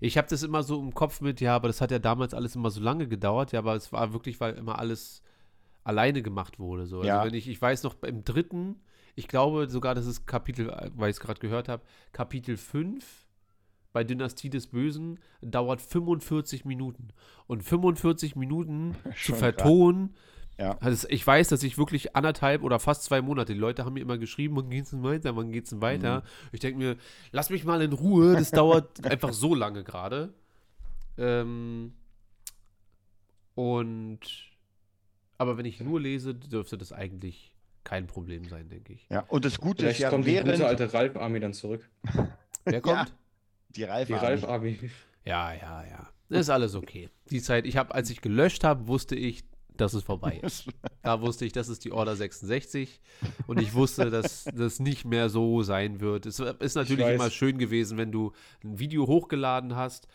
Ich 0.00 0.16
habe 0.18 0.28
das 0.28 0.42
immer 0.42 0.62
so 0.62 0.80
im 0.80 0.94
Kopf 0.94 1.20
mit, 1.20 1.40
ja, 1.40 1.54
aber 1.56 1.68
das 1.68 1.80
hat 1.80 1.90
ja 1.90 1.98
damals 1.98 2.34
alles 2.34 2.54
immer 2.54 2.70
so 2.70 2.80
lange 2.80 3.08
gedauert, 3.08 3.52
ja, 3.52 3.58
aber 3.60 3.74
es 3.74 3.92
war 3.92 4.12
wirklich, 4.12 4.40
weil 4.40 4.54
immer 4.54 4.78
alles 4.78 5.22
alleine 5.84 6.22
gemacht 6.22 6.58
wurde. 6.58 6.86
So. 6.86 6.98
Also 6.98 7.08
Ja. 7.08 7.24
wenn 7.24 7.34
ich, 7.34 7.48
ich 7.48 7.60
weiß 7.60 7.82
noch, 7.82 8.02
im 8.02 8.24
dritten, 8.24 8.80
ich 9.14 9.28
glaube 9.28 9.68
sogar, 9.68 9.94
das 9.94 10.06
ist 10.06 10.26
Kapitel, 10.26 10.68
weil 10.94 11.10
ich 11.10 11.16
es 11.16 11.20
gerade 11.20 11.40
gehört 11.40 11.68
habe, 11.68 11.82
Kapitel 12.12 12.56
5 12.56 13.26
bei 13.92 14.04
Dynastie 14.04 14.50
des 14.50 14.66
Bösen 14.66 15.18
dauert 15.40 15.80
45 15.80 16.66
Minuten. 16.66 17.08
Und 17.46 17.62
45 17.62 18.36
Minuten 18.36 18.94
zu 19.24 19.34
vertonen, 19.34 20.14
Ja. 20.58 20.78
Also 20.80 21.06
ich 21.10 21.26
weiß, 21.26 21.48
dass 21.48 21.62
ich 21.62 21.76
wirklich 21.76 22.16
anderthalb 22.16 22.62
oder 22.62 22.80
fast 22.80 23.04
zwei 23.04 23.20
Monate, 23.20 23.52
die 23.52 23.58
Leute 23.58 23.84
haben 23.84 23.92
mir 23.94 24.00
immer 24.00 24.16
geschrieben, 24.16 24.56
wann 24.56 24.70
geht's 24.70 24.90
denn 24.90 25.02
weiter, 25.02 25.36
wann 25.36 25.52
geht's 25.52 25.70
denn 25.70 25.82
weiter? 25.82 26.22
Ich 26.52 26.60
denke 26.60 26.78
mir, 26.78 26.96
lass 27.30 27.50
mich 27.50 27.64
mal 27.64 27.82
in 27.82 27.92
Ruhe, 27.92 28.34
das 28.34 28.50
dauert 28.52 29.04
einfach 29.04 29.32
so 29.32 29.54
lange 29.54 29.84
gerade. 29.84 30.32
Ähm, 31.18 31.92
und 33.54 34.20
aber 35.38 35.58
wenn 35.58 35.66
ich 35.66 35.80
nur 35.80 36.00
lese, 36.00 36.34
dürfte 36.34 36.78
das 36.78 36.92
eigentlich 36.92 37.52
kein 37.84 38.06
Problem 38.06 38.48
sein, 38.48 38.68
denke 38.68 38.94
ich. 38.94 39.06
Ja, 39.10 39.20
und 39.28 39.44
das 39.44 39.58
Gute 39.58 39.82
Vielleicht 39.82 39.98
ist 39.98 40.02
ja, 40.02 40.10
kommt 40.10 40.26
die 40.26 40.32
während 40.32 40.52
gute 40.52 40.66
alte 40.66 40.92
Ralf-Army 40.92 41.40
dann 41.40 41.52
zurück. 41.52 41.88
Wer 42.64 42.80
kommt? 42.80 43.14
die 43.70 43.84
Ralf, 43.84 44.06
Die 44.08 44.14
Ralf-Army. 44.14 44.90
Ja, 45.24 45.52
ja, 45.52 45.84
ja. 45.84 46.08
Ist 46.28 46.50
alles 46.50 46.74
okay. 46.74 47.08
Die 47.30 47.40
Zeit, 47.40 47.66
ich 47.66 47.76
habe, 47.76 47.94
als 47.94 48.10
ich 48.10 48.20
gelöscht 48.20 48.64
habe, 48.64 48.88
wusste 48.88 49.14
ich, 49.14 49.44
dass 49.80 49.94
es 49.94 50.02
vorbei 50.02 50.38
ist. 50.42 50.68
Da 51.02 51.20
wusste 51.20 51.44
ich, 51.44 51.52
das 51.52 51.68
ist 51.68 51.84
die 51.84 51.92
Order 51.92 52.16
66 52.16 53.00
und 53.46 53.60
ich 53.60 53.74
wusste, 53.74 54.10
dass 54.10 54.44
das 54.54 54.80
nicht 54.80 55.04
mehr 55.04 55.28
so 55.28 55.62
sein 55.62 56.00
wird. 56.00 56.26
Es 56.26 56.38
ist 56.40 56.74
natürlich 56.74 57.06
immer 57.06 57.30
schön 57.30 57.58
gewesen, 57.58 57.98
wenn 57.98 58.12
du 58.12 58.32
ein 58.64 58.78
Video 58.78 59.06
hochgeladen 59.06 59.76
hast, 59.76 60.08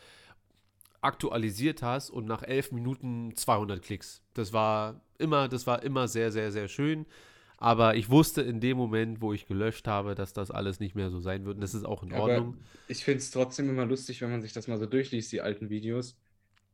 aktualisiert 1.01 1.81
hast 1.81 2.09
und 2.09 2.25
nach 2.25 2.43
elf 2.43 2.71
Minuten 2.71 3.35
200 3.35 3.81
Klicks. 3.81 4.21
Das 4.33 4.53
war 4.53 5.01
immer, 5.17 5.47
das 5.47 5.65
war 5.67 5.81
immer 5.83 6.07
sehr, 6.07 6.31
sehr, 6.31 6.51
sehr 6.51 6.67
schön. 6.67 7.05
Aber 7.57 7.95
ich 7.95 8.09
wusste 8.09 8.41
in 8.41 8.59
dem 8.59 8.75
Moment, 8.75 9.21
wo 9.21 9.33
ich 9.33 9.45
gelöscht 9.45 9.87
habe, 9.87 10.15
dass 10.15 10.33
das 10.33 10.49
alles 10.49 10.79
nicht 10.79 10.95
mehr 10.95 11.11
so 11.11 11.19
sein 11.19 11.45
wird. 11.45 11.55
Und 11.57 11.61
das 11.61 11.75
ist 11.75 11.85
auch 11.85 12.01
in 12.01 12.11
Aber 12.11 12.23
Ordnung. 12.23 12.57
ich 12.87 13.03
finde 13.03 13.19
es 13.19 13.29
trotzdem 13.29 13.69
immer 13.69 13.85
lustig, 13.85 14.19
wenn 14.21 14.31
man 14.31 14.41
sich 14.41 14.51
das 14.51 14.67
mal 14.67 14.79
so 14.79 14.87
durchliest, 14.87 15.31
die 15.31 15.41
alten 15.41 15.69
Videos, 15.69 16.17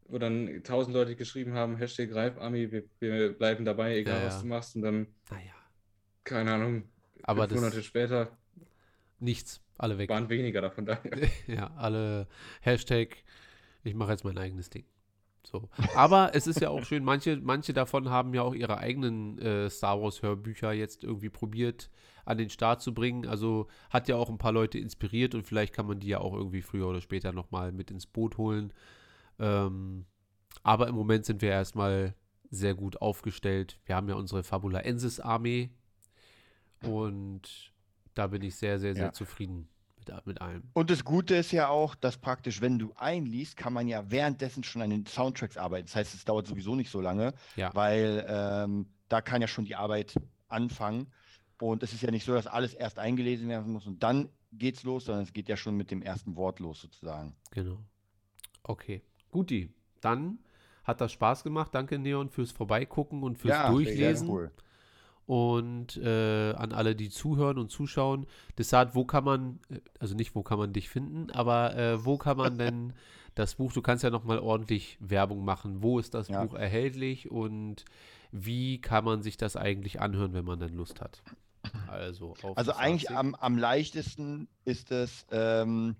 wo 0.09 0.17
dann 0.17 0.61
tausend 0.63 0.93
Leute 0.95 1.15
geschrieben 1.15 1.53
haben, 1.53 1.77
Hashtag 1.77 2.13
Ralf-Army, 2.13 2.71
wir, 2.71 2.83
wir 2.99 3.33
bleiben 3.37 3.65
dabei, 3.65 3.97
egal 3.97 4.19
Ja, 4.21 4.25
was 4.27 4.41
du 4.41 4.47
machst. 4.47 4.75
Und 4.75 4.81
dann, 4.83 5.07
Naja, 5.29 5.53
keine 6.23 6.53
Ahnung, 6.53 6.83
Aber 7.23 7.47
Monate 7.47 7.83
später 7.83 8.37
nichts. 9.19 9.61
Alle 9.77 9.97
weg. 9.97 10.09
waren 10.09 10.29
weniger 10.29 10.61
davon 10.61 10.85
da. 10.85 10.99
Ja, 11.47 11.71
alle 11.75 12.27
Hashtag, 12.61 13.17
ich 13.83 13.93
mache 13.93 14.11
jetzt 14.11 14.23
mein 14.23 14.37
eigenes 14.37 14.69
Ding. 14.69 14.85
So. 15.43 15.69
Aber 15.95 16.31
es 16.33 16.45
ist 16.45 16.59
ja 16.59 16.69
auch 16.69 16.83
schön, 16.83 17.05
manche, 17.05 17.37
manche 17.37 17.73
davon 17.73 18.09
haben 18.09 18.33
ja 18.33 18.41
auch 18.41 18.53
ihre 18.53 18.79
eigenen 18.79 19.39
äh, 19.39 19.69
Star 19.69 20.01
Wars 20.01 20.21
Hörbücher 20.21 20.73
jetzt 20.73 21.03
irgendwie 21.03 21.29
probiert 21.29 21.89
an 22.25 22.37
den 22.37 22.49
Start 22.49 22.81
zu 22.81 22.93
bringen. 22.93 23.25
Also 23.25 23.67
hat 23.89 24.09
ja 24.09 24.17
auch 24.17 24.29
ein 24.29 24.37
paar 24.37 24.51
Leute 24.51 24.77
inspiriert 24.77 25.35
und 25.35 25.43
vielleicht 25.47 25.73
kann 25.73 25.87
man 25.87 26.01
die 26.01 26.07
ja 26.07 26.19
auch 26.19 26.33
irgendwie 26.33 26.61
früher 26.61 26.87
oder 26.87 26.99
später 26.99 27.31
nochmal 27.31 27.71
mit 27.71 27.91
ins 27.91 28.07
Boot 28.07 28.37
holen. 28.37 28.73
Ähm, 29.39 30.05
aber 30.63 30.87
im 30.87 30.95
Moment 30.95 31.25
sind 31.25 31.41
wir 31.41 31.49
erstmal 31.51 32.15
sehr 32.49 32.73
gut 32.75 33.01
aufgestellt. 33.01 33.79
Wir 33.85 33.95
haben 33.95 34.07
ja 34.09 34.15
unsere 34.15 34.43
Fabula 34.43 34.79
Ensis 34.79 35.19
Armee 35.19 35.69
und 36.83 37.73
da 38.13 38.27
bin 38.27 38.41
ich 38.41 38.55
sehr, 38.55 38.79
sehr, 38.79 38.93
sehr 38.95 39.05
Ja. 39.05 39.13
zufrieden 39.13 39.67
mit, 39.97 40.25
mit 40.25 40.41
allem. 40.41 40.63
Und 40.73 40.89
das 40.89 41.03
Gute 41.03 41.35
ist 41.35 41.51
ja 41.51 41.67
auch, 41.69 41.95
dass 41.95 42.17
praktisch, 42.17 42.61
wenn 42.61 42.79
du 42.79 42.93
einliest, 42.95 43.57
kann 43.57 43.73
man 43.73 43.87
ja 43.87 44.09
währenddessen 44.09 44.63
schon 44.63 44.81
an 44.81 44.89
den 44.89 45.05
Soundtracks 45.05 45.57
arbeiten. 45.57 45.87
Das 45.87 45.95
heißt, 45.95 46.13
es 46.13 46.25
dauert 46.25 46.47
sowieso 46.47 46.75
nicht 46.75 46.89
so 46.89 47.01
lange, 47.01 47.33
Ja. 47.55 47.73
weil 47.75 48.25
ähm, 48.27 48.87
da 49.09 49.21
kann 49.21 49.41
ja 49.41 49.47
schon 49.47 49.65
die 49.65 49.75
Arbeit 49.75 50.15
anfangen. 50.47 51.07
Und 51.59 51.81
es 51.83 51.91
ist 51.93 52.01
ja 52.03 52.11
nicht 52.11 52.25
so, 52.25 52.33
dass 52.33 52.45
alles 52.47 52.73
erst 52.73 52.99
eingelesen 52.99 53.49
werden 53.49 53.71
muss 53.73 53.87
und 53.87 54.01
dann 54.03 54.29
geht's 54.53 54.83
los, 54.83 55.05
sondern 55.05 55.23
es 55.23 55.33
geht 55.33 55.49
ja 55.49 55.57
schon 55.57 55.75
mit 55.75 55.91
dem 55.91 56.01
ersten 56.01 56.35
Wort 56.35 56.59
los 56.59 56.81
sozusagen. 56.81 57.35
Genau. 57.51 57.79
Okay. 58.63 59.01
Guti. 59.31 59.69
Dann 60.01 60.39
hat 60.83 61.01
das 61.01 61.11
Spaß 61.11 61.43
gemacht. 61.43 61.73
Danke, 61.73 61.99
Neon, 61.99 62.29
fürs 62.29 62.51
Vorbeigucken 62.51 63.23
und 63.23 63.37
fürs 63.37 63.53
ja, 63.55 63.69
Durchlesen. 63.69 64.29
cool. 64.29 64.51
Und 65.25 65.97
äh, 65.97 66.53
an 66.53 66.71
alle, 66.71 66.95
die 66.95 67.09
zuhören 67.09 67.57
und 67.57 67.69
zuschauen. 67.69 68.25
Desart, 68.57 68.95
wo 68.95 69.03
kann 69.03 69.25
man, 69.25 69.59
äh, 69.69 69.79
also 69.99 70.15
nicht, 70.15 70.35
wo 70.35 70.43
kann 70.43 70.57
man 70.57 70.71
dich 70.71 70.87
finden, 70.89 71.29
aber 71.31 71.75
äh, 71.75 72.05
wo 72.05 72.17
kann 72.17 72.37
man 72.37 72.57
denn 72.57 72.93
das 73.35 73.55
Buch, 73.55 73.73
du 73.73 73.81
kannst 73.81 74.03
ja 74.03 74.09
nochmal 74.09 74.39
ordentlich 74.39 74.97
Werbung 75.01 75.43
machen. 75.43 75.83
Wo 75.83 75.99
ist 75.99 76.13
das 76.13 76.29
Ja. 76.29 76.43
Buch 76.45 76.53
erhältlich 76.53 77.29
und 77.29 77.83
wie 78.31 78.79
kann 78.79 79.03
man 79.03 79.21
sich 79.21 79.35
das 79.37 79.55
eigentlich 79.57 79.99
anhören, 80.01 80.33
wenn 80.33 80.45
man 80.45 80.59
dann 80.59 80.73
Lust 80.73 81.01
hat? 81.01 81.21
Also, 81.87 82.33
auf 82.41 82.57
Also 82.57 82.71
eigentlich 82.73 83.11
am, 83.11 83.35
am 83.35 83.57
leichtesten 83.57 84.47
ist 84.63 84.91
es, 84.91 85.25
ähm, 85.31 85.97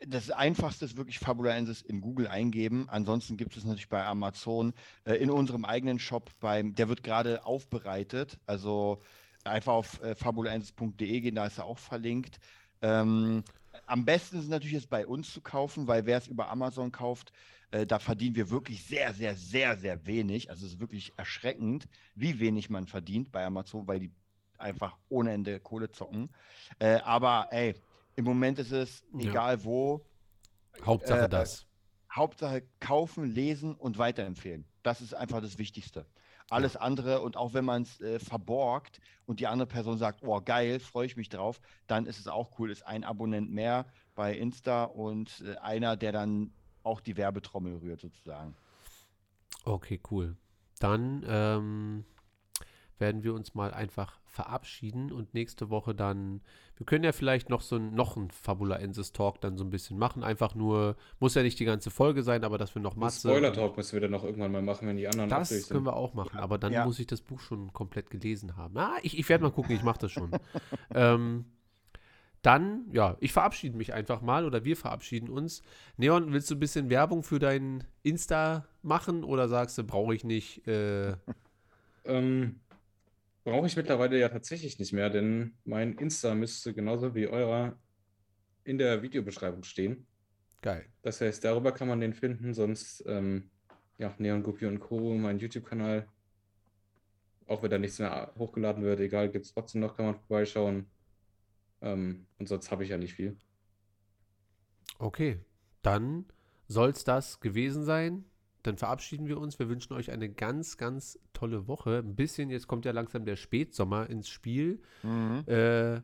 das 0.00 0.30
Einfachste 0.30 0.84
ist 0.84 0.96
wirklich 0.96 1.18
Fabulaensis 1.18 1.82
in 1.82 2.00
Google 2.00 2.28
eingeben. 2.28 2.88
Ansonsten 2.88 3.36
gibt 3.36 3.56
es 3.56 3.64
natürlich 3.64 3.88
bei 3.88 4.04
Amazon 4.04 4.74
äh, 5.04 5.14
in 5.14 5.30
unserem 5.30 5.64
eigenen 5.64 5.98
Shop, 5.98 6.30
beim, 6.40 6.74
der 6.74 6.88
wird 6.88 7.02
gerade 7.02 7.44
aufbereitet. 7.46 8.38
Also 8.46 9.00
einfach 9.44 9.72
auf 9.72 10.02
äh, 10.02 10.14
fabulaensis.de 10.14 11.20
gehen, 11.20 11.34
da 11.34 11.46
ist 11.46 11.58
er 11.58 11.64
auch 11.64 11.78
verlinkt. 11.78 12.38
Ähm, 12.82 13.42
am 13.86 14.04
besten 14.04 14.36
ist 14.36 14.44
es 14.44 14.50
natürlich 14.50 14.76
es 14.76 14.86
bei 14.86 15.06
uns 15.06 15.32
zu 15.32 15.40
kaufen, 15.40 15.86
weil 15.86 16.06
wer 16.06 16.18
es 16.18 16.28
über 16.28 16.50
Amazon 16.50 16.92
kauft, 16.92 17.32
äh, 17.70 17.86
da 17.86 17.98
verdienen 17.98 18.36
wir 18.36 18.50
wirklich 18.50 18.84
sehr, 18.84 19.14
sehr, 19.14 19.34
sehr, 19.34 19.76
sehr 19.76 20.06
wenig. 20.06 20.50
Also 20.50 20.66
es 20.66 20.74
ist 20.74 20.80
wirklich 20.80 21.12
erschreckend, 21.16 21.86
wie 22.14 22.38
wenig 22.38 22.70
man 22.70 22.86
verdient 22.86 23.32
bei 23.32 23.44
Amazon, 23.44 23.86
weil 23.86 24.00
die 24.00 24.12
einfach 24.58 24.96
ohne 25.08 25.32
Ende 25.32 25.60
Kohle 25.60 25.90
zocken. 25.90 26.30
Äh, 26.78 26.96
aber 27.00 27.48
ey, 27.50 27.74
im 28.16 28.24
Moment 28.24 28.58
ist 28.58 28.72
es 28.72 29.04
Ja. 29.12 29.30
egal 29.30 29.64
wo, 29.64 30.04
Hauptsache 30.84 31.24
äh, 31.24 31.28
das. 31.28 31.66
Hauptsache 32.12 32.62
kaufen, 32.80 33.24
lesen 33.24 33.74
und 33.74 33.98
weiterempfehlen. 33.98 34.64
Das 34.82 35.00
ist 35.00 35.14
einfach 35.14 35.40
das 35.40 35.58
Wichtigste. 35.58 36.06
Alles 36.48 36.76
andere 36.76 37.20
und 37.22 37.36
auch 37.36 37.54
wenn 37.54 37.64
man 37.64 37.82
es 37.82 38.00
äh, 38.00 38.18
verborgt 38.20 39.00
und 39.26 39.40
die 39.40 39.48
andere 39.48 39.66
Person 39.66 39.98
sagt, 39.98 40.22
oh 40.22 40.40
geil, 40.40 40.78
freue 40.78 41.06
ich 41.06 41.16
mich 41.16 41.28
drauf, 41.28 41.60
dann 41.88 42.06
ist 42.06 42.20
es 42.20 42.28
auch 42.28 42.58
cool, 42.58 42.70
ist 42.70 42.86
ein 42.86 43.02
Abonnent 43.02 43.50
mehr 43.50 43.84
bei 44.14 44.34
Insta 44.36 44.84
und 44.84 45.42
äh, 45.44 45.56
einer, 45.56 45.96
der 45.96 46.12
dann 46.12 46.52
auch 46.84 47.00
die 47.00 47.16
Werbetrommel 47.16 47.76
rührt 47.78 48.00
sozusagen. 48.00 48.54
Okay, 49.64 50.00
cool. 50.10 50.36
Dann 50.78 51.24
ähm, 51.26 52.04
werden 52.98 53.22
wir 53.24 53.34
uns 53.34 53.54
mal 53.54 53.72
einfach 53.74 54.18
verabschieden 54.24 55.12
und 55.12 55.32
nächste 55.34 55.70
Woche 55.70 55.94
dann, 55.94 56.40
wir 56.76 56.84
können 56.86 57.04
ja 57.04 57.12
vielleicht 57.12 57.48
noch 57.48 57.60
so 57.62 57.76
ein, 57.76 57.94
noch 57.94 58.16
ein 58.16 58.30
Fabulaensis 58.30 59.12
Talk 59.12 59.40
dann 59.40 59.56
so 59.56 59.64
ein 59.64 59.70
bisschen 59.70 59.98
machen. 59.98 60.22
Einfach 60.22 60.54
nur, 60.54 60.96
muss 61.20 61.34
ja 61.34 61.42
nicht 61.42 61.58
die 61.58 61.64
ganze 61.64 61.90
Folge 61.90 62.22
sein, 62.22 62.44
aber 62.44 62.58
dass 62.58 62.74
wir 62.74 62.82
noch 62.82 62.96
Matze. 62.96 63.28
Spoiler 63.28 63.52
Talk 63.52 63.76
müssen 63.76 63.92
wir 63.94 64.00
dann 64.00 64.10
noch 64.10 64.24
irgendwann 64.24 64.52
mal 64.52 64.62
machen, 64.62 64.86
wenn 64.88 64.96
die 64.96 65.08
anderen 65.08 65.32
auch 65.32 65.38
Das 65.38 65.48
durch 65.50 65.68
können 65.68 65.86
wir 65.86 65.96
auch 65.96 66.14
machen, 66.14 66.38
aber 66.38 66.58
dann 66.58 66.72
Ja. 66.72 66.84
muss 66.84 66.98
ich 66.98 67.06
das 67.06 67.20
Buch 67.22 67.40
schon 67.40 67.72
komplett 67.72 68.10
gelesen 68.10 68.56
haben. 68.56 68.76
Ah, 68.76 68.96
ich, 69.02 69.18
ich 69.18 69.28
werde 69.28 69.44
mal 69.44 69.50
gucken, 69.52 69.74
ich 69.74 69.82
mache 69.82 70.00
das 70.00 70.12
schon. 70.12 70.30
ähm, 70.94 71.46
dann, 72.42 72.84
ja, 72.92 73.16
ich 73.20 73.32
verabschiede 73.32 73.76
mich 73.76 73.92
einfach 73.92 74.20
mal 74.20 74.44
oder 74.44 74.64
wir 74.64 74.76
verabschieden 74.76 75.28
uns. 75.30 75.62
Neon, 75.96 76.32
willst 76.32 76.48
du 76.50 76.54
ein 76.54 76.60
bisschen 76.60 76.90
Werbung 76.90 77.22
für 77.24 77.38
dein 77.40 77.82
Insta 78.04 78.66
machen 78.82 79.24
oder 79.24 79.48
sagst 79.48 79.78
du, 79.78 79.84
brauche 79.84 80.14
ich 80.14 80.22
nicht? 80.24 80.66
Äh, 80.68 81.16
Ähm, 82.04 82.60
brauche 83.46 83.68
ich 83.68 83.76
mittlerweile 83.76 84.18
ja 84.18 84.28
tatsächlich 84.28 84.80
nicht 84.80 84.92
mehr, 84.92 85.08
denn 85.08 85.56
mein 85.64 85.92
Insta 85.94 86.34
müsste 86.34 86.74
genauso 86.74 87.14
wie 87.14 87.28
eurer 87.28 87.78
in 88.64 88.76
der 88.76 89.02
Videobeschreibung 89.02 89.62
stehen. 89.62 90.08
geil. 90.62 90.84
Das 91.02 91.20
heißt, 91.20 91.44
darüber 91.44 91.70
kann 91.70 91.86
man 91.86 92.00
den 92.00 92.12
finden, 92.12 92.54
sonst 92.54 93.04
ähm, 93.06 93.52
ja, 93.98 94.12
Neon 94.18 94.42
Guppy 94.42 94.66
und 94.66 94.80
Co., 94.80 95.14
mein 95.14 95.38
YouTube-Kanal. 95.38 96.08
Auch 97.46 97.62
wenn 97.62 97.70
da 97.70 97.78
nichts 97.78 98.00
mehr 98.00 98.32
hochgeladen 98.36 98.82
wird, 98.82 98.98
egal, 98.98 99.30
gibt 99.30 99.44
es 99.44 99.54
trotzdem 99.54 99.80
noch, 99.80 99.96
kann 99.96 100.06
man 100.06 100.16
vorbeischauen. 100.16 100.90
Ähm, 101.82 102.26
und 102.38 102.48
sonst 102.48 102.72
habe 102.72 102.82
ich 102.82 102.90
ja 102.90 102.98
nicht 102.98 103.14
viel. 103.14 103.36
Okay, 104.98 105.38
dann 105.82 106.24
soll 106.66 106.90
es 106.90 107.04
das 107.04 107.38
gewesen 107.38 107.84
sein. 107.84 108.24
Dann 108.66 108.76
verabschieden 108.76 109.26
wir 109.28 109.38
uns. 109.38 109.58
Wir 109.58 109.68
wünschen 109.68 109.92
euch 109.94 110.10
eine 110.10 110.28
ganz, 110.28 110.76
ganz 110.76 111.18
tolle 111.32 111.66
Woche. 111.68 111.98
Ein 111.98 112.16
bisschen, 112.16 112.50
jetzt 112.50 112.66
kommt 112.66 112.84
ja 112.84 112.92
langsam 112.92 113.24
der 113.24 113.36
Spätsommer 113.36 114.08
ins 114.10 114.28
Spiel. 114.28 114.80
Äh, 115.46 116.00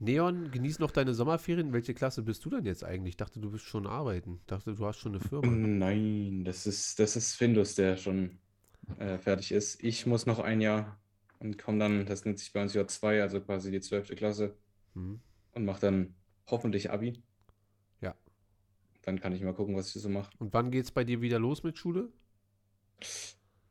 Neon, 0.00 0.50
genieß 0.50 0.80
noch 0.80 0.90
deine 0.90 1.14
Sommerferien. 1.14 1.72
Welche 1.72 1.94
Klasse 1.94 2.22
bist 2.22 2.44
du 2.44 2.50
denn 2.50 2.64
jetzt 2.64 2.84
eigentlich? 2.84 3.12
Ich 3.12 3.16
dachte, 3.16 3.38
du 3.40 3.50
bist 3.50 3.64
schon 3.64 3.86
arbeiten. 3.86 4.38
Ich 4.40 4.46
dachte, 4.46 4.74
du 4.74 4.86
hast 4.86 4.98
schon 4.98 5.14
eine 5.14 5.20
Firma. 5.24 5.46
Nein, 5.46 6.44
das 6.44 6.66
ist, 6.66 6.98
das 6.98 7.16
ist 7.16 7.34
Findus, 7.36 7.74
der 7.76 7.96
schon 7.96 8.38
äh, 8.98 9.18
fertig 9.18 9.52
ist. 9.52 9.82
Ich 9.82 10.04
muss 10.06 10.26
noch 10.26 10.40
ein 10.40 10.60
Jahr 10.60 10.98
und 11.38 11.58
komme 11.58 11.78
dann, 11.78 12.06
das 12.06 12.24
nennt 12.24 12.38
sich 12.38 12.52
bei 12.52 12.60
uns 12.62 12.74
J2, 12.74 13.22
also 13.22 13.40
quasi 13.40 13.70
die 13.70 13.80
12. 13.80 14.14
Klasse, 14.16 14.56
Hm. 14.94 15.20
und 15.52 15.64
mache 15.64 15.80
dann 15.80 16.14
hoffentlich 16.48 16.90
Abi. 16.90 17.22
Dann 19.04 19.20
kann 19.20 19.32
ich 19.32 19.42
mal 19.42 19.54
gucken, 19.54 19.76
was 19.76 19.94
ich 19.94 20.00
so 20.02 20.08
mache. 20.08 20.30
Und 20.38 20.52
wann 20.54 20.70
geht's 20.70 20.90
bei 20.90 21.04
dir 21.04 21.20
wieder 21.20 21.38
los 21.38 21.62
mit 21.62 21.76
Schule? 21.78 22.10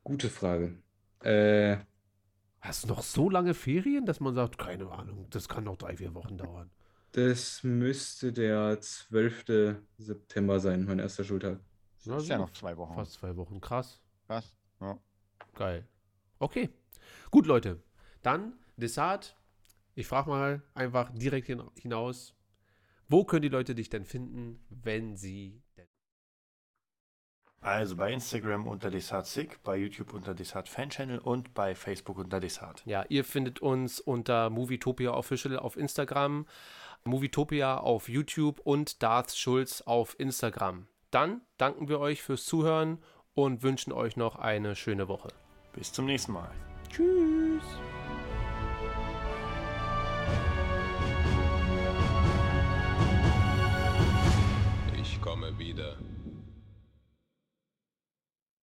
Gute 0.03 0.29
Frage. 0.29 0.77
Äh, 1.21 1.77
Hast 2.61 2.83
du 2.83 2.87
noch 2.87 3.01
so 3.03 3.29
lange 3.29 3.53
Ferien, 3.53 4.05
dass 4.05 4.19
man 4.19 4.35
sagt, 4.35 4.57
keine 4.57 4.89
Ahnung, 4.89 5.27
das 5.31 5.49
kann 5.49 5.65
noch 5.65 5.75
drei, 5.77 5.97
vier 5.97 6.13
Wochen 6.13 6.37
dauern. 6.37 6.69
das 7.11 7.61
müsste 7.63 8.31
der 8.31 8.79
12. 8.79 9.77
September 9.97 10.59
sein, 10.59 10.85
mein 10.85 10.99
erster 10.99 11.23
Schultag. 11.23 11.59
Na, 12.05 12.17
ist 12.17 12.27
ja 12.27 12.37
noch 12.37 12.51
zwei 12.51 12.75
Wochen. 12.77 12.93
Fast 12.95 13.13
zwei 13.13 13.35
Wochen. 13.35 13.59
Krass. 13.61 14.01
Krass. 14.27 14.55
Ja. 14.81 14.97
Geil. 15.55 15.87
Okay. 16.39 16.69
Gut, 17.31 17.45
Leute. 17.45 17.81
Dann 18.21 18.53
Desart. 18.77 19.35
Ich 19.95 20.07
frage 20.07 20.29
mal 20.29 20.61
einfach 20.73 21.11
direkt 21.13 21.47
hin- 21.47 21.63
hinaus. 21.79 22.33
Wo 23.13 23.25
können 23.25 23.43
die 23.43 23.49
Leute 23.49 23.75
dich 23.75 23.89
denn 23.89 24.05
finden, 24.05 24.59
wenn 24.71 25.15
sie 25.15 25.61
denn. 25.77 25.85
Also 27.61 27.95
bei 27.95 28.11
Instagram 28.11 28.65
unter 28.65 28.89
Desart 28.89 29.29
bei 29.63 29.77
YouTube 29.77 30.15
unter 30.15 30.33
Desart 30.33 30.67
Fan 30.67 30.89
Channel 30.89 31.19
und 31.19 31.53
bei 31.53 31.75
Facebook 31.75 32.17
unter 32.17 32.39
Desart. 32.39 32.81
Ja, 32.87 33.05
ihr 33.09 33.23
findet 33.23 33.61
uns 33.61 33.99
unter 33.99 34.49
Movietopia 34.49 35.13
Official 35.13 35.59
auf 35.59 35.77
Instagram, 35.77 36.47
Movietopia 37.03 37.77
auf 37.77 38.09
YouTube 38.09 38.59
und 38.61 39.03
Darth 39.03 39.35
Schulz 39.35 39.81
auf 39.81 40.19
Instagram. 40.19 40.87
Dann 41.11 41.41
danken 41.57 41.89
wir 41.89 41.99
euch 41.99 42.23
fürs 42.23 42.47
Zuhören 42.47 42.97
und 43.35 43.61
wünschen 43.61 43.93
euch 43.93 44.17
noch 44.17 44.37
eine 44.37 44.75
schöne 44.75 45.07
Woche. 45.07 45.27
Bis 45.73 45.93
zum 45.93 46.07
nächsten 46.07 46.31
Mal. 46.31 46.49
Tschüss. 46.89 47.61